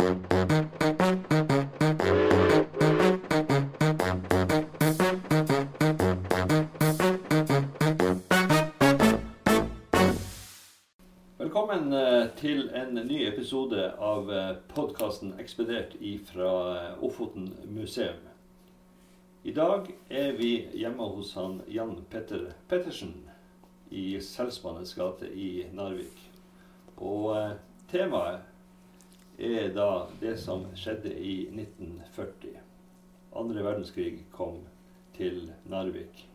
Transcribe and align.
Velkommen 0.00 0.22
eh, 11.92 12.28
til 12.36 12.70
en 12.74 12.94
ny 12.94 13.28
episode 13.28 13.92
av 13.98 14.32
podkasten 14.72 15.34
'Ekspedert' 15.36 15.92
fra 16.32 16.96
Ofoten 17.02 17.52
museum. 17.68 18.24
I 19.44 19.52
dag 19.52 19.94
er 20.10 20.32
vi 20.32 20.68
hjemme 20.72 21.02
hos 21.12 21.34
han 21.34 21.60
Jan 21.68 22.04
Petter 22.10 22.52
Pettersen 22.68 23.28
i 23.90 24.20
Selsmannens 24.20 24.94
gate 24.94 25.28
i 25.34 25.66
Narvik. 25.72 26.30
Og 26.96 27.36
eh, 27.36 27.52
temaet 27.92 28.49
er 29.40 29.70
da 29.74 30.06
det 30.20 30.36
som 30.40 30.66
skjedde 30.76 31.12
i 31.12 31.48
1940. 31.48 32.58
Andre 33.40 33.64
verdenskrig 33.64 34.24
kom 34.34 34.60
til 35.16 35.48
Narvik. 35.70 36.26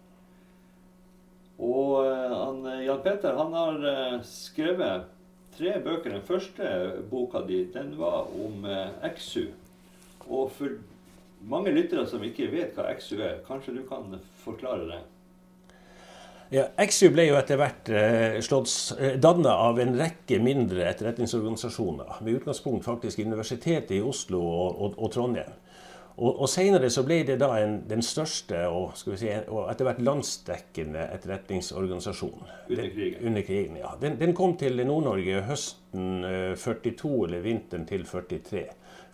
Og 1.61 2.01
eh, 2.05 2.33
han, 2.35 2.63
Jan 2.83 3.03
Peter 3.05 3.37
han 3.37 3.53
har 3.55 3.85
eh, 3.91 4.17
skrevet 4.27 5.11
tre 5.55 5.77
bøker. 5.83 6.11
Den 6.17 6.25
første 6.27 6.71
boka 7.11 7.45
di 7.47 7.63
den 7.73 7.95
var 7.99 8.27
om 8.27 8.65
Exu. 9.05 9.45
XU. 9.45 9.65
Og 10.27 10.51
for 10.51 10.77
mange 11.45 11.71
lyttere 11.71 12.05
som 12.09 12.23
ikke 12.25 12.49
vet 12.51 12.77
hva 12.77 12.89
XU 12.97 13.19
er, 13.21 13.43
kanskje 13.47 13.77
du 13.77 13.83
kan 13.89 14.17
forklare 14.43 14.87
det? 14.89 15.01
Ja, 16.53 16.67
XU 16.77 17.09
ble 17.13 17.25
jo 17.25 17.37
etter 17.39 17.57
hvert 17.57 17.89
eh, 17.89 18.37
eh 18.37 19.15
danna 19.21 19.55
av 19.65 19.79
en 19.81 19.95
rekke 19.97 20.37
mindre 20.39 20.85
etterretningsorganisasjoner. 20.91 22.19
Med 22.21 22.41
utgangspunkt 22.41 22.85
faktisk 22.85 23.19
i 23.19 23.25
Universitetet 23.25 23.95
i 23.97 24.01
Oslo 24.01 24.41
og, 24.45 24.81
og, 24.81 24.99
og 24.99 25.11
Trondheim. 25.11 25.55
Og, 26.15 26.29
og 26.45 26.47
Senere 26.47 26.87
så 26.93 27.03
ble 27.03 27.17
det 27.27 27.35
da 27.41 27.49
en, 27.59 27.81
den 27.89 28.03
største 28.05 28.61
og, 28.71 28.93
si, 28.95 29.27
og 29.51 29.65
etter 29.67 29.89
hvert 29.89 29.99
landsdekkende 30.05 31.09
etterretningsorganisasjonen. 31.17 32.53
Under 32.69 32.87
krigen? 32.93 33.17
Den, 33.19 33.27
under 33.27 33.47
krigen, 33.49 33.79
ja. 33.81 33.91
Den, 34.01 34.15
den 34.21 34.35
kom 34.37 34.55
til 34.59 34.79
Nord-Norge 34.85 35.41
høsten 35.49 36.23
42 36.55 37.11
eh, 37.11 37.25
eller 37.27 37.43
vinteren 37.43 37.87
til 37.89 38.07
43. 38.07 38.63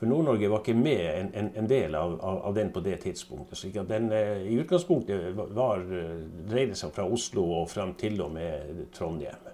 For 0.01 0.09
Nord-Norge 0.09 0.47
var 0.49 0.63
ikke 0.63 0.73
med 0.73 1.01
en, 1.13 1.27
en, 1.37 1.49
en 1.61 1.67
del 1.69 1.93
av, 1.95 2.15
av, 2.25 2.55
den 2.57 2.71
på 2.73 2.81
det 2.81 2.95
tidspunktet. 3.03 3.57
Så 3.57 3.83
den 3.85 4.07
eh, 4.11 4.47
i 4.49 4.55
utgangspunktet 4.57 5.35
var, 5.37 5.83
eh, 5.85 6.23
dreide 6.49 6.73
seg 6.79 6.89
fra 6.95 7.05
Oslo 7.05 7.43
og 7.59 7.67
fram 7.69 7.91
til 8.01 8.17
og 8.25 8.31
med 8.33 8.87
Trondheim. 8.97 9.51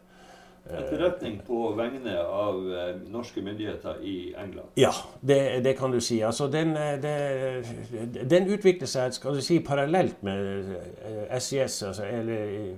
Etterretning 0.67 1.41
på 1.47 1.73
vegne 1.75 2.15
av 2.23 2.63
eh, 2.63 2.93
norske 3.11 3.43
myndigheter 3.43 3.99
i 4.07 4.15
England? 4.39 4.71
Ja, 4.79 4.93
det, 5.19 5.41
det 5.67 5.75
kan 5.81 5.91
du 5.91 5.99
si. 5.99 6.21
Altså, 6.23 6.47
den, 6.47 6.71
det, 7.03 8.23
den 8.31 8.47
utviklet 8.47 8.87
seg 8.87 9.19
skal 9.19 9.35
du 9.35 9.43
si, 9.43 9.59
parallelt 9.59 10.23
med 10.23 10.71
SIS, 11.43 11.81
altså, 11.91 12.07
eller 12.07 12.71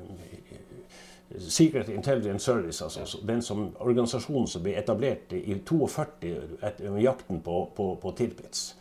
Secret 1.39 1.89
Intelligence 1.89 2.45
Service, 2.45 2.83
altså 2.83 3.19
den 3.27 3.41
som, 3.41 3.69
organisasjonen 3.79 4.47
som 4.47 4.63
ble 4.63 4.75
etablert 4.79 5.33
i 5.33 5.55
42 5.65 6.33
etter 6.65 6.99
jakten 7.01 7.41
på, 7.45 7.63
på, 7.75 7.89
på 8.01 8.13
Tirpitz. 8.17 8.75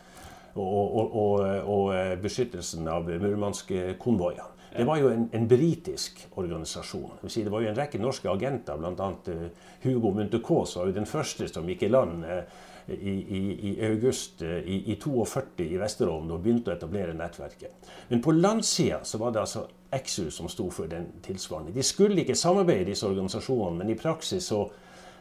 Og, 0.59 0.63
og, 0.65 1.15
og, 1.15 1.43
og, 1.69 1.83
eh, 1.95 2.15
beskyttelsen 2.19 2.87
av 2.89 3.07
murmanske 3.07 3.93
konvoiene. 4.01 4.47
Det 4.69 4.85
var 4.85 4.99
jo 5.01 5.09
en, 5.09 5.27
en 5.33 5.45
britisk 5.49 6.19
organisasjon. 6.37 7.21
Det 7.21 7.49
var 7.49 7.63
jo 7.63 7.69
en 7.71 7.77
rekke 7.77 8.01
norske 8.01 8.29
agenter, 8.29 8.77
bl.a. 8.77 9.09
Eh, 9.31 9.45
Hugo 9.85 10.11
Munthe-Kaas 10.17 10.75
var 10.77 10.89
jo 10.89 10.97
den 10.97 11.09
første 11.09 11.47
som 11.49 11.69
gikk 11.69 11.87
i 11.87 11.91
land 11.93 12.25
eh, 12.25 12.59
i, 12.89 13.15
i, 13.37 13.41
i 13.69 13.73
august 13.85 14.41
i, 14.41 14.83
i 14.91 14.97
42 14.97 15.67
i 15.69 15.77
Vesterålen 15.77 16.31
og 16.33 16.41
begynte 16.43 16.73
å 16.73 16.77
etablere 16.77 17.13
nettverket. 17.17 17.91
Men 18.09 18.21
på 18.25 18.33
landsida 18.33 19.01
var 19.21 19.35
det 19.35 19.43
altså 19.45 19.67
XU 19.91 20.29
som 20.31 20.49
sto 20.49 20.69
for 20.73 20.89
den 20.91 21.07
tilsvarende. 21.25 21.73
De 21.73 21.83
skulle 21.83 22.21
ikke 22.21 22.37
samarbeide, 22.37 22.91
disse 22.91 23.07
organisasjonene, 23.07 23.77
men 23.77 23.89
i 23.89 23.97
praksis 23.97 24.51
så 24.51 24.63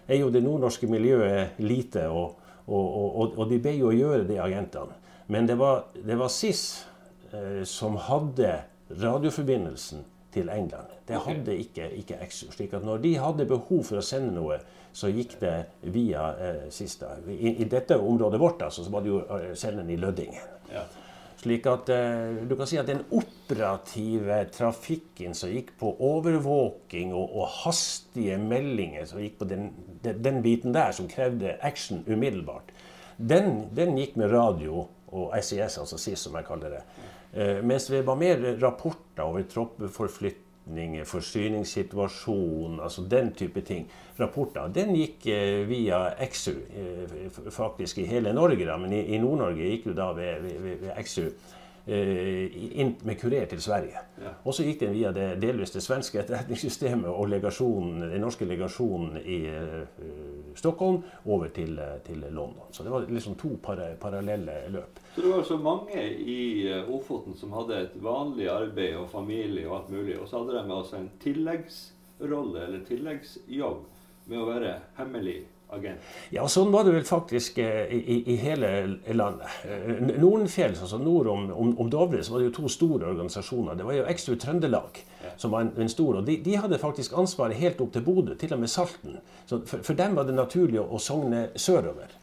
er 0.08 0.20
jo 0.22 0.30
det 0.32 0.42
nordnorske 0.44 0.88
miljøet 0.90 1.60
lite, 1.60 2.08
og, 2.08 2.36
og, 2.66 2.86
og, 2.96 3.38
og 3.38 3.50
de 3.50 3.60
ble 3.62 3.76
jo 3.78 3.90
å 3.90 3.96
gjøre 3.96 4.26
det, 4.28 4.40
agentene. 4.44 4.96
Men 5.28 5.48
det 5.48 5.58
var, 5.60 5.88
det 5.92 6.16
var 6.16 6.32
SIS 6.32 6.62
eh, 7.32 7.64
som 7.68 7.98
hadde 8.00 8.54
radioforbindelsen 8.88 10.04
til 10.32 10.48
England. 10.52 10.94
Det 11.08 11.20
hadde 11.24 11.56
ikke, 11.56 11.90
ikke 12.00 12.20
XU. 12.28 12.50
slik 12.52 12.72
at 12.76 12.84
når 12.84 13.02
de 13.04 13.14
hadde 13.20 13.48
behov 13.48 13.84
for 13.88 14.00
å 14.00 14.04
sende 14.04 14.32
noe, 14.36 14.60
så 14.92 15.10
gikk 15.12 15.36
det 15.40 15.54
via 15.92 16.30
eh, 16.40 16.62
SIS. 16.72 16.96
I, 17.28 17.54
I, 17.58 17.68
dette 17.68 17.98
området 18.00 18.40
vårt 18.40 18.64
altså, 18.64 18.84
så 18.84 18.92
var 18.92 19.04
det 19.04 19.12
jo 19.12 19.20
eh, 19.36 19.52
senderen 19.56 19.92
i 19.92 20.00
Lødingen. 20.00 20.56
Ja. 20.72 20.86
Slik 21.38 21.68
at 21.70 21.90
eh, 21.94 22.40
du 22.50 22.56
kan 22.58 22.66
si 22.66 22.78
at 22.80 22.88
den 22.88 23.04
operative 23.14 24.40
trafikken 24.54 25.36
som 25.38 25.52
gikk 25.52 25.70
på 25.78 25.92
overvåking 26.02 27.12
og, 27.14 27.30
og 27.30 27.52
hastige 27.60 28.40
meldinger, 28.42 29.06
som 29.06 29.22
gikk 29.22 29.38
på 29.38 29.46
den, 29.50 29.68
den, 30.02 30.18
den, 30.24 30.40
biten 30.42 30.74
der 30.74 30.90
som 30.96 31.06
krevde 31.10 31.54
action 31.62 32.02
umiddelbart, 32.08 32.72
den, 33.18 33.68
den 33.74 33.94
gikk 33.98 34.18
med 34.18 34.34
radio 34.34 34.88
og 35.08 35.30
SIS, 35.38 35.78
altså 35.78 35.98
SIS 35.98 36.26
som 36.26 36.34
jeg 36.36 36.46
kaller 36.48 36.74
det. 36.74 36.82
Eh, 37.32 37.62
mens 37.62 37.86
det 37.92 38.02
var 38.06 38.18
mer 38.18 38.42
rapporter 38.58 39.22
over 39.28 39.46
troppeforflytting 39.46 40.47
forretning, 40.68 41.06
forsyningssituasjon, 41.06 42.80
altså 42.80 43.02
den 43.02 43.32
type 43.34 43.60
ting. 43.60 43.88
Rapporter. 44.18 44.68
Den 44.68 44.94
gikk 44.94 45.26
eh, 45.26 45.68
via 45.68 46.14
XU, 46.32 46.52
eh, 46.70 47.50
faktisk 47.50 47.98
i 47.98 48.06
hele 48.06 48.32
Norge, 48.32 48.66
da, 48.66 48.76
men 48.76 48.92
i, 48.92 49.18
Nord-Norge 49.18 49.70
gikk 49.70 49.86
jo 49.86 49.94
da 49.94 50.12
ved, 50.12 50.42
ved, 50.42 50.76
ved 50.80 51.04
XU. 51.04 51.30
Eh, 51.88 52.80
inn 52.80 52.96
med 53.02 53.16
kurer 53.20 53.46
til 53.48 53.62
Sverige. 53.62 54.00
Ja. 54.20 54.34
Og 54.44 54.52
så 54.52 54.64
gikk 54.66 54.82
den 54.82 54.90
via 54.92 55.08
det 55.16 55.38
delvis 55.40 55.70
det 55.72 55.80
svenske 55.80 56.18
etterretningssystemet 56.20 57.08
og 57.08 57.30
legasjonen, 57.32 58.02
den 58.10 58.20
norske 58.20 58.44
legasjonen 58.44 59.16
i 59.22 59.38
uh, 59.48 60.52
Stockholm 60.58 60.98
over 61.24 61.48
til, 61.48 61.80
til, 62.04 62.26
London. 62.28 62.68
Så 62.76 62.84
det 62.84 62.92
var 62.92 63.08
liksom 63.08 63.38
to 63.40 63.54
para, 63.64 63.94
parallelle 63.96 64.58
løp. 64.74 65.00
Så 65.14 65.24
det 65.24 65.32
var 65.32 65.42
så 65.48 65.56
mange 65.56 66.04
i 66.12 66.68
Ofoten 66.82 67.38
som 67.40 67.56
hadde 67.56 67.80
et 67.86 67.96
vanlig 68.04 68.50
arbeid 68.52 68.98
og 69.00 69.08
familie 69.08 69.64
og 69.64 69.78
alt 69.78 69.94
mulig, 69.96 70.18
og 70.20 70.28
så 70.28 70.42
hadde 70.42 70.58
de 70.58 70.76
altså 70.82 71.00
en 71.00 71.10
tilleggsrolle 71.24 72.66
eller 72.66 72.84
tilleggsjobb 72.84 73.80
med 74.28 74.42
å 74.42 74.50
være 74.50 74.76
hemmelig 75.00 75.40
agent? 75.74 76.04
Ja, 76.34 76.46
sånn 76.50 76.70
var 76.72 76.86
det 76.86 76.94
vel 76.96 77.06
faktisk 77.08 77.58
eh, 77.62 77.90
i, 77.94 78.18
i 78.32 78.36
hele 78.40 78.70
landet. 79.12 79.48
Nordenfjells, 79.64 80.20
Nordenfjell, 80.22 80.76
altså 80.76 81.00
nord 81.02 81.30
om, 81.32 81.48
om, 81.52 81.72
om, 81.78 81.90
Dovre, 81.92 82.22
så 82.24 82.34
var 82.34 82.42
det 82.42 82.50
jo 82.50 82.56
to 82.60 82.72
store 82.72 83.10
organisasjoner. 83.12 83.78
Det 83.78 83.88
var 83.88 83.98
jo 83.98 84.06
Extra 84.12 84.36
Trøndelag 84.40 85.02
ja. 85.24 85.34
som 85.36 85.54
var 85.54 85.66
en, 85.66 85.74
en 85.76 85.92
stor. 85.92 86.20
Og 86.20 86.28
de, 86.28 86.38
de, 86.44 86.56
hadde 86.60 86.80
faktisk 86.82 87.16
ansvaret 87.18 87.58
helt 87.60 87.82
opp 87.84 87.92
til 87.96 88.06
Bodø, 88.06 88.38
til 88.38 88.54
og 88.56 88.62
med 88.62 88.72
Salten. 88.72 89.20
Så 89.46 89.62
for, 89.68 89.84
for 89.86 89.98
dem 89.98 90.16
var 90.18 90.28
det 90.28 90.38
naturlig 90.38 90.80
å, 90.82 90.88
å 90.96 91.02
sogne 91.02 91.48
sørover. 91.58 92.16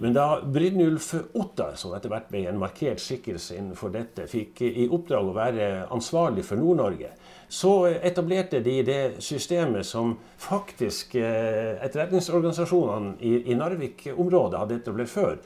Men 0.00 0.14
da 0.16 0.40
Brynjulf 0.42 1.12
Ottar, 1.38 1.76
som 1.78 1.92
etter 1.94 2.10
hvert 2.10 2.30
ble 2.32 2.44
en 2.48 2.58
markert 2.58 3.02
skikkelse 3.02 3.58
innenfor 3.58 3.92
dette, 3.94 4.26
fikk 4.30 4.64
i 4.66 4.88
oppdrag 4.90 5.28
å 5.28 5.36
være 5.36 5.68
ansvarlig 5.94 6.44
for 6.46 6.58
Nord-Norge, 6.58 7.12
så 7.48 7.86
etablerte 7.86 8.60
de 8.64 8.78
det 8.86 9.02
systemet 9.24 9.86
som 9.86 10.16
faktisk 10.38 11.14
eh, 11.14 11.76
etterretningsorganisasjonene 11.84 13.14
i, 13.20 13.54
Narvik-området 13.54 14.58
hadde 14.58 14.80
etablert 14.80 15.12
før. 15.12 15.38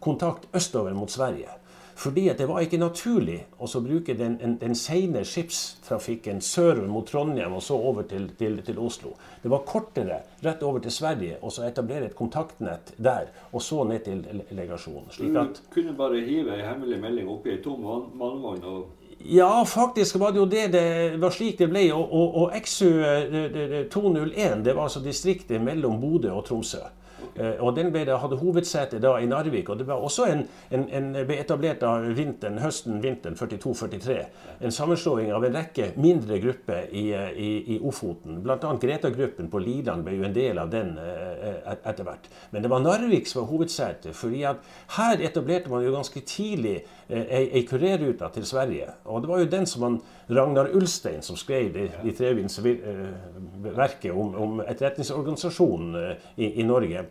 Kontakt 0.00 0.48
østover 0.54 0.94
mot 0.94 1.10
Sverige. 1.10 1.50
Fordi 1.96 2.28
det 2.38 2.46
var 2.46 2.64
ikke 2.64 2.78
naturlig 2.78 3.36
å 3.62 3.68
bruke 3.82 4.16
den, 4.18 4.34
den, 4.40 4.56
den 4.58 4.74
sene 4.74 5.22
skipstrafikken 5.26 6.40
sørover 6.42 6.88
mot 6.90 7.06
Trondheim 7.06 7.54
og 7.54 7.62
så 7.62 7.78
over 7.78 8.06
til, 8.10 8.26
til, 8.38 8.58
til, 8.66 8.80
Oslo. 8.82 9.14
Det 9.42 9.50
var 9.52 9.62
kortere 9.68 10.18
rett 10.42 10.62
over 10.66 10.82
til 10.82 10.94
Sverige 10.94 11.38
og 11.40 11.54
så 11.54 11.68
etablere 11.68 12.10
et 12.10 12.16
kontaktnett 12.18 12.94
der, 12.98 13.30
og 13.52 13.62
så 13.62 13.84
ned 13.86 14.02
til 14.08 14.24
legasjonen. 14.50 15.06
Slik 15.14 15.38
at, 15.38 15.62
du 15.62 15.70
kunne 15.74 15.94
bare 15.98 16.24
hive 16.26 16.58
ei 16.58 16.66
hemmelig 16.66 16.98
melding 17.02 17.30
oppi 17.30 17.54
ei 17.54 17.62
tom 17.62 17.86
mannvogn 18.18 18.66
og 18.66 19.03
ja, 19.24 19.64
faktisk 19.64 20.18
var 20.20 20.32
det 20.32 20.38
jo 20.38 20.46
det 20.46 20.66
det 20.72 21.20
var 21.20 21.32
slik 21.32 21.58
det 21.58 21.70
ble. 21.72 21.86
Og, 21.94 22.12
og, 22.12 22.36
og 22.42 22.58
XU 22.64 22.90
201 23.90 24.36
eh, 24.36 24.58
det 24.64 24.76
var 24.76 24.88
altså 24.88 25.02
distriktet 25.04 25.62
mellom 25.62 26.00
Bodø 26.00 26.32
og 26.34 26.44
Tromsø. 26.48 26.84
Eh, 27.36 27.60
og 27.60 27.76
Den 27.76 27.90
ble, 27.92 28.04
hadde 28.06 28.38
hovedsete 28.40 29.00
da 29.02 29.16
i 29.20 29.26
Narvik. 29.26 29.68
og 29.70 29.78
Det 29.78 29.86
var 29.86 30.02
også 30.02 30.26
en, 30.30 30.44
en, 30.70 30.86
en 30.90 31.10
ble 31.26 31.38
etablert 31.40 31.82
av 31.86 32.06
vinteren, 32.16 32.58
høsten 32.62 33.02
vinteren 33.02 33.36
42-43. 33.36 34.18
En 34.60 34.74
sammenslåing 34.74 35.32
av 35.34 35.44
en 35.44 35.56
rekke 35.58 35.90
mindre 35.96 36.38
grupper 36.42 36.88
i, 36.92 37.06
i, 37.12 37.50
i 37.76 37.80
Ofoten. 37.82 38.40
Bl.a. 38.44 38.74
Greta-gruppen 38.80 39.50
på 39.50 39.62
Liland 39.62 40.06
ble 40.06 40.18
jo 40.18 40.28
en 40.28 40.36
del 40.36 40.60
av 40.62 40.72
den 40.72 40.94
eh, 41.00 41.60
etter 41.74 42.04
hvert. 42.06 42.28
Men 42.50 42.64
det 42.64 42.72
var 42.72 42.84
Narvik 42.84 43.28
som 43.30 43.42
var 43.42 43.50
hovedsete. 43.52 44.12
fordi 44.14 44.44
at 44.48 44.62
her 44.96 45.20
etablerte 45.24 45.70
man 45.70 45.84
jo 45.84 45.94
ganske 45.94 46.20
tidlig 46.20 46.76
eh, 47.08 47.24
ei, 47.24 47.44
ei 47.58 47.64
kurerrute 47.68 48.30
til 48.34 48.46
Sverige. 48.46 48.92
Og 49.04 49.22
det 49.22 49.30
var 49.30 49.42
jo 49.42 49.50
den 49.56 49.66
som 49.66 49.86
man, 49.86 50.00
Ragnar 50.28 50.70
Ulstein 50.72 51.22
som 51.22 51.36
skrev 51.36 51.72
det 51.74 51.88
i 52.04 52.12
Trevins 52.16 52.58
verket 52.62 54.12
om, 54.12 54.34
om 54.34 54.60
etterretningsorganisasjonen 54.64 55.96
i, 56.36 56.60
i 56.60 56.64
Norge. 56.64 57.04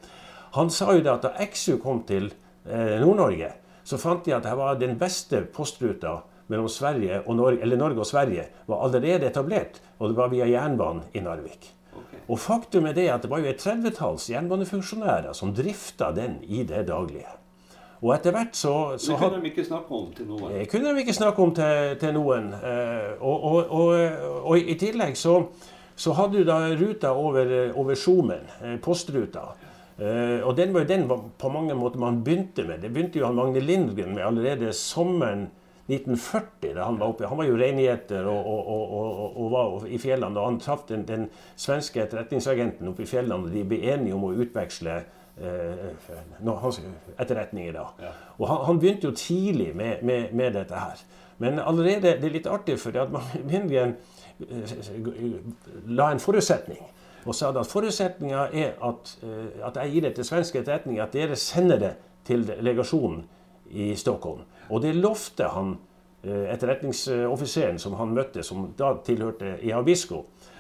Han 0.54 0.70
sa 0.70 0.94
jo 0.94 1.02
det 1.02 1.14
at 1.14 1.26
da 1.26 1.48
XU 1.50 1.80
kom 1.82 2.04
til 2.10 2.28
eh, 2.30 3.00
Nord-Norge, 3.02 3.50
så 3.84 3.98
fant 3.98 4.26
de 4.26 4.36
at 4.36 4.46
det 4.46 4.54
var 4.58 4.78
den 4.80 4.96
beste 5.02 5.44
postruta 5.54 6.20
mellom 6.52 6.70
Sverige 6.70 7.24
og 7.26 7.38
Norge, 7.40 7.62
eller 7.66 7.80
Norge 7.80 8.04
og 8.04 8.10
Sverige 8.10 8.46
var 8.70 8.84
allerede 8.86 9.30
etablert, 9.30 9.80
og 9.98 10.12
det 10.12 10.20
var 10.20 10.30
via 10.34 10.50
jernbanen 10.50 11.08
i 11.14 11.24
Narvik. 11.26 11.72
Okay. 11.94 12.22
Og 12.28 12.40
faktum 12.42 12.86
er 12.90 12.98
det 12.98 13.08
at 13.14 13.26
det 13.26 13.32
var 13.32 13.42
jo 13.42 13.50
et 13.50 13.62
tredvetalls 13.62 14.30
jernbanefunksjonærer 14.30 15.34
som 15.38 15.54
drifta 15.58 16.12
den 16.16 16.40
i 16.46 16.64
det 16.68 16.86
daglige. 16.90 17.30
Og 18.04 18.12
etter 18.12 18.36
hvert 18.36 18.58
så, 18.60 18.74
så 19.00 19.16
Det 19.16 19.20
kunne 19.22 19.40
de 19.40 19.50
ikke 19.54 19.64
snakke 19.64 19.96
om 19.96 20.10
til 20.12 20.28
noen. 20.28 20.50
det 20.52 20.66
kunne 20.72 20.92
de 20.92 21.04
ikke 21.06 21.16
snakke 21.16 21.44
om 21.44 21.54
til, 21.56 21.94
til 22.02 22.18
noen. 22.18 22.50
Eh, 22.58 23.14
og, 23.24 23.46
og, 23.48 23.72
og, 23.72 24.26
og 24.44 24.60
i 24.60 24.76
tillegg 24.80 25.16
så, 25.16 25.38
så 25.96 26.16
hadde 26.18 26.42
du 26.42 26.50
da 26.50 26.58
ruta 26.76 27.14
over, 27.16 27.54
over 27.80 27.96
Skjomen, 27.96 28.44
eh, 28.60 28.76
postruta. 28.84 29.54
Eh, 29.96 30.44
og 30.44 30.58
den 30.58 30.76
var 30.76 30.84
jo 30.84 30.92
den 30.92 31.08
på 31.40 31.54
mange 31.54 31.80
måter 31.80 32.02
man 32.04 32.24
begynte 32.26 32.68
med. 32.68 32.84
Det 32.84 32.92
begynte 32.92 33.22
jo 33.22 33.30
han 33.30 33.40
Magne 33.40 33.64
Lindgren 33.64 34.16
med 34.16 34.26
allerede 34.26 34.74
sommeren 34.76 35.48
1940. 35.88 36.74
da 36.76 36.84
Han 36.84 37.00
var 37.00 37.08
oppe. 37.08 37.28
Han 37.28 37.38
var 37.38 37.46
jo 37.46 37.58
reingjeter 37.58 38.26
og, 38.26 38.46
og, 38.48 38.68
og, 38.68 39.38
og, 39.38 39.52
var 39.52 39.88
i 39.88 39.98
fjellene. 39.98 40.40
Og 40.40 40.52
han 40.52 40.60
traff 40.60 40.88
den, 40.90 41.08
den 41.08 41.28
svenske 41.56 42.04
etterretningsagenten 42.04 42.88
oppe 42.92 43.04
i 43.04 43.10
fjellene, 43.10 43.48
og 43.48 43.54
de 43.54 43.64
ble 43.68 43.84
enige 43.94 44.16
om 44.16 44.28
å 44.28 44.34
utveksle 44.44 44.96
eh, 45.00 45.22
no, 46.40 46.56
hans 46.62 46.82
etterretninger. 47.20 47.74
da. 47.74 47.86
Ja. 48.00 48.12
Og 48.38 48.48
han, 48.48 48.66
han 48.66 48.80
begynte 48.80 49.08
jo 49.08 49.14
tidlig 49.18 49.76
med, 49.76 50.04
med, 50.04 50.34
med 50.34 50.54
dette 50.54 50.74
her. 50.74 51.04
Men 51.38 51.60
allerede, 51.60 52.02
det 52.22 52.30
er 52.30 52.36
litt 52.36 52.48
artig, 52.48 52.78
for 52.80 52.96
at 53.02 53.12
man 53.12 53.22
Lindgren 53.52 53.96
eh, 54.40 55.40
la 55.88 56.12
en 56.12 56.22
forutsetning. 56.22 56.84
Og 57.26 57.36
sa 57.36 57.54
at 57.56 57.70
forutsetninga 57.70 58.50
er 58.54 58.76
at, 58.84 59.16
eh, 59.24 59.66
at 59.68 59.80
jeg 59.82 59.96
gir 59.96 60.08
det 60.08 60.16
til 60.16 60.28
svensk 60.28 60.60
etterretning, 60.62 61.00
at 61.00 61.16
dere 61.16 61.36
sender 61.40 61.82
det 61.82 61.96
til 62.28 62.46
legasjonen 62.62 63.24
i 63.72 63.96
Stockholm. 63.96 64.46
Og 64.70 64.82
det 64.84 64.96
lovte 64.96 65.50
han 65.50 65.78
eh, 66.24 66.54
etterretningsoffiseren 66.54 67.80
som 67.80 67.98
han 68.00 68.14
møtte, 68.14 68.44
som 68.44 68.68
da 68.78 68.94
tilhørte 69.06 69.58
Ihabisko 69.62 70.24
Eh, 70.24 70.53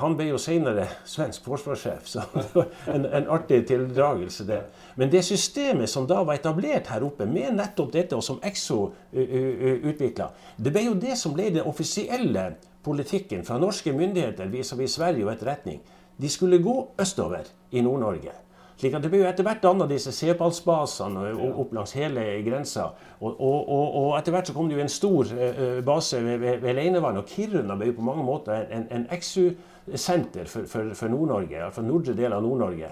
Han 0.00 0.14
ble 0.18 0.28
jo 0.28 0.38
senere 0.38 0.84
svensk 1.08 1.44
forsvarssjef, 1.48 2.06
så 2.06 2.22
en, 2.94 3.06
en 3.06 3.28
artig 3.34 3.64
tildragelse. 3.66 4.46
det. 4.46 4.60
Men 4.94 5.10
det 5.10 5.24
systemet 5.26 5.90
som 5.90 6.06
da 6.06 6.22
var 6.22 6.38
etablert 6.38 6.92
her 6.92 7.04
oppe, 7.06 7.26
med 7.26 7.56
nettopp 7.56 7.92
dette, 7.92 8.16
og 8.16 8.24
som 8.24 8.38
Exo 8.46 8.92
utvikla, 9.12 10.30
det 10.56 10.72
ble 10.72 10.86
jo 10.86 10.94
det 10.94 11.18
som 11.18 11.34
ble 11.34 11.50
den 11.50 11.66
offisielle 11.66 12.52
politikken 12.86 13.44
fra 13.44 13.58
norske 13.58 13.92
myndigheter 13.92 14.46
vis-à-vis 14.52 14.94
Sverige 15.00 15.26
og 15.26 15.34
etterretning. 15.34 15.80
De 16.16 16.28
skulle 16.30 16.62
gå 16.62 16.76
østover 17.02 17.48
i 17.70 17.82
Nord-Norge. 17.82 18.45
Slik 18.76 18.92
at 18.94 19.02
Det 19.02 19.08
ble 19.08 19.22
jo 19.22 19.28
etter 19.28 19.44
hvert 19.46 19.62
danna 19.64 19.86
disse 19.88 20.12
Sepalsbasene 20.12 21.30
og- 21.32 21.60
opp 21.62 21.70
langs 21.72 21.92
hele 21.96 22.20
grensa. 22.44 22.90
Og, 23.20 23.30
og, 23.40 23.68
og, 23.72 23.94
og 24.00 24.18
etter 24.18 24.34
hvert 24.34 24.46
så 24.50 24.52
kom 24.52 24.68
det 24.68 24.76
jo 24.76 24.82
en 24.84 24.92
stor 24.92 25.30
eh, 25.32 25.60
eh, 25.78 25.78
base 25.84 26.20
ved, 26.24 26.38
ved, 26.42 26.58
ved 26.60 26.74
Leinevann. 26.76 27.16
Og 27.16 27.24
Kiruna 27.30 27.76
ble 27.80 27.86
jo 27.88 27.96
på 27.96 28.04
mange 28.04 28.24
måter 28.26 28.66
en, 28.70 28.84
en 28.92 29.06
exu-senter 29.16 30.44
for, 30.50 30.66
for, 30.68 30.90
for 30.94 31.08
Nord-Norge. 31.08 31.62
Altså 31.64 31.82
nordre 31.86 32.14
del 32.18 32.32
av 32.36 32.42
Nord-Norge 32.44 32.90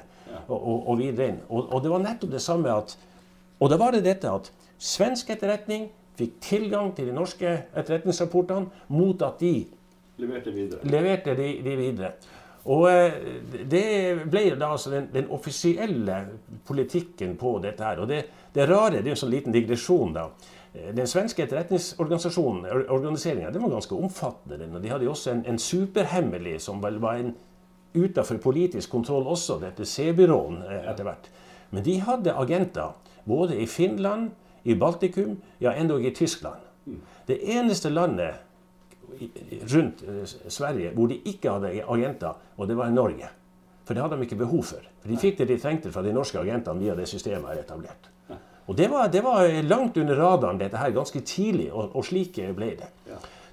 og, 0.49 0.89
og, 0.89 0.97
videre 0.99 1.29
inn. 1.35 1.43
Og 1.53 1.77
det 1.85 1.91
var 1.93 2.03
nettopp 2.03 2.33
det 2.33 2.43
samme 2.43 2.73
at 2.73 2.97
Og 3.61 3.71
da 3.71 3.77
var 3.79 3.93
det 3.95 4.03
dette 4.05 4.27
at 4.31 4.49
svensk 4.83 5.29
etterretning 5.31 5.91
fikk 6.19 6.33
tilgang 6.43 6.91
til 6.97 7.07
de 7.11 7.13
norske 7.15 7.53
etterretningsrapportene 7.77 8.67
mot 8.89 9.23
at 9.23 9.39
de 9.41 9.67
Leverte 10.19 10.53
videre. 10.55 10.79
leverte 10.87 11.35
de, 11.39 11.47
de 11.63 11.77
videre. 11.77 12.11
Og 12.65 12.87
eh, 12.89 13.13
det 13.69 13.85
ble 14.33 14.45
da 14.57 14.71
altså 14.73 14.91
den, 14.95 15.09
den 15.13 15.27
offisielle 15.35 16.19
politikken 16.67 17.37
på 17.37 17.59
dette 17.65 17.85
her. 17.85 18.01
Og 18.01 18.09
det, 18.09 18.23
det 18.55 18.69
rare, 18.71 19.01
det 19.03 19.05
er 19.05 19.13
jo 19.13 19.17
en 19.19 19.23
sånn 19.27 19.35
liten 19.35 19.53
digresjon, 19.53 20.15
da. 20.17 20.29
Eh, 20.73 20.93
Den 20.97 21.07
svenske 21.11 21.45
etterretningsorganisasjonen, 21.45 22.65
or- 22.73 23.05
den 23.05 23.63
var 23.63 23.75
ganske 23.77 23.95
omfattende. 23.95 24.59
Den, 24.59 24.75
og 24.77 24.83
de 24.83 24.89
hadde 24.95 25.05
jo 25.05 25.13
også 25.13 25.35
en, 25.35 25.45
en 25.47 25.59
superhemmelig 25.61 26.61
som 26.65 26.81
vel 26.83 26.97
var 27.03 27.21
en 27.21 27.35
utenfor 27.95 28.41
politisk 28.43 28.91
kontroll 28.91 29.27
også, 29.31 29.61
dette 29.61 29.85
C-byråen 29.87 30.63
eh, 30.65 30.89
etter 30.91 31.05
hvert. 31.05 31.29
Men 31.71 31.85
de 31.85 31.99
hadde 32.01 32.33
agenter 32.33 32.97
både 33.29 33.61
i 33.61 33.67
Finland, 33.67 34.31
i 34.65 34.75
Baltikum, 34.75 35.37
ja 35.61 35.75
endog 35.77 36.05
i 36.07 36.15
Tyskland. 36.17 36.61
Det 37.29 37.37
eneste 37.53 37.91
landet 37.93 38.41
rundt 39.73 40.03
eh, 40.09 40.25
Sverige 40.49 40.93
hvor 40.95 41.11
de 41.11 41.21
ikke 41.25 41.51
hadde 41.57 41.85
agenter, 41.89 42.41
og 42.57 42.69
det 42.69 42.77
var 42.77 42.91
i 42.91 42.97
Norge. 42.97 43.31
For 43.85 43.95
det 43.95 44.03
hadde 44.03 44.17
de 44.17 44.27
ikke 44.29 44.41
behov 44.41 44.65
for. 44.65 44.91
For 45.03 45.13
De 45.13 45.21
fikk 45.21 45.39
det 45.39 45.49
de 45.53 45.61
trengte 45.61 45.93
fra 45.93 46.03
de 46.03 46.13
norske 46.17 46.41
agentene 46.41 46.81
via 46.81 46.97
det 46.97 47.09
systemet 47.09 47.53
er 47.53 47.65
etablert. 47.65 48.11
Og 48.67 48.77
det 48.79 48.89
var, 48.89 49.11
det 49.13 49.21
var 49.25 49.45
langt 49.69 49.97
under 50.01 50.17
radaren 50.17 50.59
dette 50.59 50.81
her 50.81 50.93
ganske 50.95 51.21
tidlig, 51.21 51.69
og, 51.73 51.91
og 51.93 52.05
slik 52.09 52.39
ble 52.57 52.71
det. 52.79 52.89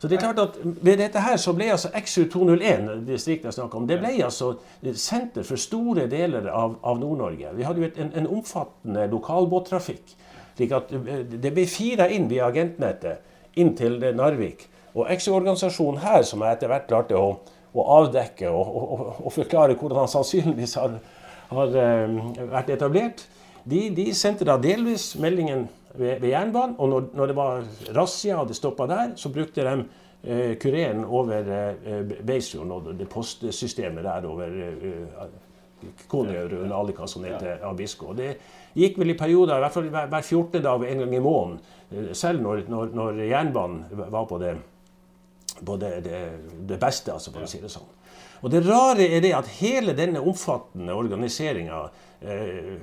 Så 0.01 0.07
det 0.07 0.17
er 0.17 0.21
klart 0.23 0.39
at 0.39 0.55
Ved 0.63 0.97
dette 0.97 1.21
her 1.21 1.35
så 1.37 1.53
ble 1.53 1.67
altså 1.69 1.91
XU201, 1.93 3.03
distriktet 3.05 3.51
jeg 3.51 3.53
snakker 3.59 3.77
om, 3.77 3.87
det 3.87 3.99
ble 4.01 4.15
altså 4.23 4.55
senter 4.97 5.45
for 5.45 5.61
store 5.61 6.07
deler 6.09 6.47
av, 6.49 6.79
av 6.81 6.97
Nord-Norge. 6.99 7.51
Vi 7.57 7.67
hadde 7.67 7.83
jo 7.83 7.89
et, 7.89 7.99
en, 8.01 8.09
en 8.17 8.29
omfattende 8.39 9.05
lokalbåttrafikk. 9.11 10.15
slik 10.57 10.73
at 10.73 10.91
eh, 10.95 11.21
Det 11.35 11.53
ble 11.53 11.67
fira 11.69 12.07
inn 12.09 12.25
via 12.31 12.47
agentnettet 12.47 13.59
inn 13.61 13.75
til 13.77 14.01
eh, 14.01 14.15
Narvik. 14.15 14.65
Og 14.93 15.07
Exo-organisasjonen 15.13 16.01
her, 16.03 16.23
som 16.27 16.43
jeg 16.43 16.57
etter 16.57 16.71
hvert 16.71 16.87
klarte 16.89 17.19
å, 17.19 17.35
å 17.71 17.85
avdekke 17.99 18.49
og, 18.51 18.71
og, 18.75 19.03
og, 19.21 19.29
forklare 19.31 19.77
hvordan 19.79 20.03
han 20.03 20.11
sannsynligvis 20.11 20.75
har, 20.79 20.97
har 21.51 21.77
um, 22.07 22.17
vært 22.51 22.73
etablert, 22.75 23.25
de, 23.63 23.85
de 23.95 24.09
sendte 24.17 24.47
da 24.47 24.57
delvis 24.59 25.13
meldingen 25.21 25.67
ved, 25.93 26.19
ved 26.19 26.31
jernbanen. 26.31 26.75
Og 26.81 26.89
når, 26.91 27.09
når 27.15 27.31
det 27.31 27.37
var 27.37 27.67
razzia 27.95 28.39
og 28.41 28.49
det 28.49 28.57
stoppa 28.57 28.87
der, 28.89 29.13
så 29.15 29.31
brukte 29.31 29.63
de 29.67 29.77
uh, 29.85 30.51
kureren 30.59 31.05
over 31.05 31.53
uh, 31.53 32.17
Beisfjorden 32.27 32.75
og 32.75 32.91
det 32.99 33.07
postsystemet 33.11 34.03
der 34.07 34.27
over 34.27 34.59
eh, 34.65 35.23
Konøyørund, 36.07 36.73
Alika, 36.73 37.07
som 37.07 37.23
heter, 37.25 37.63
Abisko. 37.65 38.11
Det 38.17 38.35
gikk 38.77 38.99
vel 39.01 39.13
i 39.13 39.17
perioder, 39.17 39.57
i 39.57 39.63
hvert 39.63 39.73
fall 39.73 39.87
hver, 39.89 40.09
hver 40.11 40.25
14. 40.27 40.61
dag 40.63 40.83
en 40.87 41.01
gang 41.03 41.15
i 41.15 41.23
måneden. 41.23 41.61
eh, 41.91 42.11
Selv 42.17 42.43
når, 42.43 42.65
når, 42.69 42.93
når 42.97 43.23
jernbanen 43.29 43.85
var 44.11 44.27
på 44.29 44.37
det 44.41 44.55
på 45.65 45.77
det, 45.81 45.91
det, 46.05 46.21
det 46.69 46.79
beste, 46.81 47.13
altså, 47.13 47.33
for 47.33 47.45
å 47.45 47.49
si 47.49 47.61
det 47.61 47.71
sånn. 47.71 47.89
Og 48.41 48.49
det 48.49 48.63
rare 48.65 49.05
er 49.05 49.21
det 49.21 49.35
at 49.37 49.49
hele 49.59 49.93
denne 49.97 50.21
omfattende 50.25 50.95
organiseringa 50.97 51.83
eh, 52.21 52.73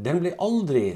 den 0.00 0.22
ble 0.22 0.32
aldri 0.40 0.86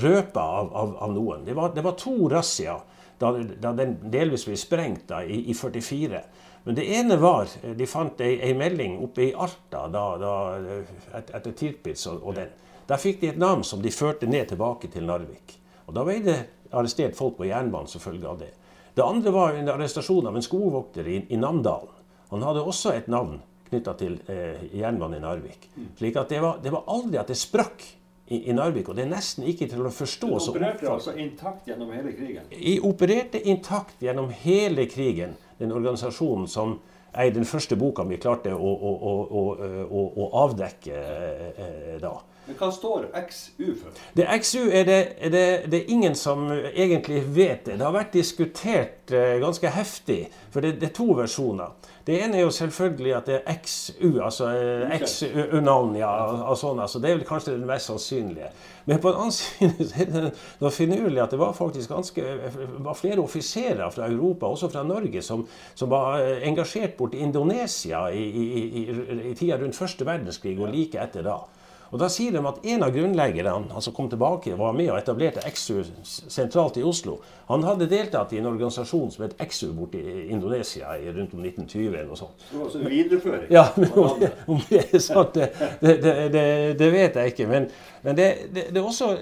røpa 0.00 0.44
av, 0.62 0.72
av, 0.72 0.96
av 1.04 1.12
noen. 1.12 1.44
Det 1.44 1.56
var, 1.56 1.74
det 1.76 1.84
var 1.84 1.98
to 2.00 2.16
razziaer 2.32 2.80
da, 3.20 3.30
da 3.60 3.72
den 3.76 3.98
delvis 4.10 4.46
ble 4.48 4.56
sprengt 4.58 5.06
da, 5.12 5.22
i, 5.24 5.44
i 5.52 5.54
44. 5.54 6.22
Men 6.64 6.78
det 6.78 6.86
ene 6.96 7.16
var 7.20 7.50
De 7.76 7.86
fant 7.86 8.20
ei, 8.24 8.38
ei 8.40 8.54
melding 8.56 8.96
oppe 9.04 9.26
i 9.26 9.34
Alta 9.36 9.84
da, 9.92 10.04
da, 10.20 10.34
et, 11.18 11.28
etter 11.36 11.52
Tirpitz 11.52 12.06
og, 12.08 12.22
og 12.24 12.38
den. 12.40 12.52
Der 12.88 13.00
fikk 13.00 13.20
de 13.20 13.30
et 13.32 13.40
navn 13.40 13.64
som 13.64 13.82
de 13.84 13.92
førte 13.92 14.28
ned 14.28 14.48
tilbake 14.50 14.88
til 14.92 15.06
Narvik. 15.08 15.58
Og 15.86 15.94
Da 15.96 16.04
ble 16.04 16.18
det 16.24 16.38
arrestert 16.72 17.16
folk 17.16 17.36
på 17.38 17.48
jernbanen 17.48 17.88
som 17.88 18.02
følge 18.02 18.28
av 18.28 18.40
det. 18.40 18.52
Det 18.94 19.02
andre 19.02 19.30
var 19.34 19.58
en 19.58 19.68
arrestasjon 19.68 20.26
av 20.30 20.36
en 20.36 20.44
skogvokter 20.44 21.08
i, 21.08 21.18
i 21.28 21.36
Namdalen. 21.40 21.90
Han 22.30 22.42
hadde 22.46 22.62
også 22.62 22.94
et 22.94 23.10
navn 23.10 23.40
knytta 23.68 23.94
til 23.98 24.16
eh, 24.30 24.62
jernbanen 24.78 25.18
i 25.18 25.22
Narvik. 25.24 25.68
Slik 25.98 26.16
at 26.20 26.30
det 26.30 26.40
var, 26.44 26.60
det 26.62 26.72
var 26.74 26.86
aldri 26.94 27.18
at 27.18 27.30
det 27.30 27.36
sprakk 27.38 27.82
i, 28.28 28.44
i 28.50 28.54
Narvik. 28.54 28.88
Og 28.88 28.98
det 28.98 29.06
er 29.06 29.10
nesten 29.10 29.46
ikke 29.50 29.68
til 29.70 29.82
å 29.82 29.92
forstå. 29.94 30.30
Du 30.30 30.50
opererte 30.54 30.90
altså 30.90 31.14
intakt 31.18 31.68
gjennom 31.68 31.90
hele 31.94 32.14
krigen. 32.14 32.46
Jeg 32.54 32.82
opererte 32.86 33.42
intakt 33.50 34.02
gjennom 34.04 34.30
hele 34.44 34.86
krigen, 34.90 35.34
den 35.58 35.74
organisasjonen 35.74 36.46
som 36.50 36.78
er 37.14 37.30
den 37.34 37.46
første 37.46 37.78
boka 37.78 38.06
vi 38.08 38.18
klarte 38.22 38.54
å, 38.54 38.58
å, 38.58 38.92
å, 38.94 39.16
å, 39.40 39.42
å, 39.86 40.06
å 40.22 40.30
avdekke 40.44 40.94
eh, 40.94 41.50
eh, 41.50 41.98
da. 42.02 42.14
Men 42.46 42.58
hva 42.60 42.68
står 42.72 43.06
XU 43.30 43.70
for? 43.78 44.02
Det 44.12 44.26
XU 44.42 44.66
er 44.68 44.84
det, 44.84 45.00
er 45.16 45.32
det, 45.32 45.46
det 45.72 45.80
er 45.80 45.92
ingen 45.96 46.14
som 46.18 46.50
egentlig 46.52 47.22
vet 47.32 47.64
det. 47.64 47.78
Det 47.78 47.86
har 47.86 47.94
vært 47.94 48.12
diskutert 48.12 49.12
eh, 49.14 49.38
ganske 49.40 49.72
heftig, 49.72 50.26
for 50.52 50.64
det, 50.64 50.76
det 50.82 50.90
er 50.90 50.96
to 50.98 51.08
versjoner. 51.16 51.72
Det 52.04 52.18
ene 52.20 52.36
er 52.36 52.44
jo 52.44 52.50
selvfølgelig 52.52 53.14
at 53.16 53.28
det 53.30 53.38
er 53.40 53.56
XU, 53.62 54.20
altså 54.20 54.50
eh, 54.52 54.92
XU-navn, 55.00 55.96
ja, 55.96 56.10
og 56.50 56.58
sånn, 56.60 56.82
altså, 56.84 57.00
det 57.00 57.10
er 57.10 57.16
vel 57.16 57.26
kanskje 57.28 57.54
det 57.56 57.68
mest 57.70 57.88
sannsynlige. 57.88 58.50
Men 58.84 59.00
på 59.00 59.08
en 59.08 59.22
annen 59.22 59.32
side 59.38 59.88
så 59.88 60.02
er 60.04 60.12
det 60.12 60.24
noe 60.60 60.74
finurlig 60.74 61.24
at 61.24 61.32
det 61.32 61.40
var 61.40 61.56
faktisk 61.56 61.96
ganske, 61.96 62.36
var 62.84 63.00
flere 63.00 63.24
offiserer 63.24 63.88
fra 63.94 64.10
Europa, 64.12 64.52
også 64.52 64.68
fra 64.74 64.84
Norge, 64.84 65.24
som, 65.24 65.46
som 65.72 65.92
var 65.96 66.20
eh, 66.20 66.44
engasjert 66.50 66.98
borti 67.00 67.24
Indonesia 67.24 68.04
i, 68.12 68.28
i, 68.28 68.64
i, 68.84 68.86
i 69.32 69.36
tida 69.38 69.56
rundt 69.62 69.80
første 69.80 70.04
verdenskrig 70.04 70.58
og 70.60 70.76
like 70.76 71.00
etter 71.00 71.24
da. 71.24 71.40
Og 71.94 72.00
Da 72.02 72.08
sier 72.10 72.34
de 72.34 72.40
at 72.42 72.56
en 72.66 72.82
av 72.82 72.90
grunnleggerne 72.90 73.50
han 73.70 73.82
som 73.84 73.94
kom 73.94 74.08
tilbake, 74.10 74.56
var 74.58 74.72
med 74.74 74.88
og 74.90 74.96
etablerte 74.98 75.44
XU 75.46 75.84
sentralt 76.02 76.80
i 76.80 76.82
Oslo. 76.82 77.20
Han 77.46 77.62
hadde 77.62 77.86
deltatt 77.86 78.32
i 78.34 78.40
en 78.40 78.48
organisasjon 78.50 79.12
som 79.14 79.22
het 79.22 79.36
XU 79.38 79.68
borte 79.76 80.00
i 80.02 80.24
Indonesia 80.34 80.96
i 80.98 81.12
rundt 81.12 81.36
om 81.36 81.44
1920. 81.44 81.84
eller 81.92 82.08
noe 82.10 82.18
sånt. 82.18 82.42
Altså 82.58 82.82
videreføring? 82.82 83.46
Ja, 83.54 83.68
men 83.76 83.92
om 83.94 84.18
det, 84.18 84.32
om 84.50 84.64
det 84.72 84.80
er 84.88 85.04
sant, 85.04 85.38
det, 85.38 85.52
det, 86.02 86.16
det, 86.34 86.44
det 86.80 86.90
vet 86.96 87.20
jeg 87.20 87.34
ikke. 87.34 87.46
Men, 87.52 87.68
men 88.02 88.18
det, 88.18 88.26
er 88.64 88.82
også 88.82 89.12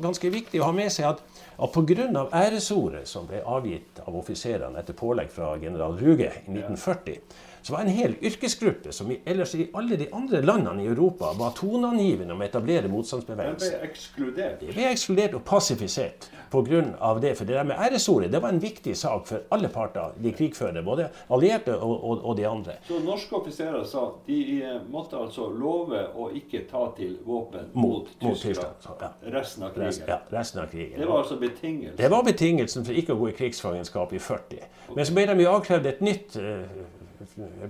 ganske 0.00 0.32
viktig 0.32 0.62
å 0.62 0.70
ha 0.70 0.72
med 0.78 0.88
seg 0.94 1.10
at, 1.10 1.20
at 1.60 1.76
pga. 1.76 2.24
æresordet 2.32 3.04
som 3.10 3.28
ble 3.28 3.44
avgitt 3.44 4.00
av 4.06 4.16
offiserene 4.16 4.80
etter 4.80 4.96
pålegg 4.96 5.28
fra 5.34 5.52
general 5.60 6.00
Ruge 6.00 6.32
i 6.46 6.56
1940, 6.56 7.20
så 7.68 7.74
var 7.74 7.80
en 7.80 7.88
hel 7.88 8.14
yrkesgruppe 8.22 8.92
som 8.92 9.10
i, 9.10 9.18
ellers 9.28 9.54
i 9.54 9.66
alle 9.76 9.96
de 9.96 10.06
andre 10.12 10.40
landene 10.40 10.82
i 10.82 10.86
Europa 10.88 11.34
var 11.36 11.50
toneangivende 11.52 12.32
om 12.32 12.40
å 12.40 12.46
etablere 12.46 12.88
motstandsbevegelsen. 12.88 13.74
De 13.74 13.80
ble 13.82 13.90
ekskludert? 13.90 14.62
De 14.62 14.72
ble 14.72 14.86
ekskludert 14.88 15.36
og 15.36 15.42
pasifisert 15.44 16.30
pga. 16.48 17.18
det. 17.20 17.34
For 17.36 17.44
det 17.44 17.54
der 17.58 17.68
med 17.68 17.76
æresordet 17.76 18.32
det 18.32 18.40
var 18.42 18.54
en 18.56 18.62
viktig 18.62 18.96
sak 18.96 19.26
for 19.28 19.44
alle 19.52 19.68
parter, 19.68 20.16
de 20.16 20.32
krigførende. 20.32 20.82
Både 20.82 21.10
allierte 21.28 21.76
og, 21.76 22.04
og, 22.04 22.24
og, 22.24 22.36
de 22.36 22.46
andre. 22.48 22.78
Så 22.88 23.02
norske 23.04 23.36
offiserer 23.36 23.84
sa 23.84 24.06
de 24.26 24.40
eh, 24.62 24.80
måtte 24.88 25.20
altså 25.20 25.50
love 25.52 26.06
å 26.16 26.30
ikke 26.32 26.64
ta 26.70 26.86
til 26.96 27.18
våpen 27.26 27.68
mot, 27.74 28.08
mot 28.22 28.32
Tyskland 28.40 28.88
ja. 28.88 29.12
resten 29.36 29.68
av 29.68 29.76
krigen? 29.76 30.08
ja, 30.08 30.22
resten 30.32 30.64
av 30.64 30.72
krigen. 30.72 30.96
Det 31.00 31.08
var 31.08 31.20
altså 31.20 31.36
betingelsen? 31.36 32.00
Det 32.00 32.10
var 32.16 32.24
betingelsen 32.24 32.88
for 32.88 33.04
ikke 33.04 33.12
å 33.12 33.20
gå 33.26 33.28
i 33.28 33.36
krigsfangenskap 33.42 34.16
i 34.16 34.22
40. 34.22 34.56
Okay. 34.56 34.96
Men 34.96 35.04
så 35.04 35.20
ble 35.20 35.28
de 35.28 35.44
jo 35.44 35.52
avkrevd 35.52 35.92
et 35.92 36.00
nytt 36.00 36.40
uh, 36.40 36.96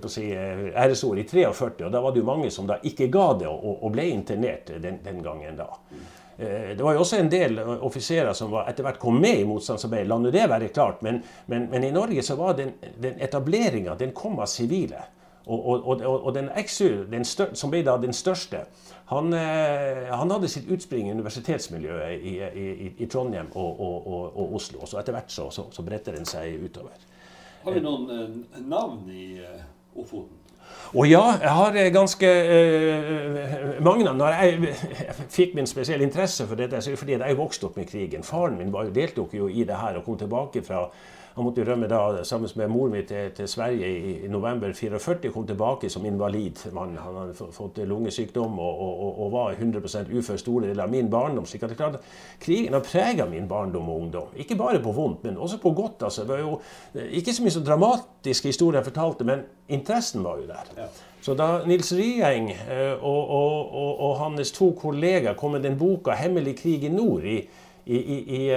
si, 0.07 0.31
eh, 0.31 0.69
æresord 0.83 1.19
i 1.19 1.23
43, 1.23 1.85
og 1.85 1.91
da 1.91 2.01
var 2.01 2.13
det 2.13 2.23
jo 2.23 2.29
mange 2.29 2.51
som 2.51 2.67
da 2.67 2.79
ikke 2.83 3.09
ga 3.11 3.27
det 3.41 3.49
og, 3.49 3.83
og 3.83 3.91
ble 3.93 4.07
internert 4.09 4.71
den, 4.81 4.99
den, 5.05 5.21
gangen 5.23 5.59
da. 5.59 5.69
Eh, 6.37 6.71
det 6.77 6.83
var 6.83 6.95
jo 6.95 7.03
også 7.03 7.19
en 7.19 7.31
del 7.31 7.59
offiserer 7.59 8.33
som 8.33 8.55
etter 8.63 8.87
hvert 8.87 8.99
kom 9.01 9.19
med 9.21 9.41
i 9.41 9.47
motstandsarbeidet, 9.47 10.09
la 10.09 10.17
nå 10.17 10.33
det 10.33 10.49
være 10.49 10.73
klart. 10.73 11.01
Men, 11.05 11.21
men, 11.45 11.69
men, 11.71 11.83
i 11.83 11.93
Norge 11.95 12.23
så 12.25 12.37
var 12.39 12.57
den, 12.57 12.73
den 12.97 13.19
etableringa 13.19 13.95
den 13.99 14.15
kom 14.17 14.39
av 14.39 14.49
sivile. 14.51 15.05
Og, 15.49 15.87
og, 15.87 16.01
og, 16.05 16.33
den 16.35 16.51
XU, 16.61 17.05
den 17.09 17.23
stør, 17.25 17.55
som 17.57 17.71
ble 17.71 17.79
da 17.81 17.95
den 17.97 18.13
største, 18.13 18.67
han, 19.09 19.33
eh, 19.33 20.05
han, 20.13 20.29
hadde 20.29 20.49
sitt 20.51 20.67
utspring 20.69 21.07
i 21.09 21.13
universitetsmiljøet 21.17 22.21
i, 22.21 22.33
i, 22.37 22.89
i 23.01 23.07
Trondheim 23.09 23.49
og, 23.57 24.53
Oslo. 24.53 24.83
Og 24.83 24.91
så 24.91 24.99
etter 25.01 25.15
hvert 25.17 25.33
så, 25.33 25.47
så, 25.49 25.65
så 25.73 25.85
bredte 25.85 26.13
den 26.13 26.29
seg 26.29 26.61
utover. 26.61 26.93
Har 27.69 27.75
vi 27.77 27.81
noen 27.85 28.05
uh, 28.09 28.61
navn 28.65 29.09
i 29.13 29.35
uh, 29.45 29.59
Ofoten? 30.01 30.37
Å 30.89 31.03
ja, 31.05 31.21
jeg 31.37 31.51
har 31.53 31.75
eh, 31.77 31.89
ganske 31.93 32.29
uh, 32.49 33.75
mange. 33.85 34.07
Når 34.09 34.33
jeg, 34.33 34.71
jeg, 35.03 35.27
fikk 35.29 35.53
min 35.59 35.69
spesielle 35.69 36.01
interesse 36.01 36.47
for 36.49 36.57
dette, 36.57 36.79
så 36.81 36.89
er 36.89 36.95
det 36.97 37.01
fordi 37.03 37.17
jeg 37.19 37.37
vokste 37.37 37.67
opp 37.69 37.77
med 37.77 37.85
krigen. 37.91 38.25
Faren 38.25 38.57
min 38.57 38.73
var, 38.73 38.89
deltok 38.95 39.35
jo 39.37 39.51
i 39.53 39.67
det 39.69 39.77
her 39.77 39.99
og 39.99 40.07
kom 40.07 40.17
tilbake 40.17 40.63
fra 40.65 40.87
han 41.35 41.45
måtte 41.45 41.63
rømme 41.63 41.87
da 41.87 42.23
sammen 42.27 42.49
med 42.59 42.71
mor 42.71 42.89
mi 42.91 43.03
til, 43.07 43.31
til, 43.35 43.47
Sverige 43.47 43.87
i, 43.87 44.13
i 44.25 44.29
november 44.31 44.73
44. 44.73 45.31
Kom 45.33 45.45
tilbake 45.47 45.89
som 45.89 46.05
invalid. 46.05 46.59
Man, 46.75 46.97
han 46.99 47.19
hadde 47.21 47.51
fått 47.55 47.77
lungesykdom 47.87 48.59
og, 48.59 48.81
og, 48.85 49.11
og 49.23 49.31
var 49.31 49.51
100 49.55 50.09
ufør 50.19 50.41
store 50.41 50.67
deler 50.67 50.83
av 50.83 50.91
min 50.91 51.09
barndom. 51.09 51.45
slik 51.45 51.63
at 51.63 51.73
det 51.73 51.77
klart 51.79 51.99
Krigen 52.41 52.75
har 52.75 52.83
prega 52.83 53.27
min 53.29 53.47
barndom 53.47 53.89
og 53.89 54.01
ungdom. 54.01 54.33
Ikke 54.35 54.57
bare 54.59 54.81
på 54.83 54.91
vondt, 54.95 55.23
men 55.23 55.37
også 55.37 55.61
på 55.63 55.71
godt. 55.77 56.03
altså. 56.03 56.25
Det 56.25 56.33
var 56.33 56.43
jo 56.43 56.59
eh, 56.95 57.07
Ikke 57.21 57.33
så 57.33 57.43
mye 57.43 57.55
så 57.55 57.63
dramatiske 57.63 58.51
historier 58.51 58.81
jeg 58.81 58.91
fortalte, 58.91 59.23
men 59.23 59.45
interessen 59.69 60.23
var 60.23 60.41
jo 60.41 60.47
der. 60.49 60.75
Ja. 60.77 60.89
Så 61.21 61.35
da 61.35 61.65
Nils 61.67 61.91
Rieng 61.93 62.51
og, 63.01 63.29
og, 63.29 63.73
og, 63.75 63.99
og, 63.99 64.13
hans 64.19 64.51
to 64.55 64.71
kollegaer 64.81 65.35
kom 65.35 65.51
med 65.51 65.63
den 65.63 65.77
boka 65.77 66.11
'Hemmelig 66.15 66.55
krig 66.57 66.83
i 66.83 66.89
nord' 66.89 67.25
i, 67.25 67.41
i, 67.85 67.97
i, 67.97 68.51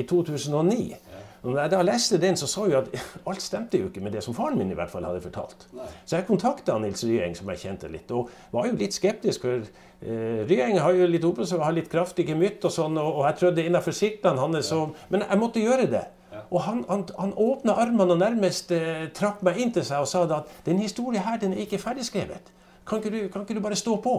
i 0.00 0.02
2009 0.02 0.94
når 1.42 1.60
jeg 1.62 1.72
da 1.72 1.80
leste 1.84 2.18
den, 2.20 2.36
så 2.36 2.46
så 2.50 2.66
jeg 2.68 2.82
at 2.82 3.04
alt 3.30 3.42
stemte 3.42 3.78
jo 3.80 3.88
ikke 3.88 4.02
med 4.04 4.12
det 4.12 4.22
som 4.24 4.36
faren 4.36 4.58
min 4.60 4.72
i 4.72 4.76
hvert 4.76 4.92
fall 4.92 5.06
hadde 5.08 5.22
fortalt. 5.24 5.66
Nei. 5.76 5.88
Så 6.04 6.18
jeg 6.18 6.26
kontakta 6.28 6.76
Nils 6.78 7.04
Ryeng, 7.06 7.36
som 7.36 7.48
jeg 7.52 7.62
kjente 7.62 7.88
litt, 7.92 8.12
og 8.12 8.28
var 8.52 8.68
jo 8.68 8.76
litt 8.76 8.96
skeptisk. 8.96 9.46
for 9.46 9.64
uh, 9.64 10.42
Ryeng 10.50 10.78
har 10.84 10.96
jo 10.96 11.08
litt 11.08 11.24
oppe, 11.24 11.48
har 11.48 11.76
litt 11.76 11.88
kraftig 11.92 12.28
gemytt 12.28 12.64
og 12.68 12.74
sånn, 12.74 12.98
og, 13.00 13.22
og 13.22 13.26
jeg 13.30 13.38
trødde 13.40 13.66
innafor 13.66 13.96
siktene 13.96 14.40
hans. 14.40 14.72
Ja. 14.72 14.86
Men 15.08 15.24
jeg 15.24 15.40
måtte 15.40 15.64
gjøre 15.64 15.88
det. 15.88 16.04
Ja. 16.30 16.44
Og 16.50 16.60
han, 16.62 16.84
han, 16.90 17.08
han 17.18 17.32
åpna 17.34 17.74
armene 17.82 18.14
og 18.14 18.20
nærmest 18.20 18.74
uh, 18.76 19.08
trakk 19.16 19.40
meg 19.46 19.58
inn 19.64 19.72
til 19.74 19.86
seg 19.86 20.04
og 20.04 20.10
sa 20.10 20.26
at 20.28 20.52
den 20.68 20.78
historien 20.84 21.24
her 21.24 21.40
den 21.40 21.56
er 21.56 21.64
ikke 21.64 21.80
ferdigskrevet. 21.80 22.52
Kan 22.86 23.00
ikke, 23.00 23.16
du, 23.16 23.28
kan 23.32 23.42
ikke 23.46 23.56
du 23.56 23.64
bare 23.64 23.78
stå 23.78 23.96
på? 24.02 24.14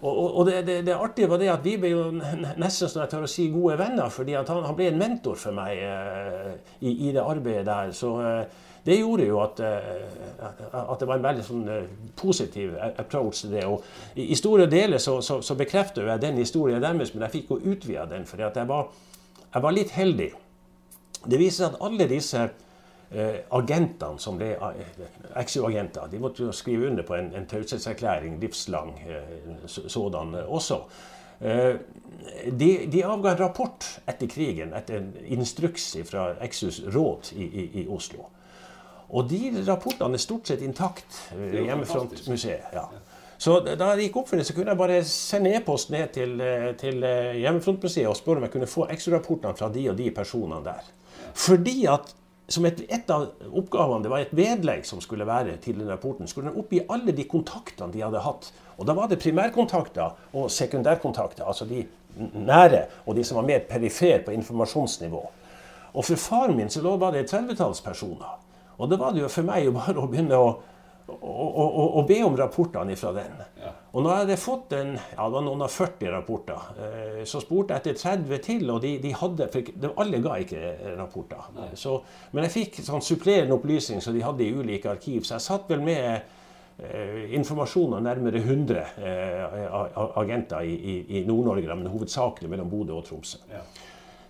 Og, 0.00 0.36
og 0.38 0.46
det, 0.48 0.62
det, 0.66 0.78
det, 0.86 0.94
artige 0.96 1.28
var 1.28 1.40
det 1.40 1.50
at 1.52 1.64
vi 1.64 1.74
ble 1.80 1.90
jo 1.92 2.04
nesten 2.14 2.88
sånn 2.88 3.02
jeg 3.02 3.10
tør 3.12 3.26
å 3.26 3.30
si 3.30 3.50
gode 3.52 3.76
venner, 3.80 4.08
fordi 4.12 4.36
han, 4.38 4.48
han, 4.48 4.76
ble 4.76 4.86
en 4.88 5.00
mentor 5.00 5.36
for 5.40 5.56
meg 5.56 5.80
eh, 5.84 6.54
i, 6.80 6.92
i, 6.92 7.10
det 7.12 7.20
arbeidet 7.20 7.66
der. 7.68 7.92
Så 7.96 8.14
eh, 8.24 8.62
det 8.84 8.98
gjorde 8.98 9.26
jo 9.28 9.40
at, 9.40 9.60
eh, 9.64 10.48
at, 10.72 11.00
det 11.00 11.08
var 11.08 11.16
en 11.16 11.26
veldig 11.26 11.44
sånn, 11.44 11.68
eh, 11.72 12.10
positiv 12.16 12.74
approach 12.86 13.44
til 13.44 13.56
det. 13.56 13.64
Og 13.68 13.84
i, 14.16 14.30
i 14.32 14.40
store 14.40 14.68
deler 14.72 15.00
så, 15.00 15.18
så, 15.24 15.40
så 15.44 15.56
bekrefter 15.58 16.08
jeg 16.08 16.24
den 16.24 16.40
historien 16.40 16.82
deres, 16.84 17.12
men 17.14 17.26
jeg 17.26 17.36
fikk 17.38 17.54
jo 17.54 17.74
utvida 17.74 18.08
den, 18.10 18.28
for 18.28 18.40
jeg 18.40 18.52
jeg 19.54 19.62
var 19.62 19.74
litt 19.76 19.92
heldig. 19.94 20.32
Det 21.24 21.38
viser 21.40 21.62
seg 21.62 21.74
at 21.74 21.84
alle 21.86 22.08
disse 22.10 22.48
agentene 23.14 24.18
som 24.18 24.38
ble 24.38 24.54
XU-agenter, 25.34 26.04
eh, 26.04 26.10
de 26.10 26.20
måtte 26.22 26.46
jo 26.46 26.54
skrive 26.54 26.88
under 26.90 27.06
på 27.06 27.16
en, 27.18 27.32
en 27.36 27.46
taushetserklæring, 27.46 28.38
livslang 28.42 28.94
eh, 29.06 29.66
sådan 29.66 30.34
eh, 30.34 30.52
også. 30.52 30.80
Eh, 31.40 31.74
de, 32.50 32.86
de, 32.92 33.02
avga 33.04 33.34
en 33.34 33.38
rapport 33.38 33.88
etter 34.06 34.30
krigen, 34.30 34.74
etter 34.74 35.00
en 35.00 35.12
instruks 35.38 35.92
fra 36.08 36.32
XUs 36.46 36.82
råd 36.94 37.32
i, 37.36 37.44
i, 37.44 37.66
i 37.82 37.86
Oslo. 37.88 38.28
Og 39.14 39.28
de 39.30 39.52
rapportene 39.66 40.16
er 40.16 40.22
stort 40.22 40.50
sett 40.50 40.62
intakt 40.64 41.20
ved 41.34 41.60
eh, 41.60 41.66
Hjemmefrontmuseet. 41.68 42.74
Ja. 42.74 42.88
Så 43.44 43.58
da 43.66 43.90
det 43.92 44.06
gikk 44.06 44.16
opp 44.22 44.28
for 44.30 44.40
det, 44.40 44.46
så 44.46 44.54
kunne 44.56 44.72
jeg 44.72 44.78
bare 44.78 45.00
sende 45.04 45.50
e-post 45.54 45.90
ned 45.92 46.12
til, 46.14 46.38
til 46.80 47.02
Hjemmefrontmuseet 47.42 48.08
og 48.08 48.16
spørre 48.16 48.40
om 48.40 48.46
jeg 48.46 48.54
kunne 48.54 48.70
få 48.70 48.86
XU-rapportene 48.94 49.58
fra 49.58 49.68
de 49.74 49.88
og 49.90 49.98
de 49.98 50.06
personene 50.14 50.62
der. 50.64 50.86
Fordi 51.34 51.80
at 51.90 52.14
som 52.48 52.66
et, 52.68 52.82
et, 52.92 53.10
av 53.10 53.30
oppgavene, 53.56 54.02
det 54.04 54.10
var 54.12 54.24
et 54.24 54.34
vedlegg 54.36 54.84
som 54.84 55.00
skulle 55.00 55.26
være 55.28 55.56
til 55.64 55.78
den 55.80 55.88
rapporten, 55.88 56.28
skulle 56.28 56.50
den 56.50 56.60
oppgi 56.60 56.82
alle 56.92 57.14
de 57.16 57.24
kontaktene 57.28 57.92
de 57.94 58.02
hadde 58.04 58.20
hatt. 58.24 58.50
Og 58.76 58.88
da 58.88 58.96
var 58.96 59.08
det 59.08 59.20
primærkontakter 59.22 60.34
og 60.36 60.50
sekundærkontakter, 60.52 61.46
altså 61.46 61.64
de 61.68 61.86
nære 62.18 62.84
og 63.06 63.16
de 63.16 63.24
som 63.24 63.40
var 63.40 63.48
mer 63.48 63.64
perifere 63.68 64.20
på 64.26 64.34
informasjonsnivå. 64.36 65.22
Og 65.94 66.04
for 66.04 66.20
faren 66.20 66.56
min 66.58 66.70
så 66.70 66.82
lå 66.82 66.96
bare 66.98 67.22
det 67.22 67.32
30-talls 67.32 67.80
personer. 67.84 68.36
Og 68.78 68.90
da 68.90 68.98
var 68.98 69.14
det 69.14 69.22
jo 69.22 69.30
for 69.30 69.46
meg 69.46 69.70
bare 69.74 70.00
å 70.02 70.08
begynne 70.10 70.38
å 70.38 70.54
og, 71.06 71.96
og, 71.98 72.06
be 72.08 72.16
om 72.24 72.36
rapportene 72.36 72.96
fra 72.96 73.12
den. 73.16 73.40
Ja. 73.60 73.72
Og 73.92 74.02
når 74.02 74.10
jeg 74.10 74.22
hadde 74.22 74.36
fått 74.40 74.72
en, 74.76 74.94
ja, 74.96 75.26
det 75.26 75.36
var 75.36 75.44
noen 75.44 75.64
av 75.66 75.72
40 75.72 76.12
rapporter, 76.14 76.70
eh, 76.80 77.18
så 77.28 77.42
spurte 77.44 77.76
jeg 77.76 77.82
etter 77.82 78.00
30 78.00 78.40
til, 78.46 78.64
og 78.72 78.80
de, 78.82 78.94
de 79.02 79.12
hadde 79.14 79.50
for 79.52 79.90
Alle 80.02 80.22
ga 80.24 80.38
ikke 80.40 80.94
rapporter. 80.98 81.50
Så, 81.78 81.98
men 82.32 82.48
jeg 82.48 82.54
fikk 82.56 82.80
sånn 82.86 83.04
supplerende 83.04 83.58
opplysning 83.58 84.00
som 84.04 84.16
de 84.16 84.24
hadde 84.24 84.46
i 84.46 84.54
ulike 84.56 84.90
arkiv, 84.94 85.22
så 85.28 85.36
jeg 85.36 85.46
satt 85.46 85.68
vel 85.70 85.84
med 85.84 86.08
eh, 86.08 87.30
informasjon 87.36 87.98
av 88.00 88.04
nærmere 88.08 88.40
100 88.40 88.82
eh, 89.04 89.80
agenter 90.24 90.64
i, 90.64 90.74
i, 90.74 90.98
i 91.20 91.26
Nord-Norge, 91.28 91.76
men 91.76 91.92
hovedsakelig 91.92 92.50
mellom 92.50 92.72
Bodø 92.72 92.96
og 92.96 93.08
Tromsø. 93.10 93.44
Ja. 93.52 93.66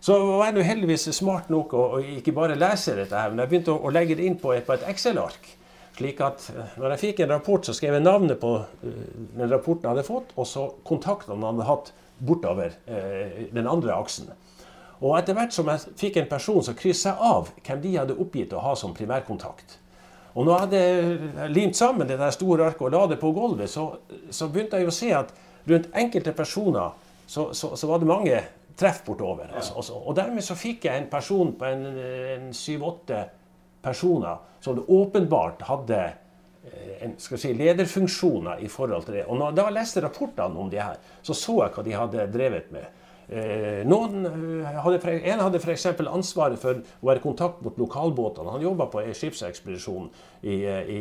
Så 0.05 0.19
var 0.21 0.51
jeg 0.51 0.67
heldigvis 0.69 1.07
smart 1.17 1.47
nok 1.49 1.73
å, 1.73 1.85
å 1.97 2.07
ikke 2.19 2.35
bare 2.37 2.59
lese 2.59 2.93
dette, 2.99 3.17
her, 3.17 3.31
men 3.31 3.47
jeg 3.47 3.55
begynte 3.55 3.73
å, 3.73 3.85
å 3.87 3.93
legge 3.95 4.19
det 4.19 4.27
inn 4.29 4.43
på 4.43 4.53
et, 4.53 4.67
et 4.75 4.91
Excel-ark. 4.91 5.55
Slik 5.95 6.21
at 6.25 6.49
eh, 6.51 6.79
når 6.81 6.95
jeg 6.95 7.03
fikk 7.03 7.23
en 7.23 7.37
rapport, 7.37 7.67
så 7.67 7.75
skrev 7.77 7.95
jeg 7.95 8.05
navnet 8.05 8.41
på 8.43 8.57
eh, 8.59 9.05
den 9.37 9.53
rapporten 9.53 9.87
jeg 9.87 9.95
hadde 9.95 10.07
fått, 10.07 10.35
og 10.37 10.49
så 10.49 10.67
kontaktene 10.87 11.39
han 11.39 11.53
hadde 11.53 11.69
hatt 11.69 11.93
bortover 12.25 12.75
eh, 12.87 13.47
den 13.55 13.69
andre 13.71 13.95
aksen. 13.95 14.33
Og 15.05 15.15
etter 15.19 15.37
hvert 15.37 15.55
som 15.55 15.69
jeg 15.71 15.95
fikk 16.01 16.19
en 16.19 16.31
person, 16.31 16.63
så 16.65 16.75
kryssa 16.79 17.13
jeg 17.13 17.31
av 17.31 17.51
hvem 17.61 17.83
de 17.83 17.97
hadde 17.99 18.19
oppgitt 18.25 18.55
å 18.55 18.63
ha 18.65 18.75
som 18.79 18.95
primærkontakt. 18.97 19.79
Og 20.35 20.47
når 20.47 20.55
jeg 20.55 20.65
hadde 20.65 21.49
limt 21.55 21.79
sammen 21.79 22.09
det 22.11 22.19
der 22.19 22.35
store 22.35 22.67
arket 22.67 22.89
og 22.89 22.95
la 22.95 23.05
det 23.13 23.21
på 23.21 23.31
gulvet, 23.35 23.71
så, 23.71 23.87
så, 24.35 24.49
begynte 24.51 24.81
jeg 24.81 24.91
å 24.91 24.95
se 24.95 25.13
at 25.15 25.31
rundt 25.69 25.93
enkelte 25.95 26.33
personer 26.35 26.97
så, 27.27 27.53
så, 27.55 27.71
så 27.79 27.89
var 27.89 28.03
det 28.03 28.09
mange 28.11 28.41
treff 28.79 29.05
bortover. 29.07 29.53
Altså, 29.55 29.95
og 29.95 30.17
dermed 30.19 30.43
så 30.43 30.57
fikk 30.59 30.89
jeg 30.89 31.05
en 31.05 31.07
person 31.13 31.53
på 31.59 31.69
en 31.71 32.51
syv-åtte 32.57 33.21
personer 33.85 34.43
som 34.65 34.77
det 34.79 34.85
åpenbart 34.89 35.63
hadde 35.69 36.01
eh, 36.65 37.05
en, 37.05 37.15
si, 37.21 37.53
lederfunksjoner 37.57 38.65
i 38.65 38.69
forhold 38.73 39.09
til 39.09 39.21
det. 39.21 39.25
Og 39.29 39.41
når 39.41 39.61
jeg 39.61 39.79
leste 39.79 40.05
rapportene 40.05 40.61
om 40.61 40.71
de 40.73 40.81
her, 40.81 41.01
så 41.23 41.37
så 41.37 41.59
jeg 41.63 41.75
hva 41.77 41.85
de 41.85 41.99
hadde 41.99 42.29
drevet 42.33 42.71
med. 42.75 43.03
Eh, 43.25 43.83
noen 43.89 44.25
eh, 44.29 44.81
hadde, 44.85 45.13
en 45.17 45.45
hadde 45.47 45.61
f.eks. 45.61 45.87
ansvaret 46.05 46.61
for 46.61 46.81
å 46.81 47.11
være 47.11 47.21
i 47.21 47.27
kontakt 47.27 47.61
mot 47.65 47.77
lokalbåtene. 47.81 48.57
Han 48.57 48.65
jobba 48.65 48.89
på 48.93 49.05
skipsekspedisjonen 49.05 50.09
skipsekspedisjon 50.11 50.11
i, 50.43 50.57
i, 50.65 51.01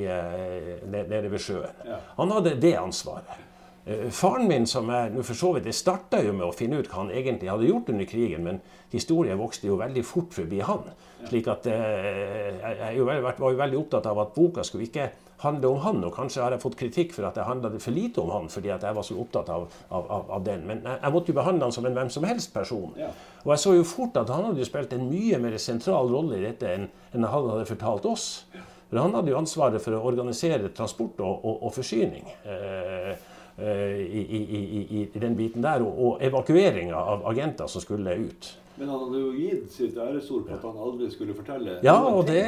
nede 0.91 1.31
ved 1.31 1.41
sjøen. 1.43 1.81
Han 2.19 2.35
hadde 2.35 2.57
det 2.59 2.77
ansvaret. 2.79 3.49
Eh, 3.85 4.09
faren 4.09 4.47
min, 4.47 4.67
som 4.67 4.89
er 4.95 5.11
nå 5.11 5.23
for 5.27 5.35
så 5.35 5.51
vidt, 5.55 5.65
det 5.67 5.75
starta 5.75 6.21
jo 6.23 6.31
med 6.35 6.47
å 6.47 6.55
finne 6.55 6.79
ut 6.79 6.87
hva 6.87 7.01
han 7.01 7.11
egentlig 7.11 7.51
hadde 7.51 7.67
gjort 7.67 7.89
under 7.91 8.07
krigen, 8.07 8.45
men 8.45 8.61
historien 8.93 9.39
vokste 9.39 9.67
jo 9.67 9.79
veldig 9.81 10.05
fort 10.07 10.31
forbi 10.35 10.61
han. 10.63 10.87
slik 11.27 11.47
at 11.51 11.67
eh, 11.67 12.63
Jeg 12.93 13.03
var 13.03 13.35
jo 13.39 13.59
veldig 13.59 13.79
opptatt 13.79 14.07
av 14.07 14.19
at 14.23 14.33
boka 14.35 14.63
skulle 14.63 14.87
ikke 14.87 15.11
handle 15.43 15.67
om 15.67 15.79
han. 15.83 16.03
Og 16.07 16.15
kanskje 16.15 16.43
har 16.43 16.55
jeg 16.55 16.63
fått 16.63 16.77
kritikk 16.79 17.13
for 17.15 17.27
at 17.27 17.37
jeg 17.39 17.47
handla 17.47 17.71
for 17.75 17.95
lite 17.95 18.21
om 18.23 18.31
han 18.31 18.49
fordi 18.51 18.71
at 18.71 18.83
jeg 18.87 18.95
var 18.95 19.07
så 19.07 19.17
opptatt 19.19 19.49
av, 19.51 19.67
av, 19.89 20.11
av, 20.17 20.29
av 20.37 20.45
den. 20.45 20.65
Men 20.69 20.83
jeg, 20.83 20.99
jeg, 21.01 21.13
måtte 21.15 21.33
jo 21.33 21.39
behandle 21.39 21.67
han 21.67 21.75
som 21.75 21.87
en 21.89 21.97
hvem 21.97 22.13
som 22.13 22.27
helst 22.27 22.53
person. 22.55 22.93
Ja. 22.99 23.11
Og 23.43 23.55
jeg 23.55 23.63
så 23.65 23.75
jo 23.75 23.87
fort 23.87 24.19
at 24.19 24.31
han 24.31 24.47
hadde 24.49 24.67
spilt 24.67 24.95
en 24.95 25.09
mye 25.11 25.41
mer 25.43 25.57
sentral 25.59 26.11
rolle 26.11 26.39
i 26.39 26.45
dette 26.45 26.71
enn, 26.71 26.87
enn 27.11 27.27
han 27.27 27.51
hadde 27.51 27.67
fortalt 27.73 28.07
oss. 28.07 28.29
For 28.53 29.01
han 29.01 29.15
hadde 29.17 29.33
jo 29.33 29.39
ansvaret 29.39 29.81
for 29.81 29.97
å 29.97 30.03
organisere 30.05 30.69
transport 30.75 31.19
og, 31.25 31.43
og, 31.43 31.63
og 31.67 31.75
forsyning. 31.75 32.27
Eh, 32.45 33.15
i, 33.59 34.21
i, 34.23 34.61
i, 35.03 35.19
den 35.19 35.35
biten 35.37 35.61
der, 35.61 35.83
og, 35.85 35.99
og 35.99 36.23
evakueringa 36.25 36.97
av 36.97 37.27
agenter 37.29 37.69
som 37.69 37.83
skulle 37.83 38.15
ut. 38.25 38.47
Men 38.75 38.89
han 38.89 39.03
hadde 39.03 39.19
jo 39.21 39.33
gitt 39.37 39.67
sitt 39.69 39.97
æresord 40.01 40.47
på 40.47 40.55
at 40.55 40.63
han 40.65 40.77
aldri 40.81 41.09
skulle 41.13 41.35
fortelle 41.37 41.75
Ja, 41.85 41.93
og 42.09 42.25
det, 42.25 42.41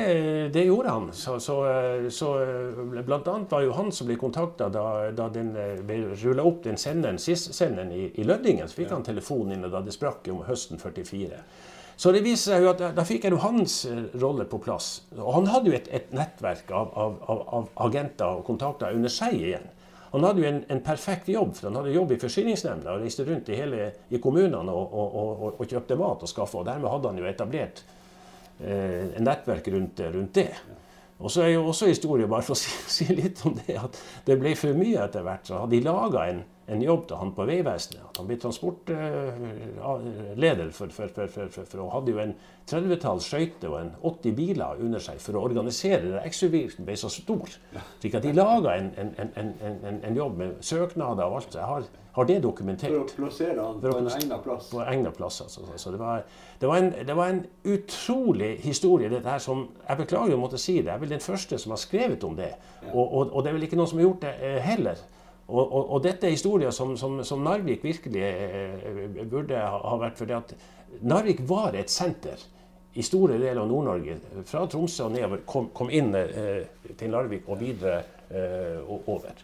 det 0.55 0.63
gjorde 0.65 0.95
han. 0.95 1.11
Så, 1.13 1.35
så, 1.43 1.59
så, 2.09 2.31
blant 3.05 3.29
annet 3.29 3.53
var 3.53 3.61
jo 3.61 3.75
han 3.77 3.93
som 3.93 4.09
ble 4.09 4.17
kontakta 4.17 4.71
da, 4.73 4.87
da, 5.13 5.29
den 5.29 5.53
ble 5.85 5.99
rulla 6.23 6.47
opp 6.49 6.63
den 6.65 6.81
senderen, 6.81 7.21
SIS-senderen 7.21 7.93
i, 7.93 8.07
i 8.17 8.25
Lødingen. 8.25 8.65
Så 8.65 8.81
fikk 8.81 8.89
ja. 8.89 8.97
han 8.97 9.05
telefon 9.05 9.53
inn 9.53 9.69
da 9.69 9.83
det 9.85 9.93
sprakk 9.93 10.25
om 10.33 10.41
høsten 10.49 10.81
44. 10.81 11.43
Så 11.95 12.11
det 12.11 12.25
viser 12.25 12.55
seg 12.55 12.65
jo 12.65 12.73
at 12.73 12.81
da, 12.81 12.89
da 12.97 13.05
fikk 13.07 13.27
jeg 13.27 13.35
jo 13.35 13.43
hans 13.45 13.77
eh, 13.87 14.01
rolle 14.19 14.49
på 14.49 14.59
plass. 14.65 14.89
Og 15.15 15.29
han 15.37 15.47
hadde 15.53 15.71
jo 15.71 15.77
et, 15.77 15.87
et 15.93 16.09
nettverk 16.15 16.73
av, 16.73 16.89
av, 16.91 17.21
av, 17.29 17.45
av 17.59 17.69
agenter 17.85 18.41
og 18.41 18.43
kontakter 18.49 18.97
under 18.97 19.13
seg 19.13 19.37
igjen. 19.37 19.69
Han 20.15 20.23
hadde 20.23 20.39
jo 20.39 20.47
en, 20.47 20.61
en, 20.71 20.79
perfekt 20.79 21.27
jobb, 21.27 21.51
for 21.57 21.67
han 21.67 21.75
hadde 21.81 21.91
jobb 21.91 22.13
i 22.15 22.19
forsyningsnemnda 22.21 22.93
og 22.93 23.03
reiste 23.03 23.25
rundt 23.27 23.49
i, 23.51 23.57
hele, 23.59 23.89
i 24.15 24.21
kommunene 24.23 24.71
og, 24.71 24.93
og, 24.95 25.19
og, 25.19 25.45
og, 25.49 25.65
kjøpte 25.67 25.97
mat 25.99 26.23
og 26.23 26.31
skaffa. 26.31 26.61
Og 26.61 26.69
dermed 26.69 26.87
hadde 26.93 27.11
han 27.11 27.19
jo 27.19 27.27
etablert 27.27 27.81
eh, 28.63 29.11
en 29.19 29.27
nettverk 29.27 29.67
rundt, 29.75 29.99
rundt 30.15 30.39
det. 30.39 30.49
Og 31.19 31.31
så 31.31 31.43
er 31.43 31.53
jo 31.53 31.65
også 31.67 31.89
historien, 31.91 32.29
bare 32.31 32.47
for 32.47 32.55
å 32.55 32.59
si, 32.59 32.71
si, 32.95 33.09
litt 33.15 33.43
om 33.47 33.57
det, 33.59 33.75
at 33.79 33.99
det 34.27 34.39
ble 34.39 34.55
for 34.59 34.77
mye 34.77 35.03
etter 35.03 35.25
hvert. 35.25 35.43
Så 35.47 35.59
hadde 35.59 35.75
de 35.75 35.83
laga 35.83 36.29
en, 36.31 36.41
en 36.67 36.81
jobb 36.81 37.07
til 37.07 37.15
han 37.21 37.31
på 37.37 37.45
Vegvesenet. 37.45 38.01
At 38.09 38.17
han 38.19 38.27
ble 38.29 38.37
transportleder 38.41 40.69
for, 40.73 40.87
for, 40.93 41.07
for, 41.13 41.27
for, 41.53 41.79
og 41.83 41.91
hadde 41.93 42.11
jo 42.15 42.19
en 42.23 42.33
30-talls 42.69 43.25
skøyter 43.29 43.69
og 43.69 43.77
en 43.83 43.91
80 44.01 44.37
biler 44.39 44.71
under 44.81 44.99
seg 45.03 45.17
for 45.21 45.33
å 45.37 45.43
organisere 45.45 46.23
Exo-virken 46.25 46.85
ble 46.87 46.95
så 46.97 47.09
stor. 47.13 47.47
Slik 47.99 48.15
at 48.17 48.25
de 48.25 48.31
laga 48.33 48.69
en, 48.79 48.89
en, 48.97 49.09
en, 49.21 49.29
en, 50.01 50.17
jobb 50.17 50.33
med 50.41 50.49
søknader 50.65 51.25
og 51.27 51.35
alt. 51.41 51.53
Jeg 51.59 51.67
har, 51.69 51.83
har 52.17 52.25
det 52.31 52.39
dokumentert. 52.47 52.95
For 52.95 53.03
å 53.03 53.05
plassere 53.19 53.59
han 53.61 53.77
på 53.83 53.97
en 53.99 54.09
egnet 54.15 54.41
plass? 54.47 54.65
På 54.73 54.79
egnet 54.81 55.15
plass, 55.19 55.37
altså. 55.45 55.59
Så 55.77 55.87
det 55.93 55.99
var, 56.01 56.17
det, 56.61 56.67
var 56.71 56.77
det 56.97 57.15
var, 57.21 57.27
en, 57.29 57.43
utrolig 57.75 58.53
historie, 58.65 59.09
dette 59.11 59.29
her 59.29 59.41
som 59.43 59.59
Jeg 59.85 59.97
beklager 60.01 60.33
å 60.33 60.41
måtte 60.41 60.57
si 60.61 60.75
det. 60.79 60.89
Jeg 60.89 60.97
er 60.97 61.03
vel 61.05 61.13
den 61.13 61.27
første 61.29 61.55
som 61.61 61.69
har 61.75 61.81
skrevet 61.83 62.21
om 62.25 62.33
det. 62.39 62.53
Og, 62.93 63.05
og, 63.05 63.21
og 63.29 63.39
det 63.43 63.49
er 63.51 63.55
vel 63.59 63.67
ikke 63.69 63.77
noen 63.77 63.91
som 63.91 63.99
har 64.01 64.07
gjort 64.09 64.25
det 64.25 64.33
eh, 64.41 64.61
heller. 64.65 64.97
Og, 65.47 65.61
og, 65.61 65.81
og, 65.93 65.99
dette 66.01 66.25
er 66.25 66.33
historier 66.33 66.73
som, 66.73 66.95
som, 66.97 67.19
som 67.23 67.43
Narvik 67.45 67.83
virkelig 67.85 68.21
eh, 68.25 69.25
burde 69.29 69.59
ha 69.61 69.97
vært. 70.01 70.17
For 70.17 70.33
at 70.33 70.55
Narvik 71.05 71.43
var 71.49 71.77
et 71.77 71.93
senter 71.93 72.41
i 72.95 73.03
store 73.03 73.37
deler 73.37 73.61
av 73.61 73.69
Nord-Norge. 73.69 74.17
Fra 74.47 74.63
Tromsø 74.71 75.09
og 75.09 75.13
nedover 75.13 75.43
kom, 75.45 75.69
kom 75.75 75.91
inn 75.93 76.15
eh, 76.15 76.63
til 76.97 77.11
Narvik 77.13 77.49
og 77.51 77.59
videre 77.59 77.99
eh, 78.31 78.79
over. 78.95 79.35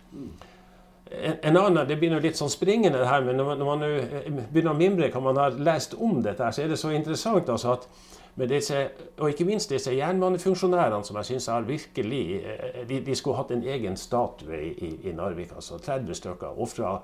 En, 1.11 1.35
en, 1.43 1.57
annen, 1.57 1.83
Det 1.87 1.97
blir 1.99 2.15
litt 2.23 2.39
sånn 2.39 2.51
springende 2.51 3.03
her, 3.03 3.25
men 3.27 3.37
når 3.37 3.65
man, 3.67 3.83
når 3.83 3.97
eh, 3.99 4.29
begynner 4.53 4.71
å 4.71 4.79
mimre 4.79 5.11
hva 5.11 5.23
man 5.25 5.41
har 5.41 5.59
lest 5.59 5.97
om 5.99 6.21
dette, 6.23 6.47
så 6.55 6.63
er 6.63 6.71
det 6.71 6.79
så 6.79 6.93
interessant 6.95 7.51
altså 7.51 7.75
at 7.75 7.89
disse, 8.35 8.89
og 9.17 9.29
ikke 9.29 9.45
minst 9.45 9.69
disse 9.69 9.93
jernbanefunksjonærene 9.95 11.03
som 11.05 11.17
jeg 11.19 11.25
syns 11.25 11.49
har 11.51 11.67
virkelig 11.67 12.21
eh, 12.39 12.87
de, 12.89 13.01
de, 13.05 13.15
skulle 13.15 13.37
hatt 13.37 13.51
en 13.51 13.63
egen 13.63 13.97
statue 13.97 14.61
i, 14.61 14.91
i 15.09 15.11
Narvik. 15.15 15.51
altså 15.55 15.77
30 15.77 16.15
stykker. 16.15 16.61
Ofra 16.61 16.95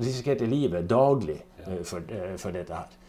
risikerte 0.00 0.46
livet 0.46 0.90
daglig 0.90 1.38
uh, 1.66 1.82
for, 1.82 2.04
uh, 2.12 2.36
for, 2.36 2.50
dette 2.50 2.74
her. 2.74 3.02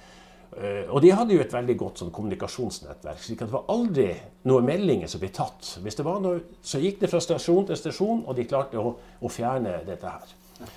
Og 0.90 1.02
de 1.04 1.12
hadde 1.12 1.36
jo 1.36 1.42
et 1.44 1.54
veldig 1.54 1.74
godt 1.78 2.00
sånn, 2.00 2.10
kommunikasjonsnettverk. 2.16 3.20
slik 3.22 3.42
at 3.44 3.50
det 3.50 3.54
var 3.54 3.68
aldri 3.70 4.06
noen 4.48 4.66
meldinger 4.66 5.12
som 5.12 5.20
ble 5.22 5.28
tatt. 5.36 5.74
Hvis 5.84 6.00
det 6.00 6.06
var 6.08 6.22
noe, 6.24 6.40
så 6.64 6.80
gikk 6.82 7.02
det 7.02 7.10
fra 7.12 7.20
stasjon 7.22 7.68
til 7.68 7.78
stasjon, 7.78 8.24
og 8.26 8.34
de 8.34 8.46
klarte 8.48 8.80
å, 8.80 8.94
å 8.96 9.30
fjerne 9.30 9.76
dette 9.86 10.08
her. 10.08 10.72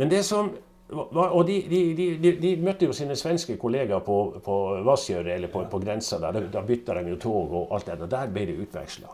Men 0.00 0.10
det 0.10 0.24
som 0.26 0.48
og 0.90 1.46
de, 1.46 1.56
de, 1.70 1.80
de, 1.94 2.32
de, 2.42 2.52
møtte 2.58 2.88
jo 2.88 2.94
sine 2.96 3.14
svenske 3.16 3.56
kollegaer 3.60 4.02
på, 4.04 4.16
på 4.44 4.56
Vassgjøret, 4.86 5.34
eller 5.36 5.52
på, 5.52 5.64
på 5.70 5.78
grensa 5.82 6.18
der. 6.22 6.48
Da 6.50 6.62
bytta 6.66 6.96
de 6.98 7.14
jo 7.14 7.18
tog 7.22 7.54
og 7.54 7.74
alt 7.76 7.86
det 7.86 7.98
der. 8.02 8.10
Der 8.10 8.34
ble 8.34 8.46
det 8.50 8.58
utveksla. 8.64 9.12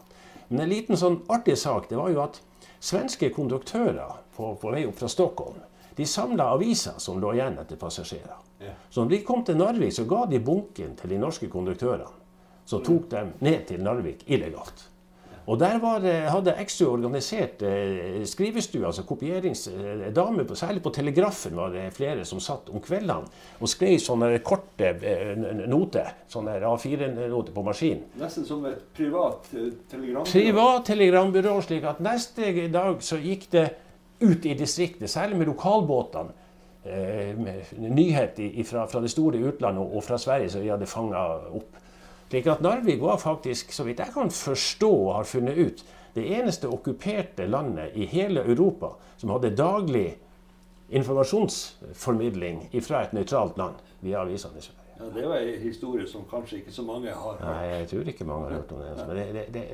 Men 0.49 0.65
en 0.65 0.73
liten 0.73 0.97
sånn 0.97 1.21
artig 1.33 1.59
sak 1.59 1.91
det 1.91 1.99
var 1.99 2.13
jo 2.15 2.23
at 2.25 2.41
svenske 2.81 3.33
konduktører 3.35 4.21
på, 4.37 4.55
på 4.61 4.73
vei 4.73 4.87
opp 4.89 5.01
fra 5.01 5.11
Stockholm 5.11 5.61
de 5.97 6.07
samla 6.07 6.51
aviser 6.53 6.99
som 7.01 7.21
lå 7.21 7.31
igjen 7.33 7.57
etter 7.63 7.79
passasjerer. 7.81 8.37
Så 8.91 9.05
når 9.05 9.11
de 9.15 9.21
kom 9.25 9.45
til 9.45 9.57
Narvik, 9.57 9.95
så 9.97 10.05
ga 10.05 10.27
de 10.29 10.41
bunken 10.45 10.93
til 10.99 11.13
de 11.15 11.21
norske 11.21 11.49
konduktørene. 11.49 12.09
Så 12.69 12.83
tok 12.85 13.07
de 13.13 13.23
ned 13.47 13.65
til 13.69 13.81
Narvik 13.85 14.27
illegalt. 14.27 14.83
Og 15.47 15.59
der 15.61 15.79
var, 15.79 16.03
hadde 16.03 16.55
XU 16.67 16.89
organisert 16.91 17.63
eh, 17.63 18.25
skrivestue, 18.27 18.87
altså 18.87 19.05
kopieringsdame. 19.07 20.43
Eh, 20.43 20.55
særlig 20.59 20.83
på 20.83 20.91
Telegrafen 20.91 21.55
var 21.57 21.71
det 21.71 21.85
flere 21.95 22.25
som 22.27 22.41
satt 22.43 22.73
om 22.75 22.83
kveldene 22.83 23.31
og 23.61 23.71
skrev 23.71 24.01
sånne 24.03 24.33
korte 24.47 24.91
eh, 25.07 25.37
noter. 25.71 26.11
Sånne 26.33 26.59
A4-noter 26.67 27.55
på 27.55 27.67
maskin. 27.67 28.03
Nesten 28.19 28.49
som 28.49 28.67
et 28.67 28.83
privat 28.97 29.47
telegrambyrå? 29.53 30.27
Privat 30.33 30.91
telegrambyrå, 30.91 31.55
slik 31.69 31.87
at 31.87 32.03
neste 32.03 32.51
dag 32.75 32.99
så 33.07 33.21
gikk 33.23 33.47
det 33.55 33.69
ut 34.25 34.51
i 34.51 34.59
distriktet, 34.59 35.11
særlig 35.13 35.39
med 35.39 35.53
lokalbåtene. 35.53 36.43
Med 36.87 37.75
nyhet 37.83 38.37
fra, 38.69 38.85
fra 38.87 39.01
det 39.03 39.09
store 39.11 39.41
utlandet 39.49 39.83
og 39.91 40.05
fra 40.07 40.15
Sverige 40.23 40.53
som 40.53 40.63
vi 40.63 40.71
hadde 40.71 40.87
fanga 40.87 41.25
opp. 41.59 41.81
Slik 42.37 42.51
at 42.53 42.61
Narvik 42.61 43.01
var 43.01 43.17
faktisk, 43.17 43.71
så 43.73 43.85
vidt 43.87 44.01
jeg 44.03 44.13
kan 44.13 44.29
forstå 44.31 44.91
og 44.93 45.15
har 45.15 45.25
funnet 45.25 45.57
ut, 45.57 45.85
det 46.13 46.25
eneste 46.37 46.69
okkuperte 46.69 47.47
landet 47.49 47.95
i 47.97 48.05
hele 48.11 48.43
Europa 48.45 48.91
som 49.17 49.31
hadde 49.33 49.55
daglig 49.57 50.19
informasjonsformidling 50.93 52.67
fra 52.85 53.07
et 53.07 53.15
nøytralt 53.17 53.57
land 53.57 53.81
via 54.05 54.21
avisene 54.21 54.61
i 54.61 54.67
Sverige. 54.67 54.85
Ja, 54.99 55.09
Det 55.15 55.25
var 55.29 55.37
en 55.37 55.63
historie 55.63 56.07
som 56.09 56.27
kanskje 56.29 56.59
ikke 56.59 56.73
så 56.73 56.85
mange 56.85 57.09
har 57.09 57.39
hørt. 57.39 57.41
Nei, 57.41 57.65
jeg 57.71 57.89
tror 57.89 58.13
ikke 58.13 58.29
mange 58.29 58.51
har 58.51 58.55
hørt 58.59 58.73
om 58.73 58.85
det. 58.85 58.93
Men 59.07 59.17
det, 59.17 59.47
det, 59.55 59.65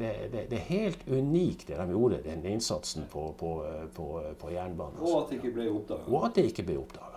det, 0.00 0.44
det 0.50 0.58
er 0.58 0.66
helt 0.66 1.06
unikt 1.06 1.68
det 1.68 1.78
de 1.78 1.88
gjorde, 1.94 2.20
den 2.26 2.42
innsatsen 2.56 3.06
på, 3.12 3.28
på, 3.38 3.54
på, 3.94 4.08
på 4.38 4.50
jernbanen. 4.50 4.98
Og 4.98 5.22
at 5.22 5.30
det 5.30 5.38
ikke 5.38 5.54
ble 5.60 5.70
oppdaga. 5.70 6.10
Og 6.10 6.26
at 6.26 6.34
det 6.34 6.48
ikke 6.50 6.66
ble 6.72 6.78
oppdaga. 6.82 7.09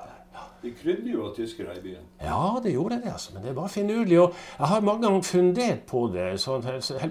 Det 0.63 0.71
krydde 0.79 1.11
jo 1.11 1.25
av 1.27 1.33
tyskere 1.35 1.75
i 1.75 1.81
byen. 1.83 2.03
Ja, 2.23 2.59
det 2.63 2.71
gjorde 2.71 3.01
det. 3.03 3.11
altså. 3.11 3.33
Men 3.35 3.43
det 3.43 3.55
var 3.55 3.67
finurlig. 3.67 4.19
Og 4.21 4.35
jeg 4.59 4.69
har 4.71 4.85
mange 4.87 5.03
ganger 5.07 5.25
fundert 5.27 5.81
på 5.89 6.05
det. 6.13 6.27
Så, 6.39 6.59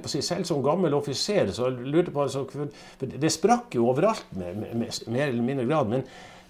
på 0.02 0.08
si, 0.08 0.22
selv 0.24 0.48
som 0.48 0.62
gammel 0.64 0.94
offiser 0.96 1.52
så 1.52 1.68
lurte 1.68 2.08
jeg 2.08 2.14
på 2.16 2.22
altså, 2.22 2.68
Det 3.00 3.32
sprakk 3.32 3.76
jo 3.76 3.90
overalt, 3.92 4.24
med, 4.30 4.56
med, 4.56 4.74
med, 4.74 5.02
mer 5.06 5.26
eller 5.26 5.42
mindre 5.42 5.66
grad. 5.68 5.92
Men 5.92 6.06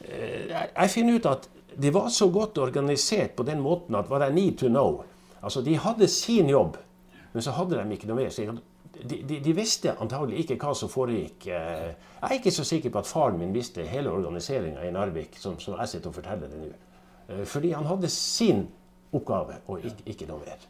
eh, 0.07 0.47
jeg, 0.53 0.69
jeg 0.77 0.95
finner 0.95 1.19
ut 1.19 1.31
at 1.33 1.49
de 1.83 1.91
var 1.95 2.09
så 2.13 2.29
godt 2.31 2.59
organisert 2.59 3.35
på 3.37 3.43
den 3.49 3.61
måten 3.65 3.97
at 3.99 4.11
what 4.11 4.23
I 4.29 4.33
need 4.35 4.59
to 4.61 4.69
know 4.69 5.03
Altså, 5.43 5.61
De 5.61 5.77
hadde 5.77 6.07
sin 6.09 6.49
jobb, 6.49 6.77
men 7.33 7.43
så 7.43 7.51
hadde 7.51 7.81
de 7.81 7.97
ikke 7.97 8.07
noe 8.07 8.21
mer. 8.21 8.29
Så 8.31 8.45
de, 8.47 8.61
de, 9.11 9.41
de, 9.45 9.53
visste 9.57 9.95
antagelig 10.01 10.43
ikke 10.43 10.59
hva 10.61 10.75
som 10.77 10.91
foregikk. 10.93 11.47
Eh, 11.47 11.93
jeg 11.93 12.29
er 12.29 12.39
ikke 12.39 12.55
så 12.55 12.65
sikker 12.65 12.93
på 12.93 13.01
at 13.03 13.09
faren 13.09 13.39
min 13.41 13.55
visste 13.55 13.85
hele 13.89 14.11
organiseringa 14.11 14.85
i 14.87 14.93
Narvik, 14.95 15.39
som, 15.41 15.59
som 15.61 15.79
jeg 15.79 15.89
sitter 15.89 16.13
og 16.13 16.19
forteller 16.19 16.53
det 16.53 16.61
nå. 16.61 16.71
Eh, 17.29 17.45
fordi 17.49 17.73
han 17.73 17.89
hadde 17.89 18.11
sin 18.13 18.67
oppgave, 19.13 19.59
og 19.67 19.85
ikke, 19.85 20.07
ikke 20.15 20.29
noe 20.29 20.45
mer. 20.45 20.69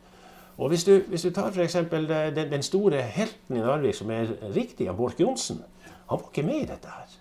Og 0.58 0.68
Hvis 0.68 0.84
du, 0.84 0.98
hvis 1.08 1.22
du 1.22 1.30
tar 1.30 1.50
f.eks. 1.50 1.76
Den, 1.90 2.50
den 2.52 2.62
store 2.62 3.02
helten 3.02 3.56
i 3.56 3.60
Narvik, 3.60 3.94
som 3.94 4.10
er 4.10 4.30
riktig 4.54 4.88
av 4.88 4.96
Borch 4.96 5.20
Johnsen, 5.20 5.62
han 6.10 6.20
var 6.20 6.28
ikke 6.28 6.46
med 6.46 6.62
i 6.62 6.68
dette 6.68 6.88
her. 6.92 7.18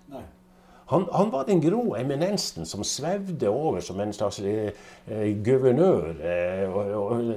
Han, 0.92 1.06
han, 1.16 1.30
var 1.32 1.46
den 1.48 1.62
grå 1.64 1.96
eminensen 1.96 2.66
som 2.68 2.84
svevde 2.84 3.48
over 3.48 3.80
som 3.80 4.00
en 4.04 4.12
slags 4.12 4.42
eh, 4.44 4.74
eh 5.08 5.30
guvernør, 5.40 6.10
eh, 6.20 6.74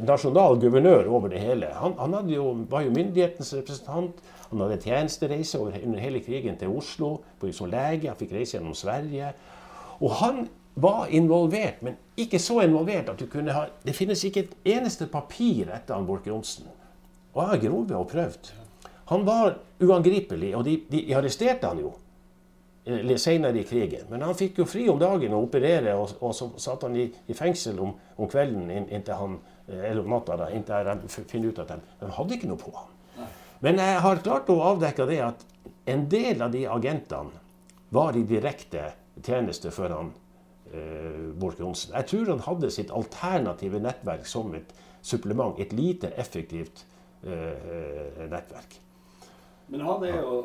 nasjonal 0.03 0.59
guvernør 0.59 1.07
over 1.07 1.31
det 1.31 1.39
hele. 1.39 1.69
Han, 1.79 1.95
han 1.99 2.31
jo, 2.33 2.49
var 2.71 2.83
jo 2.83 2.91
myndighetens 2.91 3.55
representant. 3.55 4.19
Han 4.51 4.65
hadde 4.65 4.81
tjenestereise 4.83 5.63
under 5.63 6.03
hele 6.03 6.21
krigen 6.21 6.59
til 6.59 6.75
Oslo 6.75 7.21
som 7.53 7.71
lege. 7.71 8.11
Han 8.11 8.19
fikk 8.19 8.35
reise 8.35 8.59
gjennom 8.59 8.75
Sverige. 8.75 9.31
Og 10.01 10.11
han 10.19 10.49
var 10.75 11.07
involvert, 11.15 11.79
men 11.83 11.95
ikke 12.19 12.43
så 12.43 12.61
involvert 12.67 13.15
at 13.15 13.21
du 13.23 13.29
kunne 13.31 13.55
ha 13.55 13.69
Det 13.87 13.95
finnes 13.95 14.25
ikke 14.25 14.49
et 14.49 14.55
eneste 14.77 15.07
papir 15.07 15.71
etter 15.71 15.95
han 15.95 16.07
Borch 16.07 16.27
Johnsen. 16.27 16.67
Og 17.35 17.43
jeg 17.43 17.51
har 17.51 17.69
grovet 17.69 17.99
og 17.99 18.09
prøvd. 18.11 18.53
Han 19.15 19.27
var 19.27 19.61
uangripelig, 19.79 20.57
og 20.57 20.65
de, 20.65 20.81
de 20.91 21.07
arresterte 21.15 21.71
han 21.71 21.79
jo. 21.87 21.95
Eller 22.85 23.17
senere 23.17 23.61
i 23.61 23.65
krigen. 23.65 24.07
Men 24.11 24.23
han 24.27 24.37
fikk 24.37 24.61
jo 24.61 24.67
fri 24.69 24.85
om 24.93 24.99
dagen 25.01 25.33
å 25.33 25.43
operere, 25.47 25.95
og, 25.97 26.17
og 26.21 26.35
så 26.37 26.51
satt 26.61 26.85
han 26.85 26.97
i, 27.01 27.07
i 27.27 27.37
fengsel 27.37 27.81
om, 27.81 27.95
om 28.17 28.31
kvelden 28.31 28.69
inntil 28.85 29.17
han, 29.17 29.39
eller 29.69 30.03
om 30.03 30.13
natta 30.13 30.37
da, 30.37 30.51
inntil 30.53 30.91
de 30.91 31.13
finner 31.15 31.49
ut 31.49 31.63
at 31.65 31.73
de, 31.73 31.79
de 32.03 32.11
hadde 32.19 32.37
ikke 32.37 32.51
noe 32.51 32.61
på 32.61 32.75
ham. 32.77 32.91
Men 33.65 33.81
jeg 33.81 34.01
har 34.05 34.21
klart 34.21 34.51
å 34.53 34.59
avdekke 34.75 35.07
det 35.09 35.23
at 35.25 35.47
en 35.89 36.05
del 36.13 36.43
av 36.45 36.53
de 36.53 36.67
agentene 36.69 37.41
var 37.95 38.17
i 38.19 38.25
direkte 38.29 38.91
tjeneste 39.25 39.71
for 39.73 39.93
han 39.95 40.11
eh, 40.73 41.31
Borch 41.41 41.61
Johnsen. 41.63 41.95
Jeg 41.95 42.11
tror 42.11 42.33
han 42.35 42.43
hadde 42.45 42.73
sitt 42.75 42.93
alternative 42.93 43.81
nettverk 43.81 44.27
som 44.29 44.53
et 44.59 44.75
supplement, 45.05 45.57
et 45.61 45.73
lite 45.73 46.11
effektivt 46.21 46.85
eh, 47.25 48.27
nettverk. 48.29 48.77
Men 49.73 49.87
han 49.87 50.05
er 50.05 50.19
jo 50.21 50.43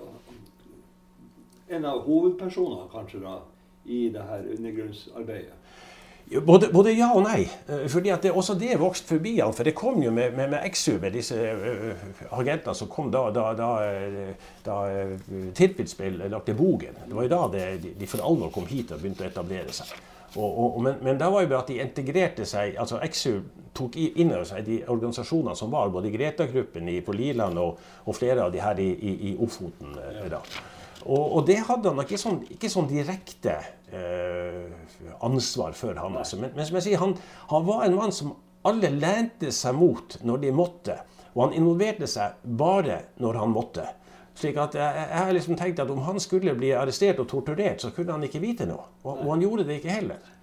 en 1.69 1.85
av 1.85 2.03
hovedpersonene 2.05 2.89
kanskje 2.91 3.23
da, 3.23 3.39
i 3.85 4.07
det 4.13 4.25
her 4.29 4.45
undergrunnsarbeidet? 4.57 5.55
Både, 6.45 6.67
både, 6.73 6.91
ja 6.93 7.07
og 7.17 7.23
nei. 7.25 7.47
Eh, 7.67 7.87
fordi 7.89 8.11
at 8.13 8.21
det, 8.21 8.31
også 8.37 8.53
det 8.59 8.75
vokste 8.77 9.15
forbi 9.15 9.39
han. 9.39 9.53
For 9.55 9.65
det 9.65 9.73
kom 9.77 9.97
jo 10.03 10.11
med, 10.13 10.35
med, 10.37 10.51
med 10.51 10.75
XU, 10.75 10.99
med 11.01 11.15
disse 11.17 11.33
uh, 11.33 12.03
agentene 12.37 12.75
som 12.77 12.89
kom 12.91 13.09
da, 13.09 13.23
da, 13.33 13.47
da, 13.57 13.69
da 14.65 14.77
uh, 14.85 15.39
Tirpitz 15.57 15.97
lagde 15.97 16.53
Bogen. 16.53 17.01
Det 17.07 17.17
var 17.17 17.25
jo 17.25 17.33
da 17.33 17.41
det, 17.57 17.65
de, 17.97 18.09
for 18.09 18.21
alvor 18.21 18.53
kom 18.53 18.69
hit 18.69 18.93
og 18.93 19.01
begynte 19.01 19.25
å 19.25 19.31
etablere 19.31 19.73
seg. 19.73 19.97
Og, 20.35 20.45
og, 20.45 20.81
men, 20.85 20.99
men 21.01 21.17
da 21.17 21.31
var 21.33 21.47
jo 21.47 21.57
at 21.57 21.71
de 21.71 21.79
integrerte 21.81 22.45
seg 22.45 22.77
altså 22.77 22.99
XU 23.09 23.39
tok 23.73 23.97
inn 23.97 24.29
over 24.29 24.45
seg 24.45 24.67
de 24.67 24.83
organisasjonene 24.85 25.57
som 25.57 25.73
var, 25.73 25.89
både 25.89 26.11
Greta-gruppen 26.13 26.91
på 27.05 27.15
Liland 27.17 27.57
og, 27.57 27.79
og, 28.05 28.13
flere 28.13 28.45
av 28.45 28.53
de 28.53 28.61
her 28.61 28.77
i, 28.77 28.91
i, 28.93 29.15
i 29.31 29.37
Ofoten. 29.41 29.97
da. 30.29 30.43
Og, 31.05 31.35
og, 31.37 31.43
det 31.47 31.61
hadde 31.67 31.93
han 31.93 32.01
ikke 32.03 32.19
sånn, 32.19 32.41
ikke 32.51 32.71
sånn 32.71 32.89
direkte 32.89 33.55
eh, 33.95 34.73
ansvar 35.25 35.77
for, 35.77 35.95
han. 35.95 36.17
Altså. 36.19 36.39
Men, 36.41 36.51
men, 36.57 36.67
som 36.67 36.79
jeg 36.79 36.89
sier, 36.89 37.01
han, 37.01 37.15
han, 37.51 37.67
var 37.67 37.85
en 37.85 37.95
mann 37.97 38.15
som 38.15 38.33
alle 38.67 38.91
lente 38.91 39.53
seg 39.55 39.77
mot 39.79 40.19
når 40.27 40.43
de 40.43 40.51
måtte. 40.55 40.97
Og 41.35 41.45
han 41.45 41.55
involverte 41.59 42.09
seg 42.09 42.41
bare 42.59 43.03
når 43.23 43.39
han 43.43 43.55
måtte. 43.55 43.85
Slik 44.39 44.59
at 44.59 44.75
jeg, 44.77 45.07
har 45.11 45.31
liksom 45.35 45.57
tenkt 45.59 45.81
at 45.83 45.89
om 45.91 46.03
han 46.05 46.19
skulle 46.23 46.55
bli 46.55 46.71
arrestert 46.75 47.19
og 47.19 47.27
torturert, 47.31 47.81
så 47.83 47.91
kunne 47.95 48.15
han 48.15 48.23
ikke 48.27 48.43
vite 48.43 48.67
noe. 48.69 48.85
Og, 49.03 49.13
og 49.13 49.33
han 49.33 49.43
gjorde 49.43 49.65
det 49.67 49.79
ikke 49.79 49.95
heller. 49.97 50.35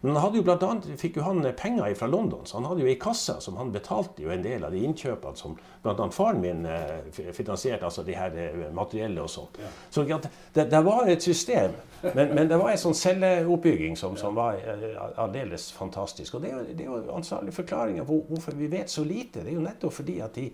Men 0.00 0.14
han 0.14 0.22
hadde 0.22 0.40
jo 0.40 0.44
blant 0.46 0.62
annet, 0.64 0.86
fikk 1.00 1.18
jo 1.18 1.24
han 1.26 1.44
penger 1.56 1.92
fra 1.98 2.06
London, 2.08 2.46
så 2.48 2.56
han 2.56 2.68
hadde 2.70 2.84
jo 2.84 2.88
ei 2.88 2.96
kasse 3.00 3.36
som 3.44 3.58
han 3.60 3.72
betalte 3.72 4.24
jo 4.24 4.32
en 4.32 4.44
del 4.44 4.64
av 4.64 4.72
de 4.72 4.80
innkjøpene 4.86 5.36
som 5.36 5.58
bl.a. 5.82 6.06
faren 6.14 6.40
min 6.40 6.64
eh, 6.64 7.10
finansierte, 7.36 7.84
altså 7.84 8.04
de 8.06 8.16
her 8.16 8.32
materiellet 8.32 8.74
materielle 8.74 9.22
og 9.22 9.30
sånt. 9.30 9.60
Ja. 9.60 9.68
Så 9.90 10.04
det, 10.04 10.64
det, 10.72 10.80
var 10.86 11.08
et 11.08 11.22
system, 11.22 11.76
men, 12.14 12.34
men 12.34 12.48
det 12.48 12.56
var 12.60 12.72
en 12.72 12.80
sånn 12.80 12.96
celleoppbygging 12.96 13.96
som, 14.00 14.16
som 14.16 14.34
var 14.38 14.56
eh, 14.56 14.96
aldeles 15.20 15.68
fantastisk. 15.76 16.38
Og 16.38 16.44
det 16.44 16.52
er 16.52 16.56
jo, 16.56 16.64
det 16.72 16.86
er 16.86 16.90
jo 16.90 17.16
ansvarlig 17.20 17.54
forklaring 17.54 18.00
på 18.00 18.22
hvorfor 18.30 18.56
vi 18.56 18.72
vet 18.72 18.90
så 18.90 19.04
lite. 19.04 19.44
Det 19.44 19.52
er 19.52 19.58
jo 19.60 19.68
nettopp 19.68 20.00
fordi 20.00 20.20
at 20.24 20.36
de 20.40 20.50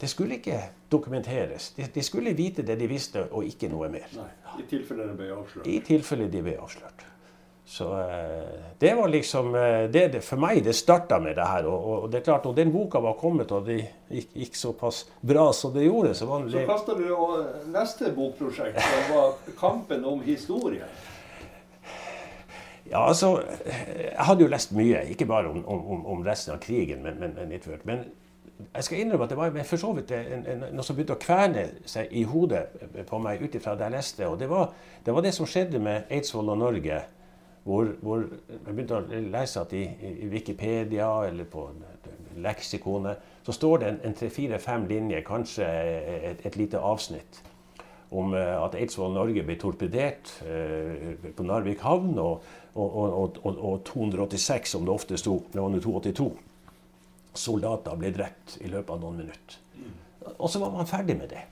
det 0.00 0.08
skulle 0.12 0.36
ikke 0.36 0.58
dokumenteres. 0.92 1.70
De, 1.94 2.02
skulle 2.02 2.34
vite 2.36 2.62
det 2.62 2.74
de 2.76 2.86
visste, 2.90 3.22
og 3.32 3.46
ikke 3.48 3.70
noe 3.72 3.88
mer. 3.88 4.04
Nei, 4.12 4.28
I 4.60 4.66
tilfelle 4.68 5.06
de 5.08 5.14
ble 5.16 5.30
avslørt. 5.32 5.64
I 5.64 5.78
tilfelle 5.86 6.26
de 6.28 6.42
ble 6.44 6.58
avslørt. 6.60 7.06
Så 7.68 8.00
eh, 8.00 8.48
det 8.78 8.94
var 8.94 9.08
liksom 9.08 9.54
eh, 9.54 9.90
det, 9.90 10.22
For 10.24 10.40
meg 10.40 10.62
det 10.64 10.72
starta 10.72 11.18
med 11.20 11.36
det 11.36 11.44
her. 11.44 11.66
Og, 11.68 11.88
og, 11.92 12.06
det 12.08 12.22
er 12.22 12.24
klart, 12.30 12.46
når 12.48 12.54
den 12.56 12.70
boka 12.72 13.02
var 13.04 13.18
kommet, 13.20 13.52
og 13.52 13.66
det 13.66 13.76
gikk, 14.08 14.30
gikk 14.32 14.54
såpass 14.56 15.02
bra 15.20 15.50
som 15.52 15.74
det 15.74 15.84
gjorde 15.84 16.14
Så, 16.16 16.26
var 16.30 16.46
det, 16.46 16.54
så 16.54 16.62
kasta 16.70 16.96
du 16.96 17.04
neste 17.74 18.12
bokprosjekt, 18.16 18.80
som 18.80 19.10
var 19.12 19.36
'Kampen 19.60 20.04
om 20.04 20.22
historie'. 20.24 20.88
Ja, 22.88 23.08
altså 23.08 23.42
Jeg 23.66 24.24
hadde 24.24 24.42
jo 24.42 24.48
lest 24.48 24.72
mye, 24.72 25.04
ikke 25.12 25.26
bare 25.26 25.50
om, 25.50 25.60
om, 25.68 26.06
om 26.06 26.24
resten 26.24 26.54
av 26.54 26.58
krigen, 26.64 27.02
men, 27.02 27.20
men, 27.20 27.36
men, 27.36 27.52
litt 27.52 27.84
men 27.84 28.08
jeg 28.74 28.84
skal 28.84 28.98
innrømme 28.98 29.24
at 29.24 29.30
det 29.30 29.38
var 29.38 29.60
for 29.68 29.76
så 29.76 29.92
vidt 29.92 30.10
en, 30.16 30.46
en, 30.48 30.64
noe 30.72 30.82
som 30.82 30.96
begynte 30.96 31.14
å 31.14 31.20
kverne 31.20 31.66
seg 31.86 32.08
i 32.16 32.24
hodet 32.24 32.64
på 33.06 33.20
meg 33.22 33.44
ut 33.44 33.54
ifra 33.54 33.76
det 33.76 33.86
jeg 33.86 33.96
leste. 33.98 34.26
Og 34.26 34.40
det 34.40 34.48
var, 34.48 34.72
det 35.04 35.14
var 35.14 35.22
det 35.22 35.34
som 35.36 35.46
skjedde 35.46 35.78
med 35.78 36.08
Eidsvoll 36.10 36.48
og 36.48 36.58
Norge 36.64 37.04
hvor, 37.68 37.90
hvor, 38.00 38.22
jeg 38.48 38.72
begynte 38.72 38.96
å 38.96 39.20
lese 39.28 39.60
at 39.60 39.74
i, 39.76 39.82
i 40.24 40.28
Wikipedia 40.32 41.08
eller 41.28 41.44
på 41.52 41.66
leksikonet 42.40 43.26
så 43.44 43.52
står 43.52 43.82
det 43.82 43.90
en 44.04 44.16
tre-fire-fem 44.16 44.86
linjer, 44.88 45.20
kanskje 45.26 45.66
et, 45.66 46.40
et, 46.46 46.56
lite 46.56 46.80
avsnitt, 46.80 47.42
om 48.08 48.32
eh, 48.36 48.54
at 48.56 48.76
Eidsvoll 48.78 49.12
Norge 49.12 49.44
ble 49.44 49.56
torpedert 49.60 50.32
eh, 50.48 51.14
på 51.36 51.44
Narvik 51.44 51.84
havn, 51.84 52.14
og, 52.20 52.48
og, 52.74 52.98
og, 53.04 53.38
og, 53.44 53.78
286, 53.88 54.72
som 54.72 54.88
det 54.88 54.94
ofte 54.94 55.20
sto, 55.20 55.38
det 55.52 55.60
var 55.60 55.72
282, 55.76 56.28
soldater 57.36 58.00
ble 58.00 58.12
drept 58.16 58.58
i 58.64 58.72
løpet 58.72 58.96
av 58.96 59.04
noen 59.04 59.22
minutter. 59.24 59.60
Og 60.38 60.48
så 60.48 60.60
var 60.60 60.72
man 60.72 60.88
ferdig 60.88 61.16
med 61.20 61.32
det. 61.32 61.44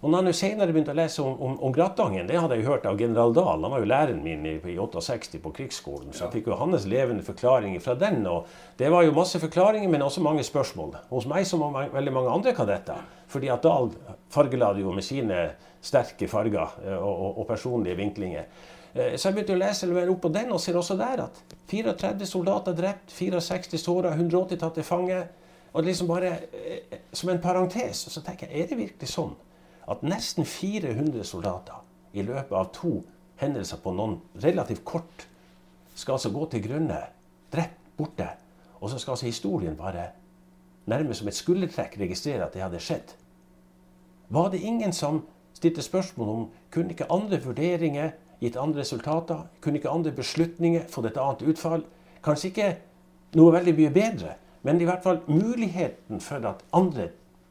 Og 0.00 0.08
når 0.08 0.30
jeg 0.30 0.36
senere 0.38 0.72
begynte 0.72 0.94
å 0.94 0.96
lese 0.96 1.20
om, 1.20 1.34
om, 1.44 1.56
om, 1.60 1.72
Grattangen, 1.76 2.24
det 2.24 2.38
hadde 2.40 2.56
jeg 2.56 2.64
hørt 2.64 2.86
av 2.88 2.96
general 2.96 3.34
Dahl. 3.36 3.60
Han 3.60 3.74
var 3.74 3.82
jo 3.82 3.88
læreren 3.90 4.22
min 4.24 4.46
i, 4.48 4.54
i 4.56 4.76
68 4.80 5.40
på 5.44 5.50
krigsskolen, 5.58 6.14
så 6.16 6.24
jeg 6.24 6.38
fikk 6.38 6.46
jo 6.48 6.56
hans 6.56 6.86
levende 6.88 7.24
forklaringer 7.26 7.82
fra 7.84 7.92
den. 8.00 8.22
og 8.26 8.48
Det 8.80 8.88
var 8.88 9.04
jo 9.04 9.12
masse 9.12 9.36
forklaringer, 9.42 9.92
men 9.92 10.06
også 10.06 10.24
mange 10.24 10.44
spørsmål. 10.46 10.94
Hos 11.10 11.26
meg 11.28 11.44
som 11.48 11.60
var 11.66 11.92
veldig 11.92 12.14
mange 12.16 12.32
andre 12.32 12.54
kadetter. 12.56 13.02
Fordi 13.28 13.50
at 13.52 13.60
Dahl 13.66 13.92
fargela 14.32 14.70
det 14.72 14.86
jo 14.86 14.94
med 14.96 15.04
sine 15.04 15.42
sterke 15.84 16.30
farger 16.32 16.80
eh, 16.86 16.96
og, 16.96 17.12
og, 17.12 17.42
og, 17.42 17.46
personlige 17.52 18.00
vinklinger. 18.00 18.48
Eh, 18.94 19.12
så 19.20 19.28
jeg 19.28 19.36
begynte 19.36 19.58
å 19.58 19.60
lese 19.60 19.90
mer 19.92 20.08
opp 20.14 20.24
på 20.24 20.32
den, 20.32 20.48
og 20.56 20.64
ser 20.64 20.80
også 20.80 20.96
der 20.96 21.26
at 21.26 21.44
34 21.68 22.30
soldater 22.32 22.80
drept, 22.80 23.12
64 23.12 23.84
såra, 23.84 24.16
180 24.16 24.64
tatt 24.64 24.80
til 24.80 24.88
fange. 24.88 25.20
Og 25.76 25.84
liksom 25.84 26.08
bare 26.08 26.32
eh, 26.56 26.98
som 27.12 27.28
en 27.28 27.44
parentes 27.44 28.06
så 28.08 28.24
tenker 28.24 28.48
jeg, 28.48 28.64
er 28.64 28.72
det 28.72 28.80
virkelig 28.80 29.12
sånn? 29.12 29.36
At 29.90 30.04
nesten 30.06 30.46
400 30.46 31.24
soldater 31.26 31.82
i 32.12 32.22
løpet 32.22 32.54
av 32.56 32.70
to 32.74 33.00
hendelser 33.40 33.80
på 33.82 33.92
noen 33.94 34.18
relativt 34.42 34.84
kort 34.86 35.26
skal 35.94 36.16
altså 36.16 36.30
gå 36.32 36.46
til 36.52 36.62
grunne, 36.64 37.00
drept, 37.52 37.78
borte. 37.98 38.28
Og 38.80 38.90
så 38.90 38.98
skal 38.98 39.16
altså 39.16 39.26
historien 39.26 39.76
bare 39.76 40.10
nærmest 40.88 41.20
som 41.20 41.28
et 41.28 41.36
skuldertrekk 41.36 41.98
registrere 42.00 42.46
at 42.46 42.54
det 42.54 42.62
hadde 42.62 42.80
skjedd. 42.80 43.14
Var 44.30 44.50
det 44.50 44.62
ingen 44.62 44.92
som 44.92 45.24
stilte 45.54 45.82
spørsmål 45.82 46.28
om 46.28 46.44
kunne 46.72 46.94
ikke 46.94 47.10
andre 47.12 47.40
vurderinger 47.44 48.14
gitt 48.40 48.56
andre 48.56 48.80
resultater? 48.80 49.42
Kunne 49.60 49.80
ikke 49.80 49.90
andre 49.90 50.12
beslutninger 50.16 50.86
fått 50.88 51.10
et 51.10 51.18
annet 51.20 51.42
utfall? 51.42 51.84
Kanskje 52.24 52.52
ikke 52.52 52.70
noe 53.36 53.52
veldig 53.52 53.74
mye 53.76 53.92
bedre, 53.94 54.36
men 54.62 54.80
i 54.80 54.86
hvert 54.88 55.02
fall 55.04 55.20
muligheten 55.26 56.20
for 56.20 56.46
at 56.48 56.64
andre 56.76 57.10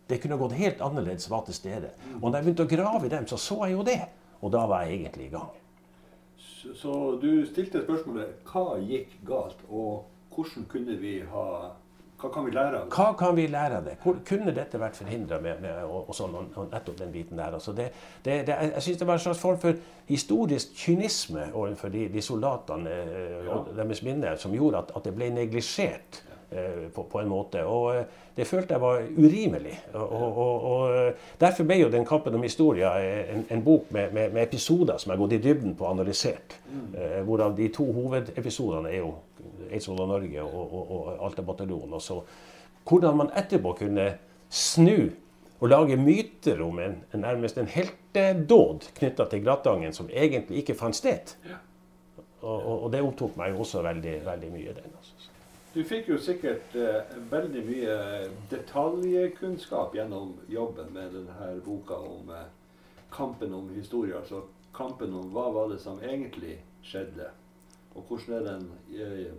det 0.10 0.17
kunne 0.22 0.38
gått 0.38 0.58
helt 0.58 0.82
annerledes 0.82 1.30
var 1.30 1.45
til 1.45 1.54
stede. 1.54 1.91
Og 2.22 2.32
da 2.32 2.39
jeg 2.39 2.48
begynte 2.48 2.65
å 2.65 2.72
grave 2.72 3.06
i 3.06 3.12
dem, 3.13 3.28
så 3.30 3.38
så 3.38 3.62
jeg 3.65 3.78
jo 3.78 3.84
det. 3.86 4.00
Og 4.41 4.54
da 4.54 4.65
var 4.69 4.88
jeg 4.88 5.02
egentlig 5.02 5.28
i 5.28 5.34
gang. 5.36 5.52
Så, 6.39 6.74
så 6.76 6.93
du 7.22 7.45
stilte 7.48 7.84
spørsmålet 7.84 8.48
hva 8.50 8.80
gikk 8.82 9.13
galt, 9.28 9.62
og 9.69 10.08
hvordan 10.34 10.65
kunne 10.72 10.98
vi 11.00 11.19
ha 11.34 11.45
hva 12.19 12.28
kan 12.34 12.43
vi 12.43 12.52
lære 12.52 12.76
av 12.76 12.88
det? 12.89 12.95
Hva 12.98 13.12
kan 13.15 13.36
vi 13.38 13.45
lære 13.48 13.76
av 13.78 13.86
det? 13.88 13.93
Hvor 14.04 14.17
kunne 14.28 14.52
dette 14.52 14.80
vært 14.82 14.98
forhindra 15.00 15.38
med, 15.39 15.62
med 15.63 15.86
og, 15.86 16.10
og, 16.10 16.15
sånn, 16.17 16.34
og, 16.36 16.65
nettopp 16.67 16.98
den 17.00 17.13
biten 17.13 17.39
der? 17.39 17.56
Altså 17.56 17.72
det, 17.72 17.86
det, 18.26 18.41
det, 18.50 18.58
jeg 18.74 18.84
syns 18.84 19.00
det 19.00 19.08
var 19.08 19.22
en 19.22 19.24
slags 19.24 19.39
form 19.39 19.62
for 19.62 19.80
historisk 20.10 20.74
kynisme 20.76 21.45
overfor 21.54 21.93
de, 21.93 22.10
de 22.12 22.24
soldatene 22.26 22.98
og 23.45 23.48
ja. 23.48 23.62
deres 23.80 24.04
minner 24.04 24.41
som 24.41 24.52
gjorde 24.52 24.84
at, 24.84 24.91
at 25.00 25.08
det 25.08 25.15
ble 25.15 25.32
neglisjert 25.38 26.19
Eh, 26.29 26.29
på, 26.96 27.04
på, 27.04 27.20
en 27.20 27.30
måte. 27.30 27.64
Og 27.66 27.96
eh, 27.96 28.04
det 28.36 28.48
følte 28.48 28.74
jeg 28.74 28.82
var 28.82 29.04
urimelig. 29.18 29.76
Og, 29.94 30.12
og, 30.12 30.64
og 30.72 30.96
eh, 30.98 31.28
Derfor 31.40 31.64
ble 31.64 31.80
jo 31.82 31.92
den 31.92 32.06
'Kampen 32.06 32.36
om 32.36 32.44
historia' 32.44 32.96
en, 33.34 33.46
en 33.50 33.64
bok 33.64 33.92
med, 33.92 34.14
med, 34.14 34.34
med, 34.34 34.44
episoder 34.44 34.98
som 34.98 35.12
jeg 35.12 35.18
har 35.18 35.24
gått 35.26 35.38
i 35.38 35.42
dybden 35.44 35.76
på 35.76 35.86
og 35.86 35.92
analysert. 35.92 36.60
Mm. 36.72 37.02
Eh, 37.02 37.22
hvorav 37.24 37.58
de 37.58 37.68
to 37.68 37.92
hovedepisodene 37.92 38.90
er 38.90 38.98
jo 38.98 39.14
Eidsvoll 39.72 40.02
og 40.02 40.08
Norge 40.08 40.42
og, 40.42 40.92
og 40.92 41.26
Alta-bataljonen. 41.26 41.94
Og 41.94 42.02
så 42.02 42.22
hvordan 42.90 43.18
man 43.18 43.34
etterpå 43.38 43.74
kunne 43.74 44.14
snu 44.50 45.10
og 45.60 45.70
lage 45.70 45.98
myter 45.98 46.62
om 46.64 46.80
en, 46.80 47.04
en 47.14 47.20
nærmest 47.20 47.58
en 47.58 47.68
heltedåd 47.68 48.88
knytta 48.96 49.26
til 49.30 49.44
Grattangen 49.44 49.94
som 49.94 50.10
egentlig 50.10 50.64
ikke 50.64 50.78
fant 50.80 50.96
sted. 50.96 51.36
Og, 52.42 52.84
og, 52.84 52.92
det 52.92 53.02
opptok 53.04 53.36
meg 53.38 53.52
jo 53.52 53.66
også 53.66 53.82
veldig, 53.84 54.22
veldig 54.26 54.52
mye. 54.54 54.74
den. 54.78 54.94
Altså. 54.98 55.32
Du 55.80 55.86
fikk 55.88 56.10
jo 56.12 56.18
sikkert 56.20 56.74
eh, 56.76 57.12
veldig 57.32 57.62
mye 57.63 57.94
detaljkunnskap 58.52 59.94
gjennom 59.96 60.34
jobben 60.52 60.89
med 60.92 61.13
denne 61.15 61.48
boka 61.63 61.96
om 62.04 62.34
eh, 62.36 62.50
kampen 63.15 63.56
om 63.56 63.70
historie. 63.72 64.18
Altså 64.18 64.42
kampen 64.76 65.15
om 65.15 65.32
hva 65.32 65.46
var 65.56 65.72
det 65.72 65.80
som 65.80 66.04
egentlig 66.04 66.58
skjedde, 66.84 67.30
og 67.96 68.12
hvordan 68.12 68.36
er 68.36 68.46
den 68.50 68.68
eh, 68.92 69.32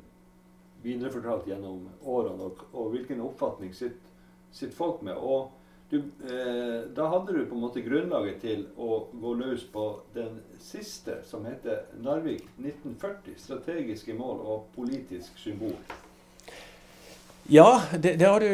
viderefortalt 0.80 1.52
gjennom 1.52 1.90
årene, 2.08 2.48
og, 2.48 2.64
og 2.72 2.94
hvilken 2.96 3.20
oppfatning 3.20 3.76
sitter 3.76 4.00
sitt 4.48 4.72
folk 4.72 5.04
med. 5.04 5.20
Og 5.20 5.52
du, 5.92 6.00
eh, 6.24 6.88
da 6.96 7.12
hadde 7.18 7.36
du 7.36 7.44
på 7.44 7.58
en 7.58 7.66
måte 7.68 7.84
grunnlaget 7.84 8.40
til 8.48 8.70
å 8.80 9.02
gå 9.12 9.36
løs 9.44 9.68
på 9.76 9.90
den 10.16 10.40
siste, 10.56 11.20
som 11.20 11.44
heter 11.44 11.90
Narvik 12.00 12.48
1940. 12.56 13.36
Strategiske 13.44 14.16
mål 14.16 14.46
og 14.54 14.70
politisk 14.72 15.36
symbol. 15.36 15.76
Ja, 17.52 17.82
det, 17.92 18.14
det, 18.16 18.40
du, 18.40 18.48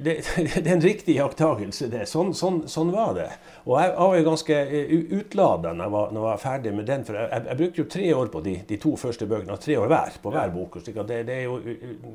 det, 0.00 0.14
det, 0.36 0.66
er 0.66 0.72
en 0.76 0.82
riktig 0.82 1.16
iakttagelse. 1.16 1.88
Sånn, 2.06 2.30
sånn, 2.38 2.60
sånn, 2.70 2.92
var 2.94 3.16
det. 3.16 3.26
Og 3.64 3.72
jeg, 3.80 3.88
jeg 3.90 3.98
var 3.98 4.14
jo 4.14 4.26
ganske 4.28 4.58
eh, 4.62 4.92
utlada 5.18 5.72
når, 5.74 5.90
når, 5.90 6.18
jeg 6.20 6.26
var 6.28 6.42
ferdig 6.44 6.74
med 6.76 6.86
den. 6.86 7.02
For 7.08 7.18
jeg, 7.18 7.42
jeg 7.48 7.58
brukte 7.58 7.82
jo 7.82 7.86
tre 7.96 8.12
år 8.14 8.30
på 8.30 8.42
de, 8.44 8.54
de 8.68 8.78
to 8.78 8.92
første 9.00 9.26
bøkene, 9.26 9.56
tre 9.58 9.80
år 9.80 9.90
hver 9.90 10.20
på 10.22 10.32
hver 10.36 10.54
bok. 10.54 10.78
Det, 10.86 11.18
er 11.34 11.42
jo 11.48 11.58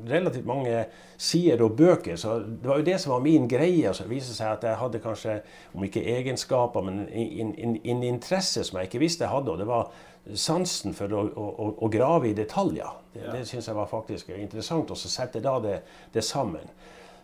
relativt 0.08 0.48
mange 0.48 0.86
sider 1.20 1.66
og 1.66 1.76
bøker. 1.76 2.16
Så 2.16 2.38
det 2.40 2.72
var 2.72 2.80
jo 2.80 2.88
det 2.88 2.96
som 3.04 3.12
var 3.18 3.28
min 3.28 3.44
greie. 3.50 3.92
Så 3.92 4.08
det 4.08 4.14
viste 4.14 4.38
seg 4.38 4.56
at 4.56 4.64
jeg 4.64 4.80
hadde 4.80 5.04
kanskje, 5.04 5.36
om 5.76 5.84
ikke 5.84 6.06
egenskaper, 6.14 6.88
men 6.88 7.04
en, 7.04 7.52
en, 7.52 7.76
en 7.84 8.02
interesse 8.14 8.64
som 8.64 8.80
jeg 8.80 8.88
ikke 8.88 9.04
visste 9.04 9.28
jeg 9.28 9.34
hadde. 9.34 9.52
og 9.52 9.60
det 9.60 9.68
var 9.68 9.92
sansen 10.32 10.94
for 10.96 11.12
å, 11.12 11.22
å, 11.36 11.68
å, 11.84 11.88
grave 11.92 12.30
i 12.30 12.36
detaljer. 12.36 12.92
Det, 13.12 13.22
ja. 13.26 13.32
det 13.34 13.44
syns 13.48 13.68
jeg 13.68 13.76
var 13.76 13.88
faktisk 13.90 14.30
interessant. 14.34 14.90
Og 14.90 14.98
så 14.98 15.10
sette 15.12 15.42
da 15.44 15.58
det, 15.62 15.78
det, 16.14 16.24
sammen. 16.24 16.70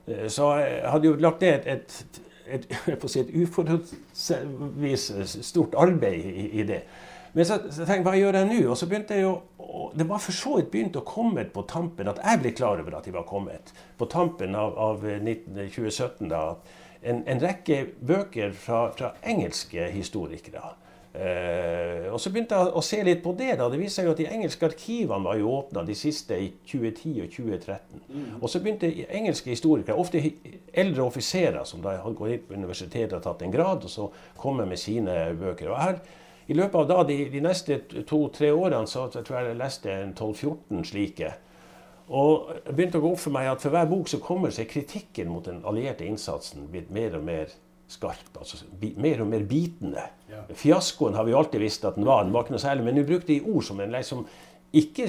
Eh, 0.07 0.29
så 0.29 0.53
jeg 0.61 0.91
hadde 0.93 1.09
jo 1.09 1.15
lagt 1.21 1.41
ned 1.45 1.69
et, 1.71 1.95
et, 2.47 2.67
et, 2.93 3.07
si 3.09 3.23
et 3.23 3.33
uforholdsvis 3.43 5.05
stort 5.47 5.79
arbeid 5.81 6.29
i, 6.29 6.51
i 6.61 6.67
det. 6.69 6.83
Men 7.33 7.47
så, 7.47 7.61
så 7.71 7.87
tenkte 7.87 8.01
jeg 8.01 8.07
hva 8.09 8.17
gjør 8.19 8.41
jeg 8.41 8.51
nå? 8.51 8.61
Og 8.73 8.77
så 8.77 8.89
begynte 8.91 9.17
jeg 9.17 9.23
jo, 9.23 9.35
Det 9.95 10.07
var 10.09 10.19
for 10.19 10.35
så 10.35 10.57
vidt 10.59 10.73
begynt 10.73 10.99
å 10.99 11.07
komme 11.07 11.45
på 11.55 11.63
tampen 11.71 12.11
at 12.11 12.19
jeg 12.19 12.43
ble 12.43 12.51
klar 12.59 12.83
over 12.83 12.99
at 12.99 13.07
de 13.07 13.15
var 13.15 13.27
kommet. 13.29 13.73
På 13.97 14.09
tampen 14.11 14.57
av, 14.59 14.75
av 14.75 15.07
2017 15.07 16.29
da, 16.29 16.43
en, 17.01 17.23
en 17.31 17.41
rekke 17.41 17.85
bøker 18.03 18.53
fra, 18.53 18.91
fra 18.93 19.15
engelske 19.23 19.87
historikere 19.95 20.75
og 21.11 22.21
Så 22.23 22.31
begynte 22.31 22.55
jeg 22.55 22.71
å 22.77 22.83
se 22.87 23.01
litt 23.03 23.23
på 23.23 23.33
det. 23.35 23.57
da, 23.59 23.69
Det 23.69 23.79
viste 23.81 24.03
seg 24.03 24.11
at 24.11 24.21
de 24.21 24.29
engelske 24.31 24.67
arkivene 24.67 25.25
var 25.25 25.37
jo 25.41 25.51
åpna 25.57 25.83
de 25.87 25.95
siste 25.95 26.39
i 26.39 26.53
2010 26.71 27.23
og 27.25 27.31
2013. 27.35 28.03
Mm. 28.09 28.29
Og 28.41 28.51
så 28.51 28.61
begynte 28.61 28.91
engelske 29.09 29.51
historikere, 29.51 29.97
ofte 29.99 30.23
eldre 30.73 31.03
offiserer 31.03 31.65
som 31.65 31.83
da 31.83 31.97
hadde 31.99 32.15
gått 32.15 32.31
inn 32.37 32.47
på 32.47 32.55
universitetet 32.55 33.19
og 33.19 33.23
tatt 33.23 33.43
en 33.43 33.55
grad, 33.55 33.85
og 33.85 33.91
så 33.91 34.11
kommer 34.37 34.67
med 34.67 34.79
sine 34.79 35.35
bøker. 35.35 35.71
Og 35.71 35.81
her, 35.81 36.01
I 36.47 36.55
løpet 36.55 36.75
av 36.75 36.87
da, 36.89 37.03
de, 37.07 37.25
de 37.31 37.41
neste 37.41 37.81
to-tre 38.07 38.51
årene 38.51 38.87
så 38.87 39.09
jeg 39.15 39.25
tror 39.25 39.39
jeg 39.39 39.51
jeg 39.51 39.59
leste 39.61 39.97
12-14 40.19 40.85
slike. 40.85 41.33
Og 42.11 42.51
det 42.67 42.75
begynte 42.75 42.99
å 42.99 43.05
gå 43.05 43.13
opp 43.15 43.23
for 43.23 43.35
meg 43.35 43.47
at 43.47 43.63
for 43.63 43.71
hver 43.71 43.87
bok 43.87 44.09
som 44.11 44.23
kommer, 44.23 44.51
så 44.51 44.65
er 44.65 44.71
kritikken 44.71 45.31
mot 45.31 45.47
den 45.47 45.61
allierte 45.63 46.07
innsatsen 46.07 46.67
blitt 46.71 46.91
mer 46.91 47.15
og 47.19 47.27
mer 47.27 47.53
skarp. 47.91 48.31
altså 48.39 48.65
Mer 48.97 49.25
og 49.25 49.31
mer 49.33 49.43
bitende. 49.49 50.07
Ja. 50.31 50.45
Fiaskoen 50.55 51.19
har 51.19 51.27
vi 51.27 51.35
alltid 51.35 51.61
visst 51.61 51.85
at 51.85 51.99
den 51.99 52.07
var. 52.07 52.25
Den 52.25 52.33
var 52.33 52.47
ikke 52.47 52.55
noe 52.55 52.63
særlig, 52.63 52.87
men 52.87 53.01
hun 53.01 53.09
brukte 53.09 53.33
de 53.33 53.41
ord 53.43 53.67
som 53.67 53.81
en 53.81 53.93
liksom 53.95 54.25
ikke 54.73 55.09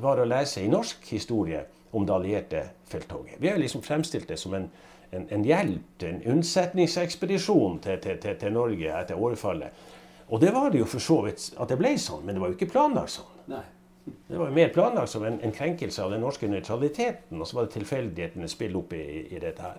var 0.00 0.20
å 0.22 0.28
lese 0.28 0.64
i 0.64 0.70
norsk 0.72 1.04
historie 1.12 1.60
om 1.94 2.06
det 2.06 2.14
allierte 2.14 2.62
felttoget. 2.88 3.36
Vi 3.38 3.48
har 3.48 3.60
liksom 3.60 3.82
fremstilt 3.84 4.28
det 4.28 4.38
som 4.40 4.54
en, 4.56 4.70
en, 5.10 5.28
en 5.30 5.44
hjelp, 5.44 6.02
en 6.08 6.22
unnsetningsekspedisjon 6.34 7.78
til, 7.84 8.00
til, 8.00 8.18
til, 8.22 8.38
til, 8.40 8.56
Norge 8.56 8.96
etter 9.02 9.20
overfallet. 9.20 9.84
Og 10.32 10.40
det 10.40 10.54
var 10.54 10.72
det 10.72 10.80
jo 10.80 10.88
for 10.88 11.04
så 11.04 11.20
vidt 11.26 11.52
at 11.60 11.70
det 11.70 11.78
ble 11.78 11.92
sånn, 12.00 12.24
men 12.24 12.34
det 12.34 12.42
var 12.42 12.50
jo 12.50 12.56
ikke 12.56 12.72
planlagt 12.72 13.18
sånn. 13.18 13.30
Nei. 13.52 13.62
Det 14.04 14.36
var 14.36 14.50
jo 14.50 14.56
mer 14.56 14.72
planlagt 14.72 15.12
som 15.12 15.24
en, 15.24 15.38
en, 15.40 15.52
krenkelse 15.52 16.02
av 16.02 16.12
den 16.12 16.20
norske 16.24 16.48
nøytraliteten, 16.48 17.40
og 17.40 17.48
så 17.48 17.58
var 17.58 17.68
det 17.68 17.76
tilfeldighetene 17.78 18.48
spill 18.52 18.76
opp 18.80 18.92
i, 18.96 19.04
i, 19.30 19.40
dette 19.40 19.64
her. 19.64 19.78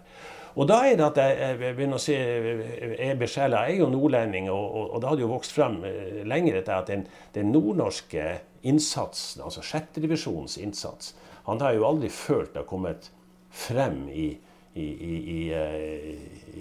Og 0.56 0.68
da 0.70 0.78
er 0.88 0.96
det 0.96 1.06
at 1.06 1.20
jeg, 1.20 1.58
begynner 1.76 2.00
å 2.00 2.04
se 2.04 2.16
er 2.16 3.18
besjela. 3.20 3.66
Jeg 3.68 3.78
er 3.78 3.84
jo 3.84 3.92
nordlending, 3.92 4.48
og, 4.54 4.66
og, 4.66 4.86
og, 4.88 5.02
det 5.02 5.10
hadde 5.12 5.26
jo 5.26 5.32
vokst 5.34 5.56
frem 5.56 5.82
eh, 5.88 6.22
lenger 6.28 6.62
etter 6.62 6.78
at 6.78 6.92
den, 6.92 7.06
den 7.36 7.52
nordnorske 7.52 8.28
innsatsen, 8.66 9.44
altså 9.46 9.64
sjettedivisjonens 9.66 10.58
innsats, 10.64 11.14
han 11.46 11.60
har 11.62 11.76
jo 11.76 11.86
aldri 11.86 12.10
følt 12.10 12.56
det 12.56 12.64
har 12.64 12.70
kommet 12.70 13.12
frem 13.54 14.08
i, 14.10 14.30
i, 14.80 14.86
i, 14.86 15.40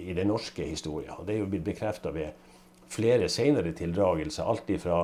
i 0.05 0.13
den 0.13 0.29
norske 0.29 0.67
historien. 0.67 1.15
Det 1.25 1.33
er 1.33 1.41
jo 1.41 1.49
blitt 1.49 1.65
bekrefta 1.65 2.11
ved 2.13 2.35
flere 2.93 3.31
senere 3.31 3.73
tildragelser. 3.75 4.45
Alt 4.45 4.69
ifra 4.75 4.99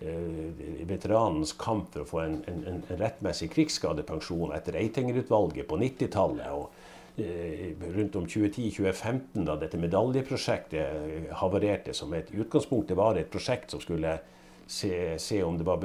Eh, 0.00 0.84
veteranens 0.84 1.54
kamp 1.56 1.94
for 1.94 2.02
å 2.02 2.08
få 2.08 2.18
en, 2.20 2.34
en, 2.50 2.58
en 2.68 2.98
rettmessig 3.00 3.46
krigsskadepensjon 3.54 4.50
etter 4.52 4.76
Eitinger-utvalget 4.76 5.64
på 5.70 5.78
90-tallet. 5.80 6.82
Eh, 7.18 7.72
Rundt 7.96 8.16
om 8.16 8.26
2010-2015, 8.26 9.44
da 9.46 9.56
dette 9.60 9.80
medaljeprosjektet 9.80 10.80
eh, 10.80 11.28
havarerte 11.40 11.94
som 11.94 12.14
et 12.14 12.30
utgangspunkt. 12.34 12.88
Det 12.88 12.98
var 12.98 13.18
et 13.18 13.30
prosjekt 13.30 13.74
som 13.74 13.82
skulle 13.82 14.18
se, 14.66 15.16
se 15.18 15.42
om 15.44 15.58
det 15.58 15.66
var, 15.66 15.84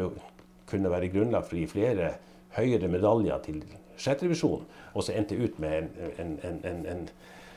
kunne 0.69 0.91
være 0.91 1.11
grunnlag 1.13 1.47
for 1.47 1.57
å 1.57 1.63
gi 1.63 1.69
flere 1.71 2.13
høyere 2.57 2.89
medaljer 2.91 3.43
til 3.45 3.61
sjette 4.01 4.25
revisjon, 4.25 4.65
og 4.95 5.05
så 5.05 5.13
endte 5.15 5.37
ut 5.37 5.59
med 5.61 5.91
en, 6.19 6.37
en, 6.43 6.85
en 6.89 7.05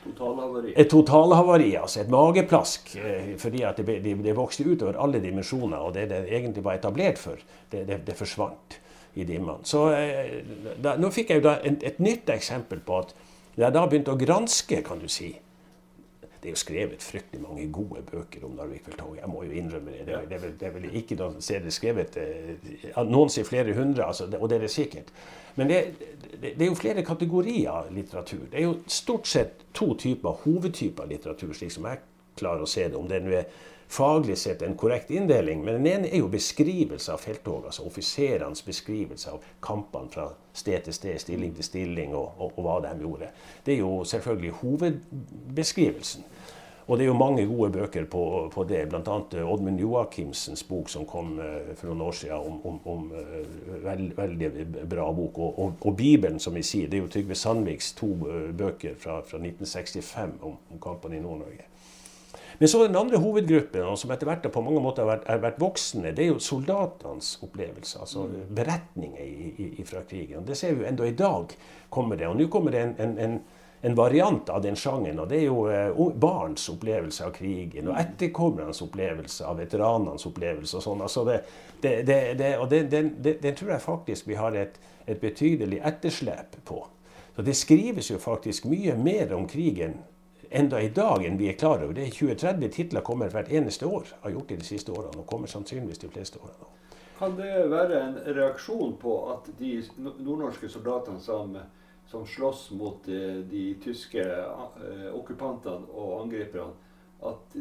Totalhavari. 0.05 0.73
Et 0.77 0.89
totalhavari, 0.89 1.69
altså 1.81 2.03
et 2.03 2.09
mageplask. 2.13 2.91
Eh, 3.01 3.31
fordi 3.41 3.63
at 3.65 3.79
det, 3.81 4.03
det, 4.03 4.11
det, 4.21 4.35
vokste 4.37 4.61
utover 4.67 4.99
alle 5.01 5.17
dimensjoner. 5.23 5.77
Og 5.81 5.95
det 5.95 6.09
det 6.11 6.19
egentlig 6.29 6.63
var 6.63 6.77
etablert 6.77 7.17
for, 7.17 7.41
det, 7.71 7.87
det 8.05 8.13
forsvant 8.13 8.77
i 9.15 9.23
dimmene. 9.25 9.65
Så 9.65 9.87
da, 10.83 10.93
nå 10.99 11.09
fikk 11.09 11.31
jeg 11.31 11.41
jo 11.41 11.47
da 11.47 11.55
et, 11.63 11.83
et 11.87 11.99
nytt 12.03 12.29
eksempel 12.29 12.83
på 12.85 12.99
at 13.01 13.15
jeg 13.63 13.75
da 13.75 13.85
begynte 13.87 14.13
å 14.13 14.19
granske, 14.19 14.81
kan 14.83 14.99
du 14.99 15.07
si, 15.11 15.31
det 16.45 16.51
er 16.51 16.53
jo 16.53 16.61
skrevet 16.61 17.01
fryktelig 17.01 17.41
mange 17.41 17.63
gode 17.73 18.03
bøker 18.05 18.43
om 18.45 18.51
Narvikfelttoget. 18.53 19.21
Jeg 19.23 19.29
må 19.31 19.39
jo 19.47 19.55
innrømme 19.57 19.95
det. 19.95 20.03
Det 20.05 20.35
er, 20.37 20.41
vel, 20.43 20.51
det 20.59 20.67
er 20.67 20.73
vel, 20.75 20.83
ikke 20.99 21.17
noen 21.17 21.39
steder 21.41 21.73
skrevet 21.73 22.17
eh, 22.21 22.99
Noen 23.09 23.31
sier 23.33 23.47
flere 23.47 23.73
hundre, 23.73 24.05
altså, 24.05 24.27
og 24.37 24.51
det 24.51 24.59
er 24.59 24.67
det 24.67 24.69
sikkert. 24.69 25.09
Men 25.57 25.71
det, 25.71 25.79
det, 26.35 26.51
er 26.59 26.69
jo 26.69 26.77
flere 26.77 27.01
kategorier 27.07 27.89
litteratur. 27.95 28.43
Det 28.51 28.59
er 28.59 28.67
jo 28.67 28.75
stort 28.85 29.25
sett 29.31 29.65
to 29.73 29.95
typer, 29.97 30.37
hovedtyper 30.43 31.09
litteratur, 31.09 31.55
slik 31.57 31.73
som 31.73 31.89
jeg 31.89 32.03
klarer 32.39 32.65
å 32.65 32.69
se 32.69 32.87
det. 32.87 32.97
Om 32.99 33.09
det 33.09 33.21
er 33.23 33.47
faglig 33.87 34.37
sett 34.37 34.61
en 34.61 34.77
korrekt 34.77 35.11
inndeling. 35.11 35.63
Men 35.63 35.73
den 35.73 35.87
ene 35.87 36.11
er 36.11 36.23
jo 36.23 36.29
beskrivelse 36.31 37.13
av 37.13 37.21
felttoget. 37.23 37.71
Altså 37.71 37.87
offiserenes 37.87 38.65
beskrivelse 38.65 39.31
av 39.31 39.43
kampene 39.63 40.11
fra 40.11 40.29
sted 40.53 40.87
til 40.87 40.95
sted, 40.95 41.19
stilling 41.21 41.55
til 41.55 41.67
stilling, 41.67 42.15
og, 42.15 42.31
og, 42.37 42.53
og, 42.55 42.63
hva 42.65 42.79
de 42.85 42.95
gjorde. 43.01 43.31
Det 43.65 43.75
er 43.75 43.83
jo 43.83 44.03
selvfølgelig 44.07 44.55
hovedbeskrivelsen. 44.61 46.31
Og 46.85 46.99
det 46.99 47.03
er 47.03 47.07
jo 47.07 47.17
mange 47.17 47.47
gode 47.49 47.71
bøker 47.73 48.05
på, 48.05 48.21
på 48.53 48.63
det, 48.69 48.83
bl.a. 48.91 49.15
Eh, 49.33 49.47
Oddmund 49.53 49.79
Joakimsens 49.81 50.61
bok 50.69 50.89
som 50.93 51.07
kom 51.09 51.31
uh, 51.39 51.71
for 51.73 51.89
noen 51.89 52.03
år 52.05 52.13
siden, 52.13 52.35
om, 52.37 52.59
om, 52.69 52.75
om 52.85 53.07
uh, 53.09 53.79
veld, 53.81 54.11
veldig 54.13 54.49
bra 54.91 55.07
bok. 55.09 55.39
Og, 55.39 55.59
og, 55.63 55.79
og, 55.81 55.95
Bibelen, 55.97 56.37
som 56.39 56.53
vi 56.53 56.61
sier. 56.61 56.85
Det 56.85 56.99
er 56.99 57.07
jo 57.07 57.09
Trygve 57.09 57.37
Sandviks 57.41 57.89
to 57.97 58.11
bøker 58.53 58.93
fra, 59.01 59.17
fra 59.25 59.41
1965 59.41 60.37
om, 60.45 60.59
om 60.75 60.83
kampene 60.83 61.17
i 61.17 61.23
Nord-Norge. 61.25 61.65
Men 62.57 62.67
så 62.67 62.87
den 62.87 62.95
andre 62.95 63.17
hovedgruppen, 63.17 63.97
som 63.97 64.11
etter 64.11 64.29
hvert 64.29 64.45
på 64.51 64.63
mange 64.63 64.83
måter 64.83 65.03
har 65.03 65.11
vært, 65.11 65.27
har 65.27 65.41
vært 65.43 65.59
voksne, 65.59 66.13
det 66.15 66.23
er 66.23 66.31
jo 66.31 66.39
soldatenes 66.43 67.33
opplevelser. 67.43 68.05
Altså 68.05 68.27
mm. 68.29 68.37
beretninger 68.55 69.25
i, 69.25 69.67
i, 69.81 69.83
fra 69.87 70.05
krigen. 70.07 70.45
Det 70.47 70.57
ser 70.57 70.75
vi 70.75 70.85
jo 70.85 70.89
enda 70.89 71.07
i 71.07 71.17
dag 71.17 71.51
kommer 71.89 72.19
det. 72.19 72.29
Og 72.29 72.39
nå 72.39 72.47
kommer 72.51 72.75
det 72.75 72.85
en, 72.85 72.95
en, 73.03 73.17
en, 73.25 73.37
en, 73.81 73.97
variant 73.97 74.49
av 74.49 74.63
den 74.63 74.79
sjangeren. 74.79 75.19
Og 75.19 75.29
det 75.31 75.41
er 75.41 75.45
jo 75.49 75.67
uh, 75.67 76.15
barns 76.15 76.69
opplevelse 76.71 77.27
av 77.27 77.35
krigen. 77.35 77.89
Og 77.89 77.93
mm. 77.93 78.01
etterkommernes 78.05 78.81
opplevelse 78.87 79.51
av 79.51 79.59
veteranenes 79.59 80.27
opplevelse. 80.31 80.79
og 80.79 80.87
sånn. 80.87 81.05
Altså 81.09 81.27
det, 81.27 81.39
det, 81.83 82.19
det, 82.39 82.55
og 82.57 82.71
det, 82.71 83.55
tror 83.59 83.75
jeg 83.75 83.83
faktisk 83.83 84.31
vi 84.31 84.39
har 84.39 84.55
et, 84.55 84.79
et 85.05 85.19
betydelig 85.19 85.83
etterslep 85.83 86.59
på. 86.63 86.85
Så 87.35 87.43
Det 87.43 87.53
skrives 87.59 88.11
jo 88.11 88.17
faktisk 88.17 88.65
mye 88.71 88.95
mer 88.95 89.33
om 89.35 89.43
krigen 89.47 89.99
enda 90.49 90.81
i 90.81 90.89
dag 90.89 91.25
enn 91.25 91.37
vi 91.37 91.49
er 91.49 91.57
klar 91.59 91.83
over. 91.83 91.93
Det 91.93 92.07
er 92.07 92.15
20-30 92.15 92.71
titler 92.75 93.05
kommer 93.05 93.29
hvert 93.33 93.51
eneste 93.51 93.85
år. 93.85 94.09
Har 94.21 94.33
gjort 94.33 94.49
det 94.49 94.59
de 94.61 94.67
siste 94.67 94.91
årene, 94.91 95.19
og 95.21 95.27
kommer 95.29 95.51
sannsynligvis 95.51 96.01
de 96.03 96.09
fleste 96.11 96.41
årene. 96.41 96.71
Kan 97.19 97.37
det 97.37 97.69
være 97.71 98.01
en 98.01 98.15
reaksjon 98.35 98.97
på 98.99 99.13
at 99.31 99.47
de 99.59 99.77
nordnorske 99.97 100.67
soldatene 100.69 101.21
som, 101.23 101.55
som 102.11 102.25
slåss 102.27 102.71
mot 102.75 103.05
de, 103.05 103.19
eh, 103.21 103.37
de 103.47 103.67
tyske 103.83 104.25
uh, 104.25 105.13
okkupantene 105.15 105.87
og 105.95 106.25
angriperne, 106.25 106.75
at 107.25 107.55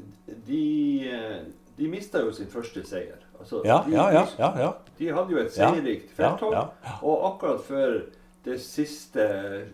de, 0.47 0.65
eh, 1.07 1.39
de 1.79 1.89
mista 1.89 2.25
jo 2.25 2.33
sin 2.35 2.51
første 2.51 2.83
seier? 2.87 3.23
Altså, 3.39 3.63
ja, 3.65 3.79
de, 3.87 3.95
ja, 3.95 4.11
ja, 4.13 4.51
ja, 4.59 4.73
De 4.99 5.13
hadde 5.15 5.35
jo 5.35 5.39
et 5.43 5.55
seierrikt 5.55 6.11
felttog, 6.15 6.55
og 7.03 7.25
akkurat 7.31 7.63
før 7.67 7.97
det 8.45 8.59
siste 8.61 9.25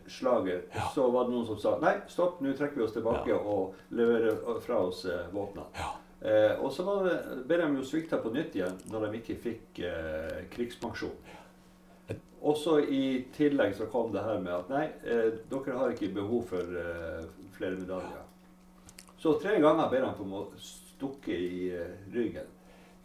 slaget, 0.06 0.68
ja. 0.72 0.86
så 0.94 1.08
var 1.10 1.26
det 1.26 1.34
noen 1.34 1.46
som 1.48 1.58
sa 1.58 1.74
nei, 1.82 1.96
stopp, 2.08 2.38
nå 2.42 2.52
trekker 2.54 2.78
vi 2.78 2.86
oss 2.86 2.94
tilbake 2.94 3.32
ja. 3.32 3.40
og 3.40 3.96
leverer 3.98 4.60
fra 4.62 4.78
oss 4.86 5.02
eh, 5.10 5.26
våpnene. 5.34 5.66
Ja. 5.74 5.90
Eh, 6.20 6.54
og 6.60 6.70
så 6.72 6.84
det, 7.06 7.16
ble 7.48 7.58
de 7.62 7.68
jo 7.80 7.86
svikta 7.88 8.20
på 8.22 8.30
nytt 8.34 8.54
igjen 8.58 8.78
når 8.92 9.08
de 9.08 9.20
ikke 9.22 9.38
fikk 9.42 9.82
eh, 9.88 10.42
krigspensjon. 10.54 11.36
Og 12.40 12.56
så 12.56 12.78
i 12.80 13.26
tillegg 13.36 13.74
så 13.76 13.88
kom 13.92 14.14
det 14.14 14.22
her 14.24 14.38
med 14.40 14.54
at 14.54 14.70
nei, 14.72 14.86
eh, 15.04 15.26
dere 15.50 15.76
har 15.76 15.92
ikke 15.92 16.14
behov 16.16 16.46
for 16.48 16.78
eh, 16.82 17.24
flere 17.56 17.76
medaljer. 17.76 18.22
Så 19.20 19.34
tre 19.42 19.58
ganger 19.60 19.90
ble 19.92 20.00
han 20.06 20.16
på 20.16 20.24
å 20.24 20.46
stukke 20.56 21.36
i 21.36 21.68
eh, 21.76 21.98
ryggen. 22.14 22.48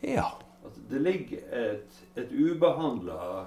Ja. 0.06 0.30
Altså, 0.64 0.86
det 0.90 1.02
ligger 1.04 1.42
et, 1.52 2.00
et 2.16 2.32
ubehandla 2.32 3.44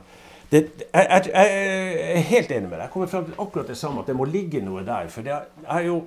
Det, 0.51 0.63
jeg, 0.95 1.07
jeg, 1.11 1.31
jeg 1.35 2.15
er 2.15 2.25
helt 2.31 2.51
enig 2.57 2.69
med 2.71 2.79
deg. 2.79 2.87
Jeg 2.87 2.93
kommer 2.95 3.11
frem 3.13 3.27
til 3.27 3.43
akkurat 3.45 3.69
det 3.69 3.77
samme, 3.77 4.01
at 4.01 4.09
det 4.09 4.17
må 4.17 4.25
ligge 4.25 4.63
noe 4.65 4.85
der. 4.87 5.11
For 5.13 5.27
det, 5.27 5.35
jeg 5.35 5.69
har 5.69 5.85
jo 5.85 5.99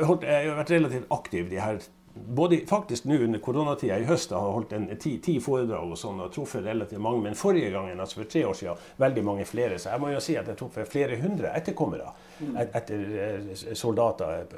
holdt, 0.00 0.26
jeg 0.26 0.50
har 0.50 0.58
vært 0.58 0.74
relativt 0.74 1.14
aktiv 1.14 1.50
de 1.50 1.62
her 1.62 1.78
både 2.26 2.66
faktisk 2.66 3.04
nå 3.04 3.14
under 3.24 3.38
koronatida 3.38 3.98
i 3.98 4.06
høst 4.08 4.32
har 4.34 4.42
jeg 4.42 4.54
holdt 4.56 4.72
en, 4.76 4.86
ti, 5.00 5.12
ti 5.22 5.36
foredrag 5.42 5.92
og 5.92 5.98
sånn, 5.98 6.20
og 6.24 6.32
truffet 6.34 6.64
relativt 6.64 7.02
mange. 7.02 7.22
Men 7.28 7.36
forrige 7.38 7.70
gangen, 7.74 8.00
altså 8.00 8.20
for 8.20 8.30
tre 8.32 8.44
år 8.48 8.56
siden, 8.58 8.86
veldig 9.00 9.24
mange 9.24 9.44
flere. 9.48 9.78
Så 9.78 9.92
jeg 9.92 10.02
må 10.02 10.12
jo 10.12 10.22
si 10.24 10.36
at 10.38 10.48
jeg 10.50 10.58
truffet 10.58 10.90
flere 10.90 11.18
hundre 11.22 11.52
etterkommere 11.58 12.10
et, 12.48 12.74
etter 12.80 13.04
eh, 13.26 13.52
soldater. 13.78 14.48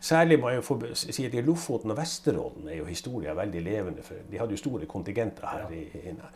Særlig 0.00 0.40
må 0.42 0.52
jeg 0.52 0.62
jo 0.62 0.68
få 0.68 0.78
si 0.94 1.26
at 1.26 1.34
i 1.34 1.44
Lofoten 1.46 1.94
og 1.94 1.98
Vesterålen 2.00 2.70
er 2.70 2.80
jo 2.80 2.90
historien 2.90 3.36
veldig 3.36 3.64
levende. 3.64 4.06
for 4.06 4.22
De 4.30 4.40
hadde 4.40 4.56
jo 4.56 4.62
store 4.62 4.90
kontingenter 4.90 5.50
her. 5.50 5.66
i, 5.74 5.86
inne. 6.06 6.30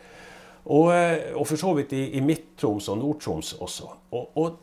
Og, 0.65 0.91
eh, 0.93 1.31
og, 1.35 1.45
for 1.47 1.57
så 1.57 1.73
vidt 1.77 1.93
i, 1.97 2.03
i 2.17 2.21
Midt-Troms 2.25 2.89
og 2.91 2.99
Nord-Troms 3.01 3.53
også. 3.61 3.89
Og, 4.11 4.37
og, 4.37 4.59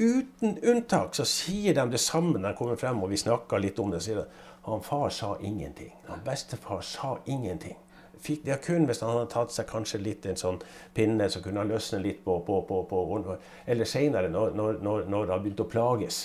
uten 0.00 0.56
unntak 0.64 1.14
så 1.14 1.26
sier 1.28 1.76
de 1.76 1.84
det 1.92 2.00
samme 2.00 2.38
når 2.38 2.54
de 2.54 2.58
kommer 2.58 2.78
frem, 2.80 3.02
og 3.04 3.12
vi 3.12 3.20
snakker 3.20 3.60
litt 3.60 3.78
om 3.78 3.92
det. 3.92 4.02
sier 4.02 4.22
de, 4.22 4.46
han 4.64 4.82
far 4.82 5.08
sa 5.10 5.36
ingenting. 5.40 5.92
Han 6.08 6.24
bestefar 6.24 6.80
sa 6.84 7.18
ingenting. 7.26 7.76
Fikk 8.20 8.42
det 8.44 8.58
kun 8.64 8.84
hvis 8.88 9.00
han 9.00 9.14
hadde 9.14 9.30
tatt 9.32 9.54
seg 9.54 9.68
kanskje 9.68 10.02
litt 10.02 10.26
en 10.28 10.36
sånn 10.36 10.58
pinne, 10.96 11.28
så 11.32 11.40
kunne 11.44 11.62
han 11.62 11.70
løsne 11.72 12.02
litt 12.04 12.20
på, 12.24 12.36
på, 12.44 12.58
på, 12.68 12.82
på 12.90 13.36
Eller 13.66 13.88
seinere, 13.88 14.28
når, 14.28 14.52
når, 14.56 14.82
når, 14.84 15.06
når 15.08 15.32
han 15.32 15.44
begynte 15.44 15.64
å 15.64 15.70
plages 15.72 16.18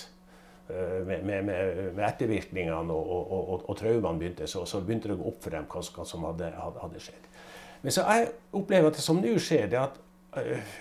eh, 0.68 1.00
med, 1.06 1.24
med, 1.24 1.46
med 1.46 2.04
ettervirkningene 2.04 2.92
og, 2.92 3.14
og, 3.16 3.32
og, 3.38 3.64
og 3.64 3.78
traumene 3.80 4.20
begynte, 4.20 4.48
så, 4.50 4.66
så, 4.68 4.82
begynte 4.84 5.08
det 5.08 5.16
å 5.16 5.22
gå 5.22 5.30
opp 5.32 5.40
for 5.46 5.56
dem 5.56 5.70
hva, 5.72 6.04
som 6.12 6.28
hadde, 6.28 6.52
hadde, 6.60 7.00
skjedd. 7.06 7.25
Men 7.82 7.94
så 7.94 8.04
jeg 8.06 8.28
opplever 8.56 8.90
at 8.90 8.98
det 8.98 9.04
som 9.04 9.20
nå 9.22 9.34
skjer, 9.42 9.66
det 9.72 9.80
at 9.80 9.98
uh, 10.36 10.76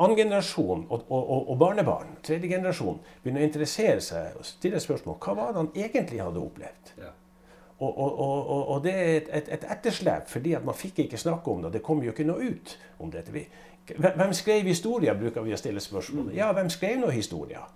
annen 0.00 0.16
generasjon 0.18 0.86
og, 0.88 1.06
og, 1.08 1.30
og, 1.50 1.54
barnebarn, 1.60 2.18
tredje 2.24 2.50
generasjon, 2.50 3.00
begynner 3.22 3.44
å 3.44 3.48
interessere 3.48 4.02
seg 4.04 4.36
og 4.38 4.46
stille 4.48 4.80
spørsmål 4.82 5.18
hva 5.24 5.38
var 5.38 5.54
det 5.54 5.62
han 5.62 5.72
egentlig 5.76 6.20
hadde 6.24 6.44
opplevd. 6.44 6.92
Ja. 7.00 7.14
Og, 7.78 7.98
og, 8.70 8.80
det 8.82 8.92
er 8.92 9.08
et, 9.16 9.28
et, 9.30 9.48
et, 9.54 9.64
etterslep, 9.70 10.26
fordi 10.26 10.56
at 10.58 10.64
man 10.66 10.74
fikk 10.74 11.04
ikke 11.04 11.18
snakke 11.20 11.50
om 11.50 11.60
det. 11.62 11.76
Det 11.76 11.82
kom 11.86 12.00
jo 12.02 12.10
ikke 12.10 12.26
noe 12.26 12.48
ut 12.50 12.72
om 12.98 13.12
dette. 13.12 13.44
Hvem 13.94 14.32
skrev 14.34 14.66
historier, 14.66 15.14
bruker 15.14 15.46
vi 15.46 15.54
å 15.54 15.58
stille 15.60 15.80
spørsmål. 15.80 16.32
Ja, 16.34 16.50
hvem 16.56 16.72
skrev 16.74 16.98
noe 16.98 17.14
historier? 17.14 17.68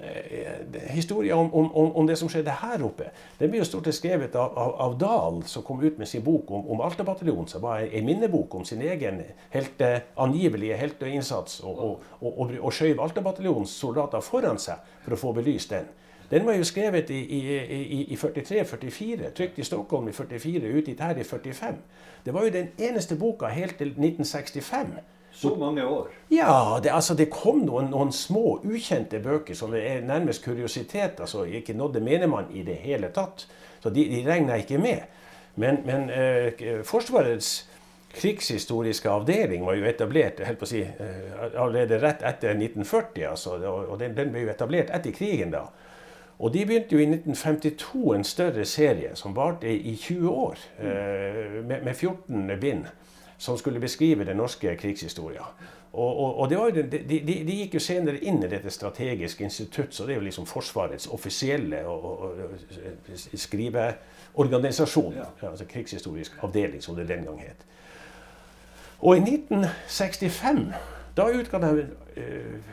Eh, 0.00 0.80
historien 0.90 1.38
om, 1.38 1.54
om, 1.54 1.92
om, 1.96 2.06
det 2.06 2.16
som 2.16 2.28
skjedde 2.32 2.54
her 2.62 2.80
oppe, 2.84 3.10
den 3.38 3.50
blir 3.52 3.60
jo 3.60 3.66
stort 3.68 3.90
sett 3.90 3.98
skrevet 3.98 4.36
av, 4.40 4.54
av, 4.56 4.70
av, 4.80 4.94
Dahl, 4.98 5.42
som 5.44 5.66
kom 5.66 5.82
ut 5.84 5.98
med 6.00 6.08
sin 6.08 6.24
bok 6.24 6.48
om, 6.50 6.64
om 6.72 6.80
Alta-bataljonen, 6.80 7.48
som 7.48 7.60
var 7.60 7.84
en 7.84 8.06
minnebok 8.08 8.54
om 8.54 8.64
sin 8.64 8.80
egen 8.80 9.20
helt 9.52 9.84
angivelige 10.16 10.80
helteinnsats, 10.80 11.60
og, 11.60 11.84
og, 11.84 12.08
og, 12.24 12.56
og 12.56 12.72
skjøv 12.72 13.04
Alta-bataljonens 13.04 13.76
soldater 13.84 14.24
foran 14.24 14.60
seg 14.62 14.80
for 15.04 15.12
å 15.12 15.20
få 15.26 15.36
belyst 15.36 15.76
den. 15.76 15.92
Den 16.32 16.48
var 16.48 16.56
jo 16.56 16.64
skrevet 16.64 17.10
i, 17.12 17.20
i, 17.20 18.02
i 18.08 18.16
43-44, 18.16 19.34
trykt 19.36 19.58
i 19.60 19.68
Stockholm 19.68 20.08
i 20.08 20.16
44, 20.16 20.72
utgitt 20.72 21.04
her 21.04 21.20
i 21.20 21.26
45. 21.28 21.82
Det 22.24 22.32
var 22.32 22.48
jo 22.48 22.54
den 22.54 22.72
eneste 22.80 23.20
boka 23.20 23.52
helt 23.52 23.76
til 23.76 23.92
1965 23.92 25.02
så 25.32 25.54
mange 25.56 25.84
år? 25.86 26.08
Ja, 26.30 26.80
det, 26.82 26.90
altså, 26.92 27.14
det 27.14 27.30
kom 27.32 27.64
noen, 27.66 27.90
noen, 27.90 28.12
små, 28.12 28.60
ukjente 28.64 29.20
bøker 29.22 29.56
som 29.56 29.74
er 29.74 30.04
nærmest 30.04 30.44
kuriositet. 30.44 31.20
altså, 31.20 31.44
ikke 31.44 31.72
nådde 31.72 32.00
menigmann 32.00 32.52
i 32.52 32.62
det 32.62 32.76
hele 32.84 33.08
tatt. 33.08 33.46
Så 33.80 33.90
de, 33.90 34.04
de 34.08 34.22
regna 34.26 34.60
ikke 34.60 34.78
med. 34.78 35.08
Men, 35.54 35.82
men 35.84 36.10
eh, 36.10 36.84
Forsvarets 36.84 37.68
krigshistoriske 38.12 39.10
avdeling 39.10 39.64
var 39.66 39.76
jo 39.76 39.88
etablert 39.88 40.40
helt 40.44 40.60
på 40.60 40.68
å 40.68 40.70
si, 40.70 40.82
eh, 40.84 41.32
allerede 41.56 42.00
rett 42.02 42.22
etter 42.22 42.54
1940. 42.54 43.24
Altså, 43.30 43.56
og 43.88 43.98
den, 44.00 44.16
den, 44.16 44.32
ble 44.32 44.46
jo 44.46 44.52
etablert 44.52 44.92
etter 44.92 45.16
krigen 45.16 45.54
da. 45.54 45.66
Og 46.42 46.52
de 46.52 46.64
begynte 46.66 46.96
jo 46.96 47.00
i 47.00 47.08
1952 47.08 48.14
en 48.16 48.24
større 48.26 48.64
serie 48.66 49.12
som 49.16 49.34
varte 49.36 49.70
i 49.70 49.94
20 49.96 50.28
år, 50.28 50.64
eh, 50.78 51.62
med, 51.62 51.84
med 51.84 51.94
14 51.96 52.58
bind 52.60 52.90
som 53.42 53.58
skulle 53.58 53.80
beskrive 53.80 54.24
den 54.24 54.36
norske 54.38 54.76
krigshistoria. 54.76 55.42
Og, 55.92 56.18
og, 56.18 56.36
og 56.38 56.52
jo, 56.52 56.68
de, 56.70 56.82
de, 57.08 57.16
de, 57.26 57.56
gikk 57.56 57.74
jo 57.74 57.80
senere 57.82 58.20
inn 58.22 58.38
i 58.40 58.48
dette 58.48 58.70
strategiske 58.70 59.44
institutt, 59.44 59.90
så 59.94 60.06
det 60.06 60.14
er 60.14 60.20
jo 60.20 60.26
liksom 60.28 60.46
Forsvarets 60.46 61.08
offisielle 61.10 61.82
og, 61.90 62.22
skriveorganisasjon. 63.34 65.18
Ja. 65.18 65.26
Altså 65.50 65.66
krigshistorisk 65.68 66.38
avdeling, 66.46 66.80
som 66.82 66.96
det 66.96 67.08
den 67.10 67.26
gang 67.26 67.42
het. 67.42 67.66
Og 69.02 69.18
i 69.18 69.24
1965 69.26 70.62
da 71.18 71.26
utga 71.28 71.60
de 71.66 71.86
uh, 72.16 72.72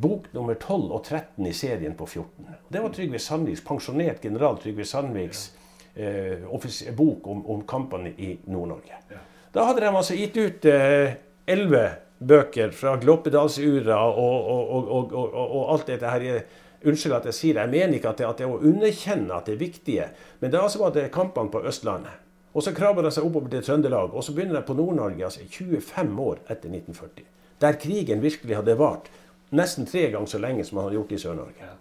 bok 0.00 0.30
nummer 0.32 0.54
12 0.54 0.92
og 0.92 1.02
13 1.02 1.46
i 1.50 1.52
serien 1.52 1.98
på 1.98 2.06
14. 2.06 2.54
Det 2.72 2.82
var 2.82 2.94
Trygve 2.94 3.18
Sandviks, 3.18 3.64
pensjonert 3.66 4.22
general 4.22 4.62
Trygve 4.62 4.86
Sandviks 4.86 5.48
eh, 5.96 6.94
bok 6.96 7.26
om, 7.26 7.42
om 7.50 7.66
kampene 7.66 8.14
i 8.14 8.36
Nord-Norge. 8.46 9.02
Ja. 9.10 9.24
Da 9.58 9.64
hadde 9.66 9.82
de 9.82 9.88
altså 9.90 10.14
gitt 10.14 10.36
ut 10.38 10.66
eh, 10.70 11.16
elleve 11.50 11.88
bøker 12.30 12.70
fra 12.70 12.92
Gloppedalsura 13.02 13.96
og, 14.06 14.36
og, 14.54 14.90
og, 14.94 15.14
og, 15.34 15.62
alt 15.72 15.88
dette 15.90 16.12
her. 16.12 16.44
Unnskyld 16.86 17.16
at 17.16 17.24
jeg 17.26 17.34
sier 17.34 17.56
det, 17.56 17.64
jeg 17.64 17.72
mener 17.72 17.98
ikke 17.98 18.12
at 18.12 18.20
det, 18.20 18.28
at 18.28 18.38
det 18.38 18.46
er 18.46 18.52
å 18.54 18.60
underkjenne 18.70 19.34
at 19.34 19.48
det 19.50 19.56
er 19.56 19.64
viktige. 19.64 20.04
Men 20.38 20.52
da 20.52 20.60
altså 20.62 20.84
var 20.84 20.92
det 20.94 21.08
kampene 21.10 21.50
på 21.50 21.64
Østlandet. 21.66 22.20
Og 22.54 22.62
så 22.62 22.70
krabber 22.76 23.02
de 23.02 23.10
seg 23.16 23.26
oppover 23.26 23.50
til 23.50 23.64
Trøndelag, 23.66 24.14
og 24.14 24.22
så 24.22 24.36
begynner 24.36 24.60
de 24.60 24.62
på 24.68 24.78
Nord-Norge 24.78 25.26
altså 25.26 25.42
25 25.42 26.14
år 26.22 26.38
etter 26.46 26.70
1940. 26.70 27.26
Der 27.58 27.80
krigen 27.82 28.22
virkelig 28.22 28.60
hadde 28.60 28.78
vart 28.78 29.10
nesten 29.58 29.90
tre 29.90 30.06
ganger 30.14 30.30
så 30.30 30.38
lenge 30.38 30.68
som 30.68 30.78
man 30.78 30.86
hadde 30.86 31.00
gjort 31.00 31.16
i 31.16 31.20
Sør-Norge. 31.24 31.72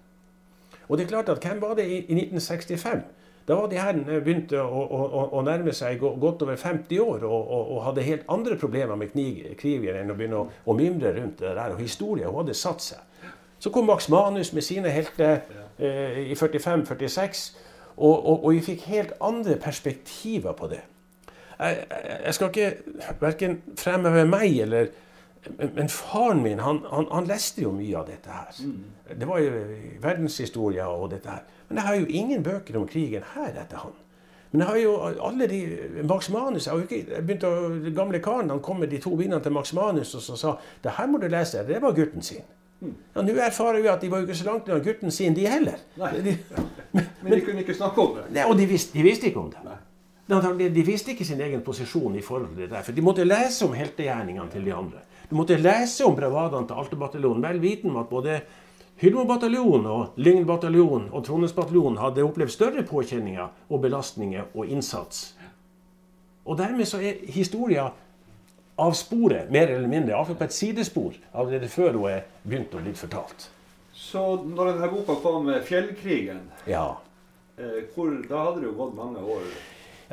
Og 0.87 0.97
det 0.97 1.05
er 1.05 1.13
klart 1.13 1.29
at 1.29 1.45
hvem 1.45 1.61
var 1.61 1.77
det 1.77 1.85
i, 1.85 2.01
i 2.09 2.17
1965? 2.25 3.05
Da 3.47 3.55
var 3.55 3.69
de 3.71 3.77
her 3.79 3.95
begynte 4.25 4.59
å, 4.59 4.81
å, 4.83 5.21
å, 5.31 5.41
nærme 5.45 5.71
seg 5.75 6.01
godt 6.01 6.41
over 6.43 6.57
50 6.59 6.99
år 6.99 7.21
og, 7.23 7.37
og, 7.37 7.69
og 7.77 7.85
hadde 7.85 8.03
helt 8.03 8.25
andre 8.33 8.57
problemer 8.59 8.99
med 8.99 9.15
krigen 9.59 9.95
enn 9.95 10.11
å 10.11 10.17
begynne 10.19 10.41
å, 10.41 10.49
å, 10.65 10.75
mimre 10.75 11.13
rundt 11.15 11.39
det 11.39 11.53
der. 11.55 11.71
Og 11.71 11.79
historien 11.79 12.35
hadde 12.35 12.57
satt 12.57 12.83
seg. 12.83 13.31
Så 13.63 13.71
kom 13.73 13.87
Max 13.87 14.09
Manus 14.11 14.51
med 14.53 14.67
sine 14.67 14.91
helter 14.91 15.39
eh, 15.79 16.27
i 16.27 16.35
45-46, 16.35 17.47
og, 17.97 18.27
og, 18.43 18.51
vi 18.53 18.61
fikk 18.61 18.83
helt 18.91 19.15
andre 19.23 19.55
perspektiver 19.57 20.53
på 20.53 20.67
det. 20.69 20.83
Jeg, 21.57 21.85
jeg 22.27 22.35
skal 22.37 22.51
ikke 22.51 23.15
verken 23.23 23.61
fremheve 23.79 24.27
meg 24.29 24.59
eller 24.67 24.91
men 25.57 25.87
faren 25.89 26.41
min 26.43 26.59
han, 26.59 26.81
han, 26.91 27.07
han, 27.11 27.27
leste 27.29 27.63
jo 27.63 27.71
mye 27.71 27.95
av 27.95 28.09
dette 28.09 28.33
her. 28.33 28.57
Mm. 28.59 29.15
Det 29.21 29.27
var 29.29 29.39
jo 29.39 29.51
verdenshistorie 30.03 30.87
og 30.87 31.07
dette 31.13 31.31
her. 31.31 31.45
Men 31.67 31.79
jeg 31.81 31.87
har 31.87 31.95
jo 31.95 32.05
ingen 32.09 32.43
bøker 32.43 32.77
om 32.79 32.87
krigen 32.87 33.25
her 33.35 33.55
etter 33.63 33.83
han. 33.83 33.95
Men 34.51 34.63
jeg 34.63 34.69
har 34.69 34.77
jo 34.79 34.91
alle 35.27 35.47
de 35.51 35.57
Max 36.07 36.29
Manus 36.31 36.67
jeg 36.67 36.85
ikke 36.85 37.21
begynt 37.21 37.43
å, 37.43 37.49
Den 37.83 37.95
gamle 37.95 38.21
karen 38.23 38.53
han 38.53 38.61
kom 38.63 38.79
med 38.79 38.93
de 38.93 39.01
to 39.03 39.11
bindene 39.19 39.41
til 39.43 39.51
Max 39.51 39.73
Manus 39.75 40.13
og 40.15 40.23
så 40.23 40.37
sa 40.39 40.53
det 40.83 40.95
her 40.95 41.09
må 41.11 41.19
du 41.19 41.27
lese. 41.31 41.65
Det 41.67 41.81
var 41.83 41.95
gutten 41.97 42.23
sin. 42.23 42.45
Mm. 42.79 42.93
Ja, 43.15 43.23
Nå 43.25 43.33
erfarer 43.41 43.81
vi 43.81 43.89
at 43.89 44.01
de 44.01 44.11
var 44.11 44.21
jo 44.21 44.27
ikke 44.27 44.37
så 44.37 44.47
langt 44.47 44.69
unna 44.69 44.79
gutten 44.85 45.11
sin, 45.11 45.35
de 45.35 45.47
heller. 45.49 45.81
Nei. 45.97 46.11
De, 46.21 46.37
men, 46.93 47.09
men, 47.23 47.33
de 47.33 47.41
kunne 47.41 47.63
ikke 47.65 47.75
snakke 47.75 48.01
om 48.01 48.15
det. 48.19 48.27
Nei, 48.37 48.45
Og 48.45 48.57
de 48.59 48.67
visste, 48.69 48.93
de 48.93 49.05
visste 49.05 49.31
ikke 49.31 49.41
om 49.41 49.51
det. 49.51 49.77
De, 50.27 50.69
de, 50.75 50.83
visste 50.83 51.13
ikke 51.13 51.25
sin 51.25 51.41
egen 51.41 51.63
posisjon 51.63 52.15
i 52.19 52.21
forhold 52.23 52.51
til 52.51 52.65
det 52.65 52.71
der. 52.75 52.83
For 52.85 52.95
de 52.95 53.03
måtte 53.03 53.25
lese 53.25 53.65
om 53.65 53.75
heltegjerningene 53.75 54.49
til 54.53 54.65
de 54.67 54.73
andre. 54.75 55.03
De 55.27 55.35
måtte 55.35 55.57
lese 55.59 56.05
om 56.07 56.15
bravadene 56.15 56.67
til 56.67 56.79
Altebataljonen, 56.83 57.43
vel 57.43 57.61
vitende 57.63 57.95
om 57.95 58.01
at 58.03 58.11
både 58.11 58.39
Hyllmo-bataljonen 58.97 59.85
og 59.93 60.15
Lyngen-bataljonen 60.17 61.11
og 61.13 61.21
Trondheimsbataljonen 61.27 61.99
hadde 62.01 62.23
opplevd 62.25 62.49
større 62.49 62.81
påkjenninger 62.87 63.51
og 63.69 63.81
belastninger 63.83 64.47
og 64.57 64.71
innsats. 64.73 65.35
Og 66.47 66.57
dermed 66.57 66.89
så 66.89 66.97
er 67.05 67.19
historia 67.29 67.91
av 68.77 68.95
sporet, 68.97 69.51
mer 69.53 69.69
eller 69.69 69.89
mindre, 69.91 70.15
iallfall 70.15 70.39
på 70.39 70.47
et 70.47 70.55
sidespor, 70.55 71.13
allerede 71.33 71.69
før 71.69 71.93
hun 71.93 72.09
er 72.09 72.25
begynt 72.41 72.73
å 72.73 72.81
bli 72.81 72.95
fortalt. 72.97 73.49
Så 73.93 74.23
når 74.41 74.71
denne 74.71 74.89
boka 74.89 75.17
kom, 75.21 75.49
'Fjellkrigen', 75.49 76.49
ja. 76.65 76.97
Eh, 77.57 77.83
hvor, 77.93 78.09
da 78.29 78.43
hadde 78.43 78.61
det 78.61 78.67
jo 78.67 78.77
gått 78.77 78.95
mange 78.95 79.19
år? 79.19 79.45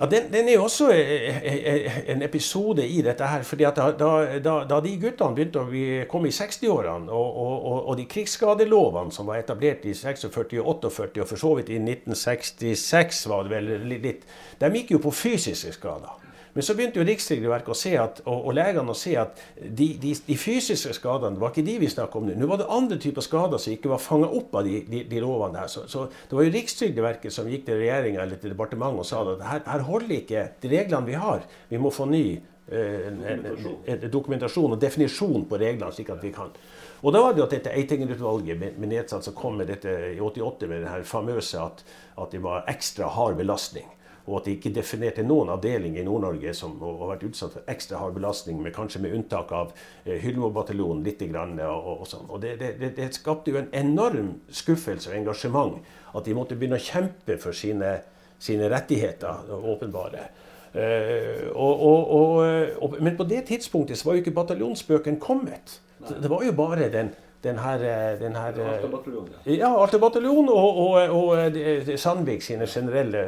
Ja, 0.01 0.07
den, 0.07 0.33
den, 0.33 0.49
er 0.49 0.57
jo 0.57 0.65
også 0.65 0.89
eh, 0.91 1.37
eh, 1.47 1.75
eh, 1.75 1.99
en 2.11 2.23
episode 2.23 2.87
i 2.87 3.03
dette 3.03 3.27
her. 3.27 3.43
fordi 3.43 3.63
da, 3.63 3.91
da, 3.99 4.55
da, 4.67 4.81
de 4.83 4.97
guttene 4.99 5.37
begynte 5.37 5.63
å 5.63 5.69
komme 6.11 6.33
i 6.33 6.35
60-årene, 6.35 7.13
og, 7.15 7.37
og, 7.45 7.79
og, 7.79 7.95
de 8.01 8.09
krigsskadelovene 8.11 9.15
som 9.15 9.31
var 9.31 9.39
etablert 9.39 9.87
i 9.87 9.95
46 9.95 10.59
og 10.59 10.67
48, 10.83 11.23
og 11.23 11.31
for 11.31 11.39
så 11.39 11.55
vidt 11.61 11.71
i 11.71 11.79
1966 11.79 13.23
var 13.31 13.47
det 13.47 13.55
vel 13.55 13.87
litt 13.95 14.27
De 14.59 14.73
gikk 14.75 14.97
jo 14.97 15.03
på 15.07 15.15
fysiske 15.15 15.77
skader. 15.79 16.24
Men 16.55 16.63
så 16.63 16.77
begynte 16.79 17.01
jo 17.01 17.07
Rikstrygdeverket 17.07 17.73
å 17.75 17.77
se 17.77 17.93
at, 17.99 18.21
og, 18.25 18.47
og 18.47 18.55
legene 18.55 18.93
å 18.93 18.97
se 18.99 19.17
at 19.19 19.41
de, 19.59 19.89
de, 19.99 20.13
de, 20.15 20.37
fysiske 20.39 20.95
skadene 20.95 21.35
det 21.35 21.43
var 21.43 21.51
ikke 21.51 21.67
de 21.67 21.75
vi 21.83 21.91
snakket 21.91 22.21
om 22.21 22.29
nå. 22.29 22.37
Nå 22.39 22.49
var 22.51 22.61
det 22.61 22.71
andre 22.71 22.99
typer 23.03 23.27
skader 23.27 23.63
som 23.63 23.75
ikke 23.75 23.91
var 23.91 24.03
fanga 24.03 24.31
opp 24.39 24.55
av 24.61 24.69
de, 24.69 24.79
de, 24.87 25.03
de 25.11 25.23
lovene 25.23 25.59
der. 25.59 25.73
Så, 25.73 25.87
så, 25.91 26.07
det 26.31 26.39
var 26.39 26.47
jo 26.47 26.55
Rikstrygdeverket 26.55 27.35
som 27.35 27.51
gikk 27.51 27.67
til 27.67 27.81
regjeringa 27.83 28.23
eller 28.23 28.39
til 28.39 28.55
departementet 28.55 29.03
og 29.03 29.09
sa 29.09 29.25
at 29.35 29.43
her, 29.51 29.65
her 29.67 29.87
holder 29.89 30.19
ikke 30.21 30.45
de 30.63 30.71
reglene 30.77 31.11
vi 31.11 31.19
har. 31.25 31.43
Vi 31.73 31.83
må 31.83 31.91
få 31.95 32.07
ny 32.13 32.23
eh, 32.31 33.11
dokumentasjon. 33.11 34.07
dokumentasjon 34.15 34.77
og 34.79 34.87
definisjon 34.87 35.49
på 35.51 35.61
reglene, 35.65 35.91
slik 35.97 36.15
at 36.15 36.23
vi 36.23 36.33
kan. 36.39 36.55
Og 37.03 37.13
da 37.13 37.21
var 37.21 37.35
det 37.35 37.43
at 37.49 37.59
dette 37.59 37.75
Eitingen-utvalget 37.75 38.79
med 38.79 38.89
nedsatt 38.95 39.27
som 39.27 39.35
kom 39.37 39.59
med 39.59 39.69
dette 39.75 39.91
i 40.15 40.23
88 40.23 40.71
med 40.71 40.87
det 40.87 40.95
her 40.95 41.03
famøse 41.09 41.59
at, 41.61 41.83
at 42.15 42.31
det 42.31 42.41
var 42.47 42.63
ekstra 42.71 43.11
hard 43.13 43.43
belastning 43.43 43.91
og 44.25 44.39
at 44.39 44.47
de 44.49 44.55
ikke 44.57 44.73
definerte 44.73 45.25
noen 45.27 45.51
avdeling 45.53 45.99
i 46.01 46.05
Nord-Norge 46.07 46.55
som 46.57 46.79
har 46.81 47.11
vært 47.13 47.27
utsatt 47.29 47.59
for 47.59 47.73
ekstra 47.73 48.01
hard 48.01 48.17
belastning, 48.17 48.63
med, 48.65 48.73
kanskje 48.77 49.03
med 49.05 49.17
unntak 49.19 49.53
av 49.53 49.75
eh, 50.05 50.17
Hyllemo-bataljonen 50.23 51.05
litt. 51.05 51.21
Grann, 51.25 51.55
og, 51.63 51.87
og, 52.03 52.07
sånn. 52.09 52.27
Og 52.29 52.41
det, 52.43 52.57
det, 52.61 52.91
det, 52.97 53.07
skapte 53.17 53.53
jo 53.53 53.61
en 53.61 53.71
enorm 53.77 54.35
skuffelse 54.53 55.09
og 55.09 55.17
engasjement 55.17 55.79
at 56.13 56.27
de 56.27 56.35
måtte 56.37 56.57
begynne 56.59 56.77
å 56.77 56.85
kjempe 56.85 57.39
for 57.41 57.57
sine, 57.57 57.95
sine 58.43 58.69
rettigheter, 58.73 59.49
åpenbare. 59.55 60.27
Uh, 60.75 61.55
og, 61.55 62.97
men 62.99 63.15
på 63.15 63.27
det 63.31 63.45
tidspunktet 63.47 64.01
så 64.01 64.09
var 64.09 64.17
jo 64.17 64.25
ikke 64.25 64.35
bataljonsbøkene 64.35 65.23
kommet. 65.23 65.79
Det 66.03 66.29
var 66.29 66.43
jo 66.45 66.53
bare 66.59 66.91
den 66.93 67.13
den 67.45 67.59
her, 67.59 67.83
eh, 67.85 68.21
den 68.21 68.37
her 68.37 68.57
eh, 68.61 69.57
Ja, 69.59 69.71
Alta-bataljonen 69.83 70.49
og, 70.49 70.79
og, 70.85 70.95
og, 71.11 71.27
og 71.29 71.99
Sandvik 72.01 72.43
sine 72.43 72.67
generelle 72.67 73.25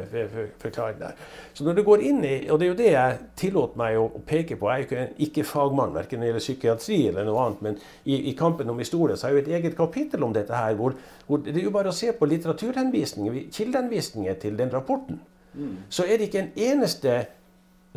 forklaringer 0.59 1.03
der. 1.05 1.27
Så 1.53 1.63
når 1.65 1.77
du 1.77 1.83
går 1.83 2.03
inn 2.05 2.23
i, 2.25 2.35
og 2.49 2.59
det 2.59 2.67
er 2.67 2.71
jo 2.71 2.77
det 2.77 2.89
jeg 2.91 3.17
tillater 3.37 3.79
meg 3.81 3.97
å, 3.97 4.21
peke 4.27 4.57
på, 4.59 4.69
jeg 4.73 4.87
er 4.89 4.99
jo 4.99 5.25
ikke, 5.27 5.45
fagmann 5.47 5.95
verken 5.95 6.19
når 6.19 6.27
det 6.27 6.31
gjelder 6.31 6.45
psykiatri 6.45 6.99
eller 7.11 7.25
noe 7.25 7.45
annet, 7.45 7.63
men 7.65 7.79
i, 8.05 8.19
i, 8.29 8.35
Kampen 8.37 8.69
om 8.69 8.81
historie 8.81 9.17
så 9.17 9.27
har 9.27 9.33
jeg 9.33 9.39
jo 9.39 9.45
et 9.45 9.55
eget 9.59 9.77
kapittel 9.77 10.25
om 10.27 10.35
dette 10.35 10.53
her, 10.53 10.75
hvor, 10.77 10.93
hvor 11.25 11.41
det 11.41 11.55
er 11.55 11.65
jo 11.65 11.73
bare 11.73 11.93
å 11.93 11.97
se 11.97 12.11
på 12.13 12.29
litteraturhenvisninger, 12.29 13.41
kildehenvisninger 13.53 14.37
til 14.41 14.57
den 14.59 14.73
rapporten. 14.73 15.21
Mm. 15.57 15.75
Så 15.89 16.05
er 16.05 16.17
det 16.17 16.29
ikke 16.29 16.45
en 16.45 16.53
eneste 16.69 17.19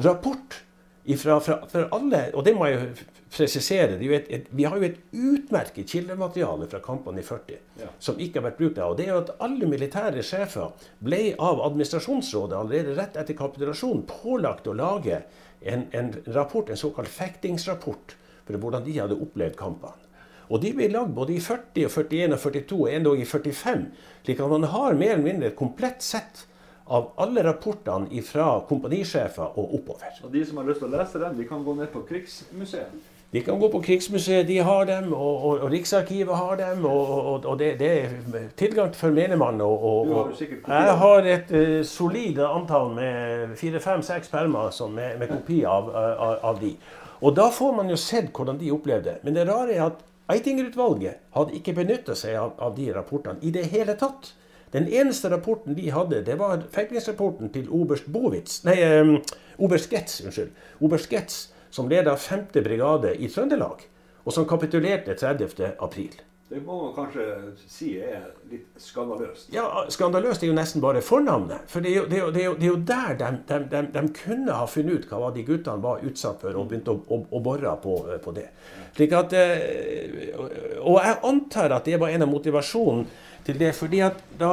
rapport 0.01 0.61
ifra, 1.05 1.41
fra, 1.45 1.61
fra 1.69 1.89
alle, 1.93 2.29
og 2.35 2.45
det 2.47 2.57
må 2.57 2.69
jeg 2.71 2.95
presisere, 3.31 3.99
et, 4.01 4.31
et, 4.31 4.47
Vi 4.51 4.65
har 4.65 4.77
jo 4.77 4.89
et 4.89 4.99
utmerket 5.13 5.89
kildemateriale 5.89 6.67
fra 6.71 6.81
kampene 6.83 7.23
i 7.23 7.27
40 7.27 7.59
ja. 7.81 7.91
som 7.99 8.19
ikke 8.19 8.41
har 8.41 8.49
vært 8.51 8.59
brukt. 8.59 8.79
og 8.79 8.97
det 8.99 9.07
er 9.07 9.13
jo 9.15 9.21
at 9.23 9.35
Alle 9.41 9.69
militære 9.71 10.23
sjefer 10.27 10.75
ble 10.99 11.23
av 11.39 11.63
administrasjonsrådet 11.69 12.59
allerede 12.59 12.97
rett 12.99 13.17
etter 13.17 13.39
kapitulasjonen 13.39 14.07
pålagt 14.11 14.67
å 14.67 14.75
lage 14.75 15.23
en, 15.61 15.87
en 15.93 16.15
rapport, 16.35 16.71
en 16.71 16.77
såkalt 16.77 17.09
fektingsrapport 17.09 18.17
for 18.47 18.59
hvordan 18.59 18.85
de 18.85 18.99
hadde 18.99 19.19
opplevd 19.21 19.59
kampene. 19.59 20.09
Og 20.51 20.59
de 20.65 20.73
ble 20.75 20.89
lagd 20.91 21.15
både 21.15 21.37
i 21.37 21.43
40, 21.43 21.85
og 21.87 21.93
41 21.95 22.33
og 22.35 22.41
42, 22.43 22.79
og 22.81 22.89
endog 22.91 23.21
i 23.23 23.27
45. 23.29 23.85
slik 24.27 24.41
at 24.43 24.51
man 24.51 24.67
har 24.73 24.97
mer 24.99 25.15
eller 25.15 25.27
mindre 25.29 25.51
et 25.53 25.59
komplett 25.59 26.03
sett 26.03 26.47
av 26.91 27.13
alle 27.23 27.45
rapportene 27.47 28.23
fra 28.27 28.49
kompanisjefer 28.67 29.55
og 29.61 29.77
oppover. 29.79 30.17
Og 30.27 30.33
De 30.35 30.43
som 30.47 30.59
har 30.59 30.67
lyst 30.67 30.83
til 30.83 30.91
å 30.91 30.97
lese 30.97 31.23
dem, 31.23 31.37
de 31.39 31.47
kan 31.47 31.63
gå 31.63 31.77
ned 31.79 31.93
på 31.93 32.03
Krigsmuseet? 32.09 33.10
De 33.33 33.41
kan 33.41 33.61
gå 33.61 33.69
på 33.71 33.79
Krigsmuseet, 33.83 34.49
de 34.49 34.57
har 34.59 34.85
dem, 34.89 35.13
og, 35.15 35.45
og, 35.45 35.61
og 35.63 35.71
Riksarkivet 35.71 36.37
har 36.37 36.57
dem. 36.59 36.85
Og, 36.85 37.45
og 37.45 37.59
det, 37.59 37.77
det, 37.79 37.91
er 37.91 38.49
tilgang 38.59 38.95
for 38.95 39.15
menigmann. 39.15 39.61
Og? 39.61 40.33
Jeg 40.67 40.97
har 41.03 41.29
et 41.31 41.53
uh, 41.55 41.85
solid 41.87 42.41
antall 42.43 42.91
med 42.95 43.55
fire-fem-seks 43.57 44.29
permer 44.29 44.89
med, 44.89 45.19
med, 45.19 45.29
kopi 45.29 45.63
av, 45.63 45.93
av, 45.95 46.39
av, 46.43 46.59
de. 46.61 46.75
Og 47.21 47.37
da 47.37 47.47
får 47.55 47.77
man 47.77 47.93
jo 47.93 48.01
sett 48.01 48.33
hvordan 48.35 48.59
de 48.59 48.73
opplevde 48.75 49.13
det. 49.13 49.23
Men 49.23 49.39
det 49.39 49.47
rare 49.47 49.79
er 49.79 49.87
at 49.87 50.03
Eitinger-utvalget 50.31 51.23
hadde 51.37 51.55
ikke 51.55 51.77
benytta 51.79 52.19
seg 52.19 52.35
av, 52.39 52.53
av, 52.59 52.75
de 52.75 52.91
rapportene 52.95 53.39
i 53.47 53.55
det 53.55 53.69
hele 53.71 53.95
tatt. 53.99 54.33
Den 54.75 54.91
eneste 54.91 55.31
rapporten 55.31 55.79
de 55.79 55.87
hadde, 55.91 56.25
det 56.27 56.39
var 56.39 56.67
fengslingsrapporten 56.75 57.51
til 57.55 57.71
oberst 57.75 58.11
Bovitz, 58.11 58.61
nei, 58.67 58.77
um, 58.99 59.17
oberst 59.59 59.91
Getz, 59.91 60.21
unnskyld. 60.23 60.53
Oberst 60.83 61.11
Getz 61.11 61.41
som 61.71 61.89
leda 61.89 62.17
5. 62.17 62.51
brigade 62.53 63.15
i 63.23 63.29
Trøndelag, 63.29 63.87
og 64.25 64.33
som 64.33 64.49
kapitulerte 64.49 65.15
30. 65.15 65.73
april. 65.79 66.19
Det 66.51 66.59
må 66.67 66.77
man 66.83 66.95
kanskje 66.97 67.25
si 67.71 67.93
er 68.03 68.25
litt 68.51 68.81
skandaløst? 68.83 69.53
Ja, 69.55 69.85
skandaløst 69.87 70.43
er 70.43 70.49
jo 70.51 70.55
nesten 70.57 70.83
bare 70.83 70.99
fornavnet. 70.99 71.69
For 71.71 71.85
det 71.85 71.93
er 71.93 72.01
jo, 72.01 72.07
det 72.11 72.17
er 72.17 72.25
jo, 72.25 72.31
det 72.35 72.41
er 72.41 72.47
jo, 72.49 72.55
det 72.59 72.67
er 72.67 72.73
jo 72.73 72.81
der 72.89 73.13
de, 73.21 73.29
de, 73.47 73.59
de, 73.71 73.83
de, 73.95 74.03
kunne 74.17 74.57
ha 74.59 74.65
funnet 74.67 75.05
ut 75.05 75.13
hva 75.13 75.29
de 75.37 75.45
guttene 75.47 75.85
var 75.85 76.03
utsatt 76.09 76.43
for, 76.43 76.59
og 76.59 76.67
begynt 76.73 76.91
å, 76.91 76.97
å, 77.07 77.19
å 77.39 77.43
bore 77.45 77.75
på, 77.85 77.95
på, 78.25 78.35
det. 78.35 78.49
Slik 78.97 79.15
at, 79.15 79.37
eh, 79.39 80.33
og 80.81 80.99
jeg 80.99 81.21
antar 81.31 81.77
at 81.77 81.87
det 81.87 82.01
var 82.03 82.11
en 82.11 82.27
av 82.27 82.33
motivasjonen 82.33 83.07
til 83.47 83.61
det. 83.63 83.71
fordi 83.79 84.01
at 84.09 84.19
da 84.41 84.51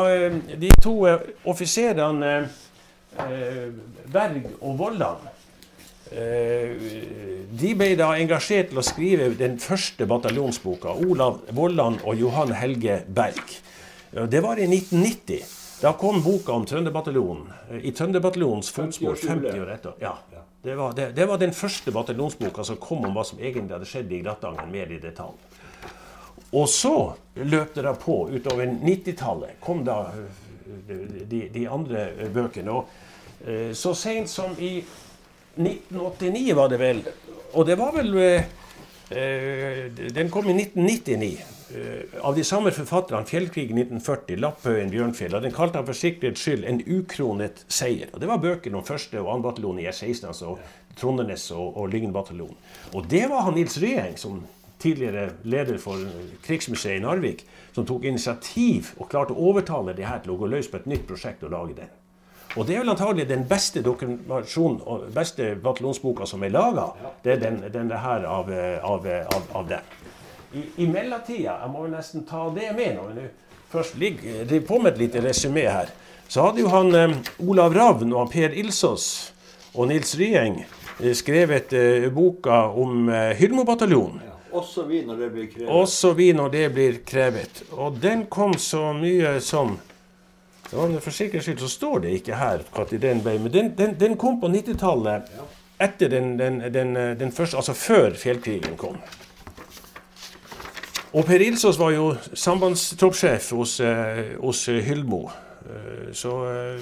de 0.54 0.70
to 0.84 0.94
eh, 1.10 1.26
offiserene 1.50 2.36
eh, 3.26 3.74
Berg 4.14 4.46
og 4.62 4.78
Vollan 4.78 5.26
Eh, 5.26 5.37
de 6.08 7.74
ble 7.78 7.90
da 8.00 8.14
engasjert 8.16 8.72
til 8.72 8.80
å 8.82 8.86
skrive 8.86 9.30
den 9.40 9.58
første 9.62 10.08
bataljonsboka. 10.08 10.96
Olav 11.04 11.42
Vollan 11.58 12.00
og 12.04 12.20
Johan 12.20 12.54
Helge 12.56 13.02
Berg. 13.08 13.58
Det 14.12 14.42
var 14.44 14.60
i 14.62 14.68
1990. 14.70 15.58
Da 15.82 15.94
kom 15.94 16.24
boka 16.24 16.52
om 16.52 16.66
Trønderbataljonen. 16.66 17.54
Eh, 17.72 17.86
I 17.86 17.92
Trønderbataljonens 17.92 18.70
fotspor 18.74 19.16
50 19.16 19.60
år 19.62 19.74
etter. 19.76 19.94
Ja, 20.02 20.16
det 20.62 20.76
var, 20.76 20.94
det, 20.94 21.12
det 21.12 21.26
var, 21.26 21.38
den 21.38 21.54
første 21.54 21.92
bataljonsboka 21.92 22.64
som 22.64 22.80
kom 22.82 23.06
om 23.06 23.14
hva 23.14 23.26
som 23.26 23.40
egentlig 23.40 23.76
hadde 23.76 23.90
skjedd 23.90 24.12
i 24.12 24.24
Gratangen, 24.26 24.72
mer 24.74 24.90
i 24.92 24.98
detalj. 25.04 25.38
Og 26.58 26.66
så 26.72 26.96
løp 27.44 27.76
det 27.76 27.84
da 27.86 27.94
på 27.94 28.16
utover 28.34 28.66
90-tallet. 28.72 29.60
Kom 29.62 29.84
da 29.86 30.00
eh, 30.16 31.04
de, 31.30 31.44
de 31.54 31.68
andre 31.70 32.10
bøkene. 32.34 32.74
Og 32.74 33.76
så 33.78 33.92
seint 33.94 34.32
som 34.32 34.56
i 34.58 34.80
1989 35.58 36.56
var 36.56 36.72
det 36.72 36.80
vel. 36.82 37.04
Og 37.54 37.68
det 37.68 37.78
var 37.80 37.94
vel 37.96 38.18
eh, 38.22 39.88
Den 40.16 40.30
kom 40.34 40.50
i 40.50 40.56
1999. 40.56 41.38
Eh, 41.70 42.20
av 42.22 42.36
de 42.36 42.44
samme 42.44 42.72
forfatterne, 42.72 43.26
'Fjellkrigen 43.26 43.78
1940', 43.78 44.38
'Lapphaugen', 44.40 44.92
'Bjørnfjell'. 44.92 45.36
Og 45.36 45.42
den 45.42 45.52
kalte 45.52 45.78
han 45.78 45.86
for 45.86 45.94
sikkerhets 45.94 46.42
skyld 46.42 46.64
'En 46.66 46.82
ukronet 46.88 47.66
seier'. 47.68 48.14
Og 48.14 48.20
Det 48.20 48.28
var 48.28 48.38
bøkene 48.38 48.78
om 48.78 48.86
første 48.86 49.20
og 49.22 49.32
annen 49.32 49.44
bataljon 49.44 49.80
i 49.80 49.88
R16, 49.88 50.28
altså 50.28 50.58
Trondenes 50.96 51.52
og, 51.52 51.78
og 51.78 51.90
Lyngen-bataljonen. 51.90 52.56
Og 52.94 53.10
det 53.10 53.30
var 53.30 53.42
han 53.42 53.54
Nils 53.54 53.82
Ryeng, 53.82 54.18
som 54.18 54.44
tidligere 54.80 55.30
leder 55.44 55.78
for 55.78 55.98
Krigsmuseet 56.44 57.00
i 57.00 57.04
Narvik, 57.04 57.46
som 57.74 57.86
tok 57.86 58.04
initiativ 58.04 58.94
og 58.98 59.10
klarte 59.10 59.34
å 59.34 59.50
overtale 59.50 59.94
de 59.94 60.06
her 60.06 60.20
til 60.24 60.32
å 60.32 60.38
gå 60.38 60.48
løs 60.48 60.68
på 60.68 60.78
et 60.78 60.88
nytt 60.88 61.08
prosjekt 61.08 61.44
og 61.44 61.52
lage 61.52 61.74
den. 61.82 61.90
Og 62.58 62.66
det 62.66 62.76
er 62.76 62.82
vel 62.82 62.90
antagelig 62.90 63.28
den 63.30 63.44
beste 63.48 63.84
dokumentasjonen 63.86 64.80
og 64.90 65.08
beste 65.14 65.52
bataljonsboka 65.62 66.26
som 66.26 66.44
er 66.44 66.54
laga. 66.56 66.88
Det 67.24 67.36
er 67.36 67.42
den, 67.44 67.60
denne 67.74 68.00
her 68.02 68.26
av, 68.26 68.50
av, 68.82 69.06
av, 69.06 69.44
av 69.62 69.68
det. 69.70 69.82
I, 70.58 70.64
I 70.84 70.88
mellomtida, 70.90 71.60
jeg 71.62 71.72
må 71.74 71.86
jo 71.86 71.92
nesten 71.92 72.26
ta 72.26 72.48
det 72.56 72.72
med 72.74 72.96
når 72.98 73.14
vi 73.20 73.28
først 73.70 73.98
ligger 74.00 74.60
på 74.66 74.80
med 74.82 74.96
et 74.96 75.02
lite 75.04 75.22
resymé 75.22 75.68
her, 75.70 75.92
så 76.28 76.48
hadde 76.48 76.64
jo 76.64 76.72
han 76.72 76.96
eh, 76.96 77.14
Olav 77.46 77.76
Ravn 77.76 78.16
og 78.16 78.32
Per 78.32 78.56
Ilsås 78.58 79.06
og 79.76 79.92
Nils 79.92 80.16
Ryeng 80.18 80.58
eh, 80.64 81.14
skrevet 81.16 81.76
eh, 81.78 82.08
boka 82.12 82.66
om 82.74 83.10
eh, 83.10 83.36
Hyllmo-bataljonen. 83.38 84.24
Ja. 84.26 84.34
Også 84.58 84.88
vi 84.88 85.04
når 85.06 85.20
det 85.22 85.30
blir 85.36 85.48
krevet. 85.52 85.70
Også 85.70 86.14
vi 86.18 86.32
når 86.34 86.50
det 86.50 86.66
blir 86.74 87.00
krevet. 87.06 87.62
Og 87.76 88.00
den 88.02 88.26
kom 88.32 88.56
så 88.58 88.90
mye 88.96 89.38
som 89.44 89.76
for 90.70 91.16
sikkerhets 91.16 91.46
skyld 91.46 91.60
så 91.64 91.70
står 91.70 92.00
det 92.04 92.10
ikke 92.20 92.36
her 92.36 92.64
når 92.76 92.98
den 93.02 93.22
ble 93.24 93.38
Men 93.40 93.54
den, 93.54 93.72
den, 93.78 93.96
den 94.00 94.18
kom 94.18 94.42
på 94.42 94.48
90-tallet, 94.52 95.32
etter 95.80 96.10
den, 96.10 96.40
den, 96.40 97.32
første, 97.32 97.58
altså 97.58 97.74
før 97.74 98.14
fjellkrigen 98.14 98.78
kom. 98.78 98.98
Og 101.14 101.26
Per 101.26 101.42
Ilsås 101.42 101.80
var 101.80 101.92
jo 101.96 102.16
sambandstroppssjef 102.34 103.52
hos, 103.52 103.80
eh, 103.80 104.36
hos. 104.44 104.68
Eh, 104.68 106.14
så 106.14 106.34
eh, 106.52 106.82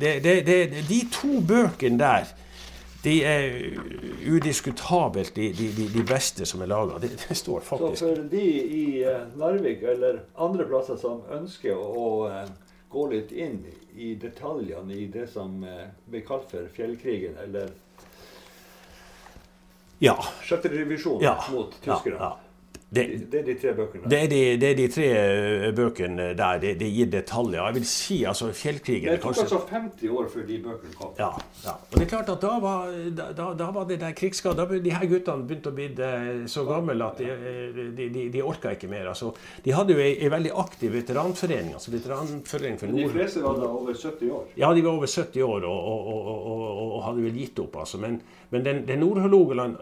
det, 0.00 0.24
det, 0.24 0.46
det, 0.46 0.84
de 0.88 1.00
to 1.12 1.40
bøkene 1.40 1.98
der 1.98 2.30
de 3.04 3.24
er 3.24 3.52
udiskutabelt 4.32 5.36
de, 5.36 5.52
de, 5.52 5.88
de 5.94 6.04
beste 6.08 6.46
som 6.46 6.62
er 6.62 6.66
laga. 6.66 6.98
Det, 7.02 7.10
det, 7.28 7.36
står 7.36 7.60
faktisk. 7.60 7.98
Så 7.98 8.14
for 8.14 8.22
de 8.30 8.46
i 8.64 9.04
Narvik 9.36 9.82
eller 9.82 10.22
andre 10.38 10.66
plasser 10.66 10.96
som 10.98 11.20
ønsker 11.30 11.76
å 11.76 12.32
gå 12.96 13.06
litt 13.12 13.32
inn 13.32 13.60
i 13.96 14.14
detaljene 14.16 14.94
i 14.96 15.06
det 15.12 15.26
som 15.28 15.60
blir 16.08 16.22
kalt 16.24 16.48
for 16.50 16.70
fjellkrigen, 16.72 17.36
eller 17.44 17.74
ja. 19.98 20.16
sjette 20.42 20.72
revisjon 20.72 21.20
ja. 21.24 21.36
mot 21.52 21.76
tyskerne. 21.84 22.16
Ja, 22.16 22.30
ja. 22.32 22.45
Det, 22.88 23.02
det, 23.32 23.40
er 23.40 23.46
de 23.48 23.54
tre 23.58 23.72
bøkene? 23.74 24.08
Det 24.10 24.18
er 24.22 24.28
de, 24.30 24.40
det 24.62 24.66
er 24.70 24.76
de 24.78 24.84
tre 24.94 25.06
eh, 25.10 25.64
bøkene 25.74 26.26
der. 26.38 26.58
Det, 26.62 26.70
det, 26.78 26.90
gir 26.94 27.08
detaljer. 27.10 27.58
Jeg 27.58 27.74
vil 27.74 27.86
si 27.90 28.18
altså 28.30 28.52
Fjellkrigen 28.54 29.10
Det 29.10 29.16
tok 29.24 29.34
kanskje... 29.34 29.42
altså 29.42 29.58
50 29.72 30.12
år 30.14 30.28
før 30.30 30.44
de 30.46 30.58
bøkene 30.62 30.94
kom. 30.94 31.10
Ja. 31.18 31.32
ja. 31.64 31.74
Og 31.74 31.96
det 31.96 32.04
er 32.04 32.10
klart 32.12 32.30
at 32.30 32.44
da 32.44 32.52
var, 32.62 32.92
da, 33.18 33.48
da 33.58 33.70
var 33.74 33.88
det 33.90 33.98
der 34.04 34.14
krigsskade. 34.14 34.62
Da 34.62 34.78
de 34.86 34.92
her 34.94 35.08
guttene 35.10 35.48
begynte 35.48 35.72
å 35.72 35.74
bli 35.74 35.88
eh, 35.98 36.28
så 36.52 36.62
gamle 36.68 37.08
at 37.08 37.18
de, 37.18 37.32
eh, 37.34 37.80
de, 37.98 38.06
de, 38.14 38.28
de 38.36 38.44
orka 38.46 38.76
ikke 38.78 38.92
mer. 38.92 39.10
Altså, 39.10 39.32
de 39.66 39.74
hadde 39.74 39.98
jo 39.98 40.06
ei, 40.06 40.12
ei 40.22 40.30
veldig 40.36 40.54
aktiv 40.62 40.94
veteranforening. 40.94 41.74
altså 41.74 41.90
veteranforening 41.96 42.78
for 42.78 42.94
Nord... 42.94 43.02
De 43.02 43.18
fleste 43.18 43.42
var 43.42 43.58
da 43.64 43.72
over 43.80 43.98
70 43.98 44.30
år? 44.30 44.46
Ja, 44.62 44.70
de 44.70 44.86
var 44.86 44.92
over 45.00 45.10
70 45.10 45.42
år 45.42 45.66
og, 45.66 45.90
og, 45.90 46.32
og, 46.54 46.64
og 46.86 47.04
hadde 47.08 47.26
vel 47.26 47.42
gitt 47.42 47.58
opp. 47.66 47.82
altså. 47.82 47.98
Men, 47.98 48.20
men 48.54 48.62
den, 48.62 48.86
den 48.86 49.02
Nord-Hålogaland 49.02 49.74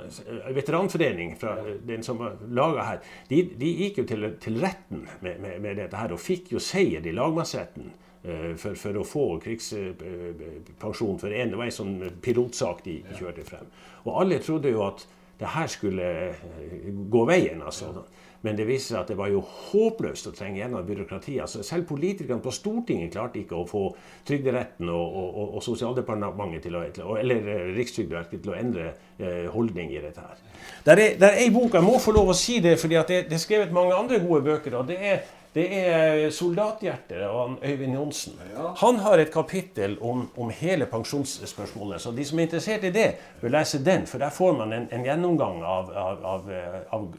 veteranforening, 0.56 1.36
fra, 1.36 1.58
den 1.84 2.00
som 2.02 2.24
var 2.24 2.40
laga 2.48 2.88
her, 2.88 2.93
de, 3.30 3.42
de, 3.60 3.72
gikk 3.82 4.00
jo 4.02 4.06
til, 4.08 4.28
til 4.42 4.58
retten 4.62 5.04
med, 5.20 5.38
med, 5.42 5.58
med, 5.60 5.76
dette 5.80 5.98
her 5.98 6.14
og 6.14 6.22
fikk 6.22 6.52
jo 6.54 6.62
seier 6.62 7.04
i 7.04 7.14
lagmannsretten. 7.14 7.92
Uh, 8.24 8.54
for, 8.56 8.72
for, 8.80 8.96
å 8.96 9.04
få 9.04 9.24
krigspensjon 9.44 11.18
for 11.20 11.28
en. 11.28 11.50
Det 11.52 11.58
var 11.60 11.68
ei 11.68 11.74
sånn 11.76 11.98
pilotsak 12.24 12.80
de 12.86 13.02
kjørte 13.18 13.44
frem. 13.44 13.68
Og 14.06 14.14
alle 14.22 14.38
trodde 14.40 14.72
jo 14.72 14.80
at 14.86 15.04
det 15.40 15.50
her 15.52 15.68
skulle 15.68 16.06
uh, 16.32 16.86
gå 17.12 17.24
veien. 17.28 17.60
altså. 17.60 18.06
Men 18.44 18.58
det 18.58 18.66
viste 18.68 18.92
seg 18.92 19.00
at 19.00 19.10
det 19.12 19.16
var 19.16 19.30
jo 19.32 19.40
håpløst 19.40 20.28
å 20.28 20.32
trenge 20.36 20.60
gjennom 20.60 20.84
byråkratiet. 20.84 21.40
Altså, 21.46 21.62
selv 21.64 21.86
politikerne 21.88 22.44
på 22.44 22.52
Stortinget 22.52 23.14
klarte 23.14 23.40
ikke 23.40 23.56
å 23.56 23.68
få 23.68 23.84
Trygderetten 24.28 24.90
og, 24.92 25.16
og, 25.20 25.54
og 25.56 25.64
Sosialdepartementet 25.64 26.66
til 26.66 26.76
å, 26.76 27.14
eller 27.20 27.48
eh, 27.54 27.70
Rikstrygdeverket 27.78 28.44
til 28.44 28.52
å 28.52 28.58
endre 28.58 28.90
eh, 29.16 29.46
holdning 29.52 29.94
i 29.94 30.02
dette 30.04 30.24
her. 30.24 30.44
Det 30.84 30.98
er, 30.98 31.30
ei 31.40 31.48
bok, 31.54 31.72
jeg 31.72 31.86
må 31.86 31.96
få 32.02 32.12
lov 32.16 32.34
å 32.34 32.36
si 32.36 32.58
det, 32.64 32.76
fordi 32.80 33.00
det, 33.08 33.22
det 33.30 33.38
er 33.38 33.42
skrevet 33.42 33.72
mange 33.72 33.96
andre 33.96 34.20
gode 34.20 34.44
bøker. 34.44 34.76
og 34.80 34.92
det 34.92 35.00
er 35.00 35.24
det 35.54 35.86
er 35.86 36.30
'Soldathjertet' 36.30 37.22
av 37.22 37.58
Øyvind 37.62 37.94
Johnsen. 37.94 38.32
Han 38.76 38.96
har 38.96 39.18
et 39.18 39.32
kapittel 39.32 39.96
om, 40.00 40.30
om, 40.36 40.50
hele 40.50 40.86
pensjonsspørsmålet. 40.86 42.00
Så 42.00 42.10
de 42.10 42.24
som 42.24 42.38
er 42.38 42.42
interessert 42.42 42.84
i 42.84 42.90
det, 42.90 43.14
bør 43.40 43.48
lese 43.48 43.84
den. 43.84 44.06
For 44.06 44.18
der 44.18 44.30
får 44.30 44.52
man 44.52 44.72
en, 44.72 44.88
en 44.92 45.04
gjennomgang 45.04 45.62
av, 45.62 45.90
av, 45.90 46.24
av, 46.24 46.50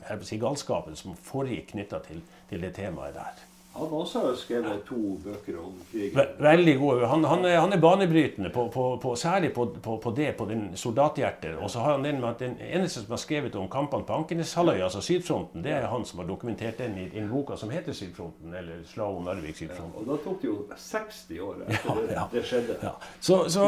av 0.10 0.24
si, 0.24 0.38
galskapen 0.38 0.96
som 0.96 1.16
foregikk 1.24 1.72
knytta 1.72 2.00
til, 2.00 2.22
til 2.50 2.62
det 2.62 2.76
temaet 2.76 3.16
der. 3.16 3.55
Han 3.76 3.88
også 3.92 4.20
har 4.20 4.36
skrevet 4.40 4.84
to 4.88 5.18
bøker 5.24 5.58
om 5.60 5.74
krigen. 5.92 6.20
Veldig 6.40 6.76
gode. 6.80 7.08
Han, 7.12 7.24
han, 7.28 7.46
er, 7.46 7.60
han 7.60 7.74
er, 7.74 7.80
banebrytende, 7.84 8.50
på, 8.50 8.68
på, 8.74 8.86
på, 9.04 9.16
særlig 9.16 9.52
på, 9.54 9.66
det, 10.18 10.30
på 10.38 10.46
den 10.46 10.70
soldathjertet. 10.76 11.58
Og 11.60 11.72
så 11.72 11.80
har 11.80 11.98
han 11.98 12.06
den 12.06 12.22
med 12.22 12.30
at 12.30 12.40
den 12.40 12.56
eneste 12.64 13.04
som 13.04 13.12
har 13.12 13.20
skrevet 13.20 13.56
om 13.60 13.68
kampene 13.72 14.08
på 14.08 14.14
Ankeneshalvøya, 14.14 14.84
altså 14.88 15.02
Sydfronten, 15.02 15.64
det 15.64 15.74
er 15.76 15.88
han 15.92 16.06
som 16.06 16.20
har 16.20 16.28
dokumentert 16.30 16.80
den 16.80 16.96
i, 16.98 17.10
i 17.20 17.26
boka 17.28 17.58
som 17.60 17.70
heter 17.70 17.94
Sydfronten, 17.94 18.54
eller 18.56 18.80
Slag 18.88 19.18
om 19.18 19.28
Narvik 19.28 19.58
Sydfronten. 19.60 19.92
Ja, 20.00 20.06
og 20.06 20.08
da 20.08 20.24
tok 20.24 20.42
det 20.42 20.48
jo 20.48 20.56
60 20.86 21.40
år 21.50 21.60
etter 21.68 21.92
ja, 21.92 22.08
ja, 22.16 22.26
det, 22.32 22.46
skjedde. 22.48 22.80
Ja. 22.84 22.94
Så, 23.20 23.42
så 23.50 23.68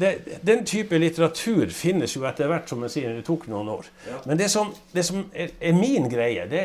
det, 0.00 0.12
den 0.42 0.66
type 0.66 0.98
litteratur 0.98 1.70
finnes 1.70 2.16
jo 2.16 2.26
etter 2.26 2.50
hvert, 2.50 2.66
som 2.68 2.82
jeg 2.88 2.96
sier, 2.96 3.14
det 3.14 3.26
tok 3.30 3.46
noen 3.52 3.70
år. 3.76 3.94
Men 4.26 4.42
det 4.42 4.50
som, 4.50 4.74
som 4.98 5.24
er, 5.30 5.54
er, 5.60 5.78
min 5.78 6.10
greie, 6.10 6.50
det 6.50 6.64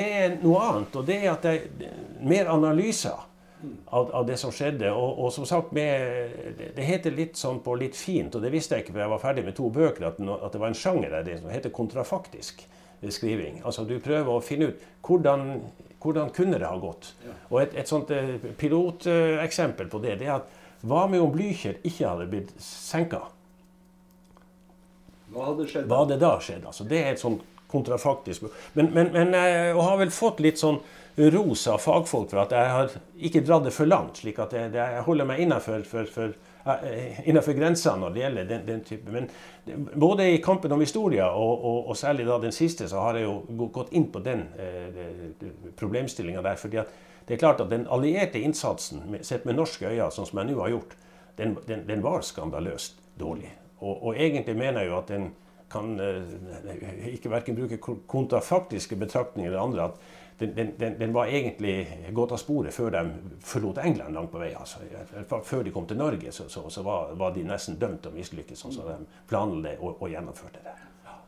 er 0.00 0.29
noe 0.42 0.62
annet, 0.68 0.96
og 0.96 1.06
det 1.08 1.18
er 1.20 1.32
at 1.32 1.44
det 1.46 1.90
er 1.90 1.98
mer 2.26 2.50
analyser 2.52 3.26
av, 3.86 4.10
av 4.14 4.26
det 4.26 4.36
som 4.40 4.52
skjedde. 4.54 4.90
Og, 4.92 5.18
og, 5.24 5.32
som 5.34 5.46
sagt, 5.48 5.72
med, 5.76 6.34
det 6.76 6.86
heter 6.86 7.14
litt 7.14 7.40
sånn 7.40 7.60
på 7.64 7.76
litt 7.80 7.98
fint, 7.98 8.34
og 8.34 8.44
det 8.44 8.52
visste 8.54 8.76
jeg 8.76 8.86
ikke 8.86 8.96
før 8.96 9.06
jeg 9.06 9.14
var 9.14 9.24
ferdig 9.24 9.46
med 9.48 9.56
to 9.58 9.70
bøker, 9.74 10.10
at, 10.12 10.20
at 10.20 10.52
det 10.54 10.62
var 10.62 10.72
en 10.72 10.78
sjanger 10.78 11.16
der 11.16 11.26
det 11.26 11.40
som 11.42 11.52
heter 11.52 11.74
kontrafaktisk 11.74 12.64
skriving. 13.08 13.60
Altså 13.64 13.86
du 13.88 13.96
prøver 14.02 14.32
å 14.32 14.44
finne 14.44 14.70
ut 14.70 14.86
hvordan, 15.06 15.46
hvordan 16.02 16.32
kunne 16.36 16.60
det 16.60 16.68
ha 16.68 16.78
gått. 16.80 17.12
Og 17.48 17.62
et, 17.62 17.76
et 17.80 17.88
sånt 17.88 18.12
eh, 18.12 18.36
piloteksempel 18.60 19.88
på 19.92 20.02
det, 20.04 20.18
det 20.20 20.28
er 20.28 20.38
at 20.40 20.56
hva 20.84 21.04
med 21.12 21.20
om 21.20 21.32
Blücher 21.32 21.80
ikke 21.84 22.08
hadde 22.08 22.28
blitt 22.30 22.52
senka? 22.64 23.26
Hva 25.30 25.50
hadde 25.50 25.66
skjedd? 25.68 25.88
Hva 25.88 26.02
hadde 26.02 26.20
da 26.20 26.30
skjedd? 26.42 26.64
Altså, 26.66 26.86
det 26.88 27.00
er 27.00 27.12
et 27.14 27.22
sånt 27.22 27.44
kontrafaktisk. 27.70 28.48
Men, 28.74 28.90
men, 28.94 29.12
men 29.14 29.36
jeg 29.36 29.74
har 29.76 30.00
vel 30.00 30.12
fått 30.14 30.42
litt 30.44 30.60
sånn 30.60 30.80
ros 31.16 31.66
av 31.68 31.80
fagfolk 31.82 32.30
for 32.30 32.42
at 32.44 32.54
jeg 32.54 32.70
har 32.74 32.94
ikke 33.28 33.42
dratt 33.44 33.66
det 33.66 33.74
for 33.74 33.88
langt. 33.88 34.20
slik 34.22 34.38
at 34.40 34.54
jeg, 34.56 34.72
jeg 34.76 35.02
holder 35.06 35.28
meg 35.28 35.42
innenfor, 35.44 35.82
for, 35.88 36.08
for, 36.10 36.32
eh, 36.76 37.20
innenfor 37.28 37.56
grensa 37.58 37.96
når 37.98 38.14
det 38.14 38.22
gjelder 38.22 38.48
den, 38.48 38.64
den, 38.68 38.80
type. 38.86 39.12
Men 39.12 39.28
både 39.94 40.30
i 40.30 40.40
kampen 40.42 40.72
om 40.72 40.80
historia 40.80 41.28
og, 41.32 41.52
og, 41.64 41.90
og, 41.90 41.96
særlig 41.98 42.26
da 42.28 42.38
den 42.40 42.54
siste, 42.56 42.88
så 42.88 43.04
har 43.04 43.18
jeg 43.18 43.28
jo 43.28 43.68
gått 43.74 43.92
inn 43.92 44.08
på 44.12 44.22
den 44.24 44.46
eh, 44.56 45.04
problemstillinga 45.76 46.42
der. 46.46 46.56
fordi 46.56 46.82
at 46.84 46.98
det 47.26 47.36
er 47.36 47.44
klart 47.44 47.60
at 47.62 47.70
den 47.70 47.86
allierte 47.86 48.40
innsatsen, 48.40 49.04
sett 49.22 49.44
med 49.46 49.54
norske 49.54 49.86
øyne, 49.86 50.10
sånn 50.10 50.26
som 50.26 50.40
jeg 50.40 50.50
nå 50.50 50.62
har 50.64 50.72
gjort, 50.72 50.96
den, 51.38 51.56
den, 51.68 51.84
den 51.86 52.02
var 52.02 52.24
skandaløst 52.26 52.96
dårlig. 53.20 53.52
Og, 53.80 53.92
og, 54.02 54.16
egentlig 54.16 54.56
mener 54.58 54.82
jeg 54.82 54.90
jo 54.90 54.96
at 54.98 55.12
den 55.12 55.28
kan 55.70 55.94
eh, 56.00 57.06
ikke 57.14 57.30
verken 57.32 57.58
bruke 57.58 57.78
kontrafaktiske 58.06 58.96
betraktninger 58.96 59.50
eller 59.50 59.62
andre. 59.62 59.84
at 59.84 60.00
den, 60.40 60.74
den, 60.78 60.98
den, 60.98 61.12
var 61.12 61.26
egentlig 61.26 62.08
gått 62.12 62.32
av 62.32 62.38
sporet 62.40 62.72
før 62.72 62.94
de 62.94 63.00
forlot 63.44 63.78
England 63.84 64.16
langt 64.16 64.30
på 64.32 64.40
vei. 64.40 64.54
Altså. 64.56 64.80
Før 65.44 65.66
de 65.66 65.72
kom 65.74 65.86
til 65.86 65.98
Norge, 66.00 66.32
så, 66.32 66.48
så, 66.48 66.64
så 66.72 66.82
var, 66.82 67.12
var, 67.20 67.34
de 67.34 67.44
nesten 67.44 67.76
dømt 67.80 68.00
til 68.02 68.14
å 68.14 68.16
mislykkes, 68.16 68.62
sånn 68.62 68.72
som 68.72 68.88
de 68.88 69.18
planla 69.28 69.74
og, 69.80 69.98
og, 69.98 70.06
gjennomførte 70.08 70.62
det. 70.64 70.72
Ja. 71.04 71.18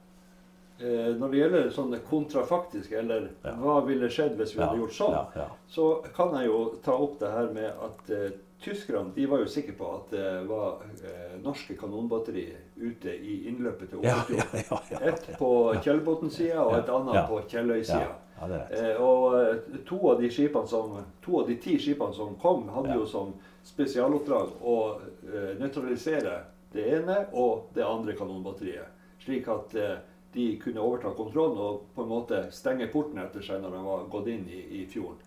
Eh, 0.80 1.11
når 1.20 1.34
det 1.34 1.43
gjelder 1.43 1.68
sånne 1.76 2.01
kontrafaktiske, 2.09 3.03
eller 3.05 3.28
ja. 3.45 3.53
hva 3.61 3.82
ville 3.84 4.09
skjedd 4.09 4.40
hvis 4.40 4.57
vi 4.57 4.62
ja. 4.62 4.70
hadde 4.70 4.80
gjort 4.80 4.97
sånn, 4.97 5.45
så 5.76 5.90
kan 6.16 6.32
jeg 6.38 6.49
jo 6.49 6.62
ta 6.86 6.97
opp 6.97 7.20
det 7.20 7.34
her 7.36 7.53
med 7.53 7.68
at 7.68 8.16
eh, 8.16 8.32
Tyskerne 8.62 9.10
de 9.14 9.26
var 9.26 9.42
jo 9.42 9.48
sikre 9.50 9.74
på 9.74 9.88
at 9.96 10.12
det 10.14 10.26
var 10.46 10.84
eh, 11.02 11.32
norske 11.42 11.74
kanonbatteri 11.78 12.44
ute 12.78 13.10
i 13.10 13.40
innløpet 13.50 13.90
til 13.90 13.98
Oslofjorden. 13.98 14.60
Ja, 14.60 14.60
ja, 14.70 14.80
ja, 14.92 15.00
et 15.10 15.32
på 15.40 15.50
Kjellbotn-sida 15.82 16.62
og 16.62 16.76
et 16.78 16.92
annet 16.94 17.26
på 17.30 17.40
Kjelløy-sida. 17.50 18.12
Eh, 18.42 19.02
og 19.02 19.34
eh, 19.40 19.80
to 19.86 19.98
av, 20.10 20.22
de 20.22 20.30
som, 20.30 20.94
to 21.22 21.40
av 21.40 21.50
de 21.50 21.56
ti 21.62 21.76
skipene 21.78 22.14
som 22.14 22.36
kom, 22.42 22.68
hadde 22.74 22.94
jo 23.00 23.06
som 23.06 23.34
spesialoppdrag 23.66 24.56
å 24.62 24.78
eh, 25.00 25.52
nøytralisere 25.58 26.38
det 26.72 26.86
ene 26.96 27.18
og 27.32 27.74
det 27.74 27.84
andre 27.86 28.16
kanonbatteriet. 28.18 28.88
Slik 29.22 29.50
at 29.50 29.74
eh, 29.78 29.98
de 30.32 30.48
kunne 30.62 30.80
overta 30.80 31.12
kontrollen 31.14 31.58
og 31.60 31.82
på 31.94 32.02
en 32.02 32.10
måte 32.10 32.46
stenge 32.54 32.88
porten 32.92 33.20
etter 33.20 33.44
seg 33.44 33.60
når 33.62 33.76
de 33.76 33.82
var 33.84 34.08
gått 34.10 34.30
inn 34.32 34.46
i, 34.48 34.62
i 34.80 34.86
fjorden. 34.90 35.20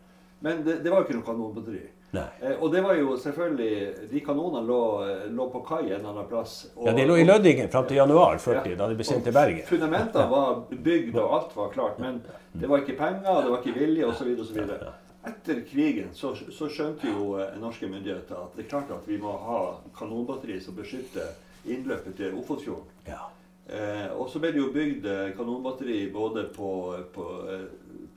Men 0.43 0.63
det, 0.65 0.79
det 0.83 0.91
var 0.91 1.03
jo 1.03 1.07
ikke 1.07 1.19
noe 1.19 1.29
kanonbatteri. 1.29 1.83
Eh, 2.41 2.55
og 2.59 2.71
det 2.73 2.81
var 2.85 2.95
jo 2.95 3.17
selvfølgelig 3.19 4.09
De 4.11 4.21
kanonene 4.25 4.61
lå, 4.67 4.81
lå 5.35 5.47
på 5.53 5.61
kai 5.67 5.91
en 5.95 6.05
annen 6.05 6.27
plass. 6.29 6.57
Og, 6.75 6.87
ja, 6.87 6.95
De 6.97 7.05
lå 7.09 7.17
i 7.21 7.25
Lødingen 7.27 7.71
fram 7.73 7.87
til 7.89 7.99
januar 7.99 8.37
40, 8.37 8.71
ja, 8.71 8.79
da 8.79 8.89
de 8.91 8.99
ble 8.99 9.07
sendt 9.07 9.27
til 9.27 9.35
Bergen. 9.35 9.65
Fundamentene 9.67 10.27
var 10.31 10.61
bygd, 10.71 11.15
og 11.15 11.37
alt 11.39 11.55
var 11.57 11.73
klart. 11.73 11.99
Men 11.99 12.21
det 12.53 12.69
var 12.71 12.83
ikke 12.83 12.97
penger, 12.99 13.41
det 13.43 13.51
var 13.51 13.63
ikke 13.63 13.79
vilje 13.79 14.11
osv. 14.11 14.35
Etter 15.25 15.63
krigen 15.65 16.11
så, 16.13 16.35
så, 16.35 16.67
skjønte 16.69 17.09
jo 17.09 17.31
eh, 17.41 17.55
norske 17.57 17.89
myndigheter 17.89 18.37
at 18.37 18.53
det 18.57 18.67
er 18.67 18.69
klart 18.75 18.91
at 18.93 19.07
vi 19.09 19.17
må 19.17 19.31
ha 19.41 19.61
kanonbatteri 19.97 20.59
som 20.61 20.77
beskytter 20.77 21.33
innløpet 21.65 22.13
til 22.19 22.37
Ofotfjorden. 22.37 22.91
Ja. 23.09 23.23
Eh, 23.65 24.11
og 24.13 24.29
så 24.29 24.37
ble 24.41 24.51
det 24.53 24.61
jo 24.61 24.69
bygd 24.73 25.07
eh, 25.09 25.31
kanonbatteri 25.37 26.03
både 26.13 26.43
på, 26.53 26.69
på 27.15 27.25
eh, 27.49 27.63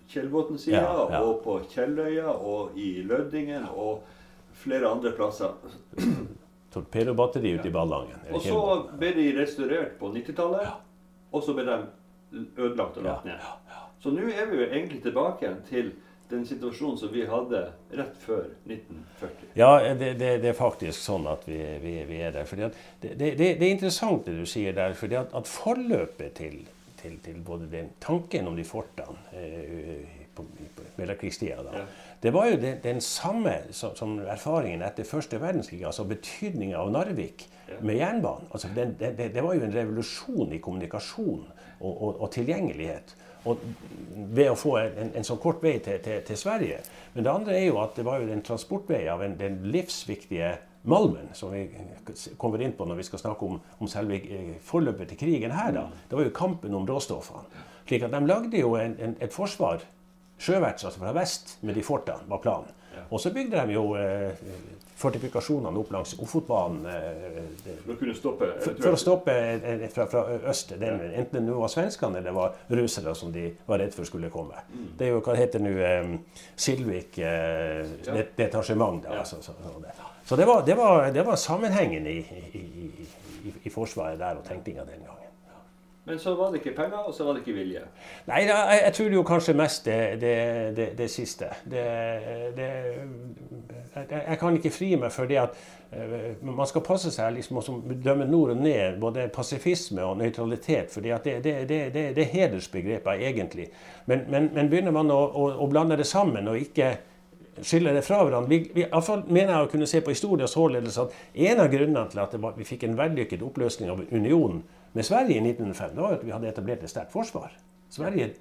Kjellbotn-sida 0.09 0.81
ja, 0.81 1.07
ja. 1.13 1.21
og 1.23 1.43
på 1.45 1.59
Kjelløya 1.73 2.33
og 2.33 2.77
i 2.79 3.03
Lødingen 3.07 3.69
og 3.75 4.05
flere 4.59 4.91
andre 4.91 5.13
plasser. 5.17 5.55
Torpedobatteri 6.73 7.55
ute 7.59 7.69
i 7.69 7.73
Ballangen. 7.73 8.19
Og 8.33 8.43
så 8.45 8.59
ble 8.99 9.13
de 9.17 9.31
restaurert 9.39 9.97
på 10.01 10.11
90-tallet, 10.13 10.75
og 11.33 11.45
så 11.45 11.55
ble 11.57 11.65
de 11.69 11.79
ødelagt 12.57 12.99
og 13.01 13.09
lagt 13.09 13.29
ned. 13.29 13.49
Så 14.03 14.13
nå 14.15 14.29
er 14.29 14.47
vi 14.51 14.61
jo 14.61 14.69
egentlig 14.69 15.01
tilbake 15.03 15.47
igjen 15.47 15.63
til 15.69 15.91
den 16.29 16.45
situasjonen 16.47 16.99
som 17.01 17.13
vi 17.13 17.25
hadde 17.27 17.63
rett 17.97 18.17
før 18.21 18.45
1940. 18.69 19.53
Ja, 19.57 19.71
det, 19.97 20.13
det, 20.21 20.33
det 20.43 20.51
er 20.53 20.59
faktisk 20.59 21.01
sånn 21.01 21.25
at 21.31 21.47
vi, 21.49 21.57
vi, 21.83 21.95
vi 22.09 22.21
er 22.21 22.35
der. 22.37 22.49
Fordi 22.49 22.69
det, 23.01 23.15
det, 23.17 23.49
er 23.57 23.71
interessant 23.71 24.29
det 24.29 24.37
du 24.37 24.45
sier 24.49 24.77
der. 24.77 24.93
fordi 24.99 25.17
at, 25.23 25.33
at 25.35 25.49
forløpet 25.49 26.37
til 26.37 26.61
til, 27.09 27.19
til, 27.25 27.43
både 27.45 27.69
den 27.73 27.91
tanken 28.01 28.49
om 28.49 28.57
de 28.57 28.65
fortene 28.67 29.17
eh, 29.33 30.25
på, 30.35 30.45
på 30.77 30.87
mellomkrigstida. 30.97 31.65
Ja. 31.73 31.85
Det 32.21 32.33
var 32.35 32.51
jo 32.51 32.59
den, 32.61 32.81
den 32.83 33.01
samme 33.01 33.55
som, 33.71 33.95
som, 33.97 34.19
erfaringen 34.19 34.83
etter 34.87 35.07
første 35.09 35.41
verdenskrig, 35.41 35.85
altså 35.87 36.07
betydninga 36.09 36.79
av 36.79 36.93
Narvik 36.95 37.47
ja. 37.69 37.81
med 37.81 37.99
jernbanen. 38.01 38.51
Altså, 38.53 38.71
det, 38.75 38.91
det, 39.01 39.17
det, 39.35 39.43
var 39.45 39.57
jo 39.57 39.65
en 39.65 39.75
revolusjon 39.75 40.53
i 40.53 40.61
kommunikasjon 40.63 41.49
og, 41.81 41.91
og, 41.93 42.21
og 42.21 42.31
tilgjengelighet. 42.35 43.17
Og 43.49 43.61
ved 44.35 44.51
å 44.51 44.57
få 44.59 44.77
en, 44.83 45.13
en 45.17 45.27
sånn 45.27 45.41
kort 45.41 45.63
vei 45.65 45.79
til, 45.83 46.01
til, 46.05 46.21
til, 46.27 46.39
Sverige. 46.39 46.81
Men 47.15 47.25
det 47.25 47.33
andre 47.33 47.55
er 47.57 47.69
jo 47.69 47.79
at 47.81 47.95
det 47.97 48.05
var 48.07 48.21
jo 48.21 48.33
en 48.35 48.45
transportvei 48.45 49.07
av 49.09 49.23
en, 49.25 49.39
den 49.39 49.63
livsviktige 49.71 50.57
malmen, 50.89 51.30
som 51.36 51.53
vi 51.53 51.66
kommer 52.41 52.62
inn 52.64 52.74
på 52.76 52.86
når 52.89 53.03
vi 53.03 53.07
skal 53.09 53.22
snakke 53.22 53.47
om, 53.47 53.61
om 53.78 53.91
selve 53.91 54.20
forløpet 54.64 55.12
til 55.12 55.20
krigen 55.20 55.55
her, 55.55 55.72
da, 55.76 55.86
det 56.09 56.18
var 56.18 56.26
jo 56.26 56.34
kampen 56.36 56.74
om 56.74 56.89
råstoffene. 56.89 57.64
Slik 57.89 58.05
at 58.05 58.12
de 58.12 58.24
lagde 58.28 58.61
jo 58.61 58.74
en, 58.76 58.97
en, 59.01 59.14
et 59.24 59.32
forsvar 59.32 59.84
sjøverts, 60.39 60.84
altså 60.84 61.01
fra 61.01 61.14
vest, 61.16 61.57
med 61.62 61.78
de 61.78 61.84
fortene, 61.86 62.28
var 62.28 62.43
planen. 62.45 62.74
Og 63.09 63.20
så 63.20 63.30
bygde 63.32 63.62
de 63.66 63.72
jo 63.72 63.84
eh, 63.97 64.34
fortifikasjonene 64.99 65.78
opp 65.78 65.93
langs 65.95 66.14
Ofotbanen. 66.18 66.86
Eh, 66.91 67.86
for 67.86 68.14
stoppe? 68.18 68.49
For, 68.64 68.91
å 68.91 68.99
stoppe 69.01 69.36
eh, 69.55 69.86
fra, 69.95 70.09
fra 70.11 70.24
øst. 70.51 70.74
Den, 70.80 71.01
enten 71.12 71.47
det 71.49 71.57
var 71.57 71.72
svenskene 71.72 72.18
eller 72.18 72.30
det 72.30 72.36
var 72.36 72.80
russere 72.80 73.14
som 73.18 73.32
de 73.34 73.47
var 73.68 73.82
redd 73.82 73.95
for 73.95 74.09
skulle 74.09 74.32
komme. 74.34 74.59
Mm. 74.72 74.91
Det 74.99 75.09
er 75.09 75.14
jo 75.14 75.22
hva 75.24 75.39
heter 75.39 75.64
nå 75.64 75.74
eh, 75.78 76.12
Silvik 76.59 77.20
eh, 77.22 78.26
detasjement. 78.36 79.05
Da, 79.07 79.14
ja. 79.14 79.24
altså, 79.24 79.41
så, 79.45 79.55
så, 79.62 79.78
det. 79.84 79.95
Så 80.29 80.37
det, 80.37 80.45
var, 80.47 80.62
det, 80.66 80.74
var, 80.76 81.07
det 81.11 81.22
var 81.26 81.37
sammenhengen 81.37 82.07
i, 82.07 82.18
i, 82.53 82.59
i, 83.45 83.55
i, 83.64 83.70
Forsvaret 83.70 84.18
der 84.20 84.37
og 84.37 84.45
tenkninga 84.45 84.85
den 84.85 85.01
gangen. 85.01 85.24
Men 86.05 86.18
så 86.18 86.35
var 86.35 86.51
det 86.53 86.61
ikke 86.61 86.76
penger, 86.76 86.99
og 86.99 87.14
så 87.14 87.24
var 87.24 87.33
det 87.33 87.41
ikke 87.47 87.53
vilje? 87.57 87.81
Nei, 88.29 88.43
jeg, 88.45 88.81
jeg 88.85 88.93
tror 88.97 89.16
jo 89.16 89.22
kanskje 89.22 89.55
mest 89.57 89.85
det, 89.89 90.20
det, 90.20 90.37
det, 90.76 90.99
det 90.99 91.11
siste. 91.11 91.49
jeg, 94.11 94.39
kan 94.41 94.57
ikke 94.57 94.70
fri 94.70 94.95
meg 95.01 95.12
for 95.12 95.24
det 95.29 95.41
at 95.41 95.57
uh, 95.97 96.45
man 96.45 96.68
skal 96.68 96.85
passe 96.85 97.12
seg 97.12 97.33
liksom 97.37 97.61
å 97.61 97.64
dømme 98.05 98.29
nord 98.29 98.51
og 98.53 98.62
ned, 98.68 99.01
både 99.01 99.29
pasifisme 99.33 100.05
og 100.05 100.20
nøytralitet. 100.20 100.93
For 100.93 101.01
det, 101.01 101.12
er 102.12 102.24
hedersbegreper 102.37 103.12
egentlig. 103.16 103.68
Men, 104.07 104.29
men, 104.29 104.51
men, 104.53 104.68
begynner 104.68 104.93
man 104.97 105.12
å, 105.12 105.24
å, 105.29 105.51
å 105.64 105.72
blande 105.72 105.97
det 105.97 106.09
sammen 106.09 106.49
og 106.53 106.61
ikke 106.61 106.99
skille 107.67 107.93
det 107.95 108.05
fra 108.07 108.21
hverandre. 108.25 108.51
Vi, 108.51 108.59
vi, 108.75 108.87
fall, 109.05 109.25
mener 109.29 109.55
jeg 109.55 109.69
å 109.69 109.71
kunne 109.73 109.89
se 109.91 110.03
på 110.05 110.15
historien 110.15 110.51
således 110.51 110.99
at 111.03 111.15
en 111.35 111.63
av 111.65 111.71
grunnene 111.73 112.05
til 112.13 112.23
at 112.23 112.37
var, 112.43 112.57
vi 112.59 112.67
fikk 112.69 112.87
en 112.89 112.99
vellykket 112.99 113.45
oppløsning 113.47 113.93
av 113.93 114.05
unionen 114.11 114.63
med 114.97 115.07
Sverige 115.07 115.39
i 115.39 115.45
1905, 115.45 115.95
det 115.95 116.05
var 116.05 116.17
at 116.17 116.25
vi 116.25 116.33
hadde 116.35 116.49
etablert 116.51 116.85
et 116.85 116.93
sterkt 116.93 117.13
forsvar. 117.13 117.53
Sverige 117.93 118.33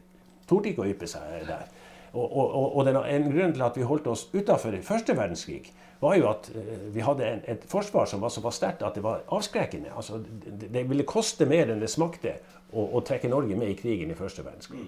torde 0.48 0.72
ikke 0.72 0.86
å 0.86 0.90
yppe 0.90 1.10
seg 1.10 1.44
der. 1.48 1.68
Og, 2.14 2.24
og, 2.26 2.78
og 2.78 2.86
den, 2.88 2.98
En 2.98 3.28
grunn 3.32 3.54
til 3.54 3.66
at 3.66 3.78
vi 3.78 3.86
holdt 3.86 4.08
oss 4.08 4.28
utafor 4.34 4.78
første 4.84 5.16
verdenskrig, 5.18 5.68
var 6.00 6.16
jo 6.18 6.30
at 6.30 6.50
uh, 6.54 6.88
vi 6.94 7.02
hadde 7.02 7.26
en, 7.26 7.42
et 7.50 7.66
forsvar 7.70 8.06
som 8.10 8.22
var 8.22 8.32
såpass 8.34 8.60
sterkt 8.62 8.86
at 8.86 8.96
det 8.96 9.04
var 9.04 9.26
avskrekkende. 9.34 9.92
Altså, 9.96 10.22
det, 10.46 10.70
det, 10.74 10.86
ville 10.90 11.06
koste 11.08 11.46
mer 11.50 11.72
enn 11.74 11.82
det 11.82 11.90
smakte 11.92 12.38
å, 12.72 12.86
å, 12.86 13.02
trekke 13.06 13.32
Norge 13.32 13.58
med 13.58 13.74
i 13.74 13.78
krigen 13.80 14.14
i 14.14 14.18
første 14.18 14.46
verdenskrig. 14.46 14.88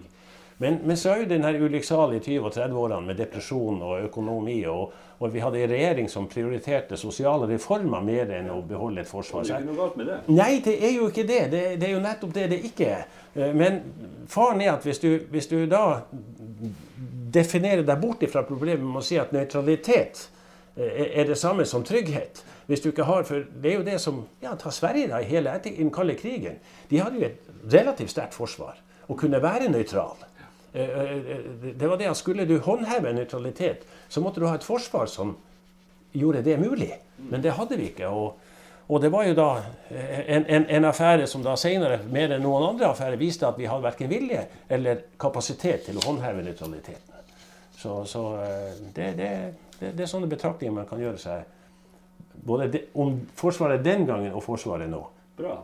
Men, 0.61 0.79
men 0.83 0.97
så 0.99 1.13
er 1.13 1.21
jo 1.21 1.27
den 1.29 1.45
ulykksalige 1.63 2.19
20- 2.25 2.39
og 2.43 2.51
30-årene 2.51 3.05
med 3.07 3.15
depresjon 3.15 3.77
og 3.79 4.01
økonomi, 4.09 4.57
og, 4.67 4.91
og, 5.19 5.29
vi 5.31 5.39
hadde 5.39 5.61
en 5.63 5.71
regjering 5.71 6.09
som 6.11 6.27
prioriterte 6.27 6.97
sosiale 6.99 7.47
reformer 7.47 8.03
mer 8.03 8.33
enn 8.35 8.49
å 8.51 8.57
beholde 8.67 9.05
et 9.05 9.07
forsvar. 9.07 9.45
Det 9.47 9.53
er 9.55 9.63
ikke 9.63 9.69
noe 9.69 9.79
galt 9.79 9.95
med 10.01 10.09
det? 10.11 10.17
Nei, 10.35 10.49
det 10.65 10.73
er 10.83 10.91
jo 10.97 11.07
ikke 11.07 11.23
det. 11.29 11.39
Det, 11.53 11.61
det 11.79 11.87
er 11.87 11.93
jo 11.95 12.01
nettopp 12.03 12.33
det 12.35 12.49
det 12.51 12.59
ikke 12.67 12.89
er. 12.97 13.05
Eh, 13.39 13.53
men 13.55 13.79
faren 14.27 14.59
er 14.65 14.73
at 14.73 14.83
hvis 14.83 14.99
du, 14.99 15.07
hvis 15.31 15.47
du 15.47 15.61
da 15.71 15.85
definerer 17.39 17.85
deg 17.87 18.03
bort 18.03 18.27
fra 18.27 18.43
problemet 18.43 18.83
med 18.83 18.99
å 18.99 19.05
si 19.05 19.15
at 19.21 19.31
nøytralitet 19.31 20.25
eh, 20.75 21.05
er 21.07 21.29
det 21.31 21.39
samme 21.39 21.63
som 21.71 21.87
trygghet. 21.87 22.43
Hvis 22.67 22.83
du 22.83 22.91
ikke 22.91 23.07
har, 23.07 23.23
for 23.23 23.47
Det 23.47 23.71
er 23.71 23.79
jo 23.79 23.87
det 23.87 24.01
som 24.03 24.25
ja, 24.43 24.57
tar 24.59 24.75
Sverige 24.75 25.07
da, 25.13 25.23
i 25.23 25.31
hele 25.31 25.55
den 25.63 25.95
kalde 25.95 26.19
krigen. 26.19 26.59
De 26.91 26.99
hadde 26.99 27.15
jo 27.15 27.29
et 27.31 27.47
relativt 27.71 28.11
sterkt 28.11 28.35
forsvar 28.35 28.83
og 29.07 29.17
kunne 29.17 29.39
være 29.41 29.71
nøytral. 29.71 30.27
Eh, 30.73 30.89
eh, 30.89 31.11
eh, 31.11 31.37
det 31.75 31.87
var 31.87 31.97
det 31.97 32.09
at 32.09 32.17
Skulle 32.17 32.45
du 32.45 32.59
håndheve 32.59 33.13
nøytralitet, 33.13 33.85
så 34.07 34.21
måtte 34.21 34.39
du 34.39 34.45
ha 34.45 34.55
et 34.55 34.63
forsvar 34.63 35.05
som 35.05 35.35
gjorde 36.11 36.41
det 36.41 36.57
mulig. 36.59 36.93
Men 37.17 37.41
det 37.41 37.51
hadde 37.57 37.77
vi 37.77 37.91
ikke. 37.93 38.07
og 38.07 38.37
og 38.89 39.01
det 39.01 39.11
var 39.13 39.23
jo 39.23 39.35
da 39.37 39.61
en, 40.27 40.45
en, 40.49 40.63
en 40.65 40.85
affære 40.85 41.27
som 41.27 41.43
da 41.45 41.53
senere, 41.55 41.99
mer 42.09 42.31
enn 42.33 42.41
noen 42.41 42.71
andre 42.71 42.87
affærer, 42.87 43.19
viste 43.21 43.45
at 43.45 43.57
vi 43.57 43.67
hadde 43.69 43.83
verken 43.83 44.09
vilje 44.09 44.47
eller 44.67 45.03
kapasitet 45.21 45.83
til 45.85 45.99
å 45.99 46.05
håndheve 46.07 46.41
nøytraliteten. 46.41 47.19
Så, 47.77 47.99
så 48.09 48.23
det, 48.95 49.11
det, 49.19 49.29
det, 49.77 49.91
det, 49.91 50.01
er 50.01 50.09
sånne 50.09 50.25
betraktninger 50.31 50.73
man 50.73 50.89
kan 50.89 51.03
gjøre 51.03 51.21
seg 51.21 52.41
både 52.49 52.67
de, 52.73 52.81
om 52.97 53.19
Forsvaret 53.37 53.85
den 53.85 54.07
gangen 54.09 54.33
og 54.33 54.41
Forsvaret 54.47 54.89
nå. 54.89 55.03
Bra. 55.37 55.59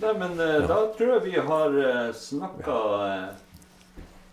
Nei, 0.00 0.14
men 0.16 0.40
da 0.40 0.80
tror 0.96 1.12
jeg 1.18 1.26
vi 1.28 1.36
har 1.44 1.76
snakka 2.16 2.78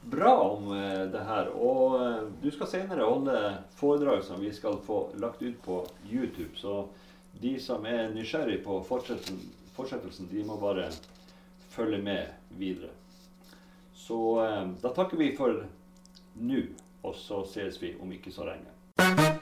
bra 0.06 0.50
om 0.50 0.72
eh, 0.72 1.02
det 1.02 1.24
her. 1.28 1.50
Og 1.50 1.96
eh, 2.02 2.22
du 2.42 2.52
skal 2.52 2.68
senere 2.68 3.08
holde 3.10 3.42
foredrag 3.76 4.24
som 4.24 4.42
vi 4.42 4.54
skal 4.54 4.78
få 4.86 5.10
lagt 5.22 5.42
ut 5.42 5.62
på 5.62 5.82
YouTube. 6.10 6.54
Så 6.56 6.88
de 7.42 7.58
som 7.60 7.86
er 7.86 8.14
nysgjerrig 8.14 8.62
på 8.64 8.80
fortsettelsen, 8.88 9.42
fortsettelsen 9.76 10.30
de 10.32 10.46
må 10.48 10.60
bare 10.62 10.90
følge 11.70 12.02
med 12.02 12.28
videre. 12.58 12.94
Så 13.94 14.20
eh, 14.46 14.62
da 14.82 14.94
takker 14.94 15.18
vi 15.18 15.34
for 15.38 15.66
nå, 16.36 16.62
og 17.06 17.16
så 17.16 17.44
ses 17.50 17.82
vi 17.82 17.96
om 18.02 18.12
ikke 18.12 18.34
så 18.34 18.48
lenge. 18.48 19.35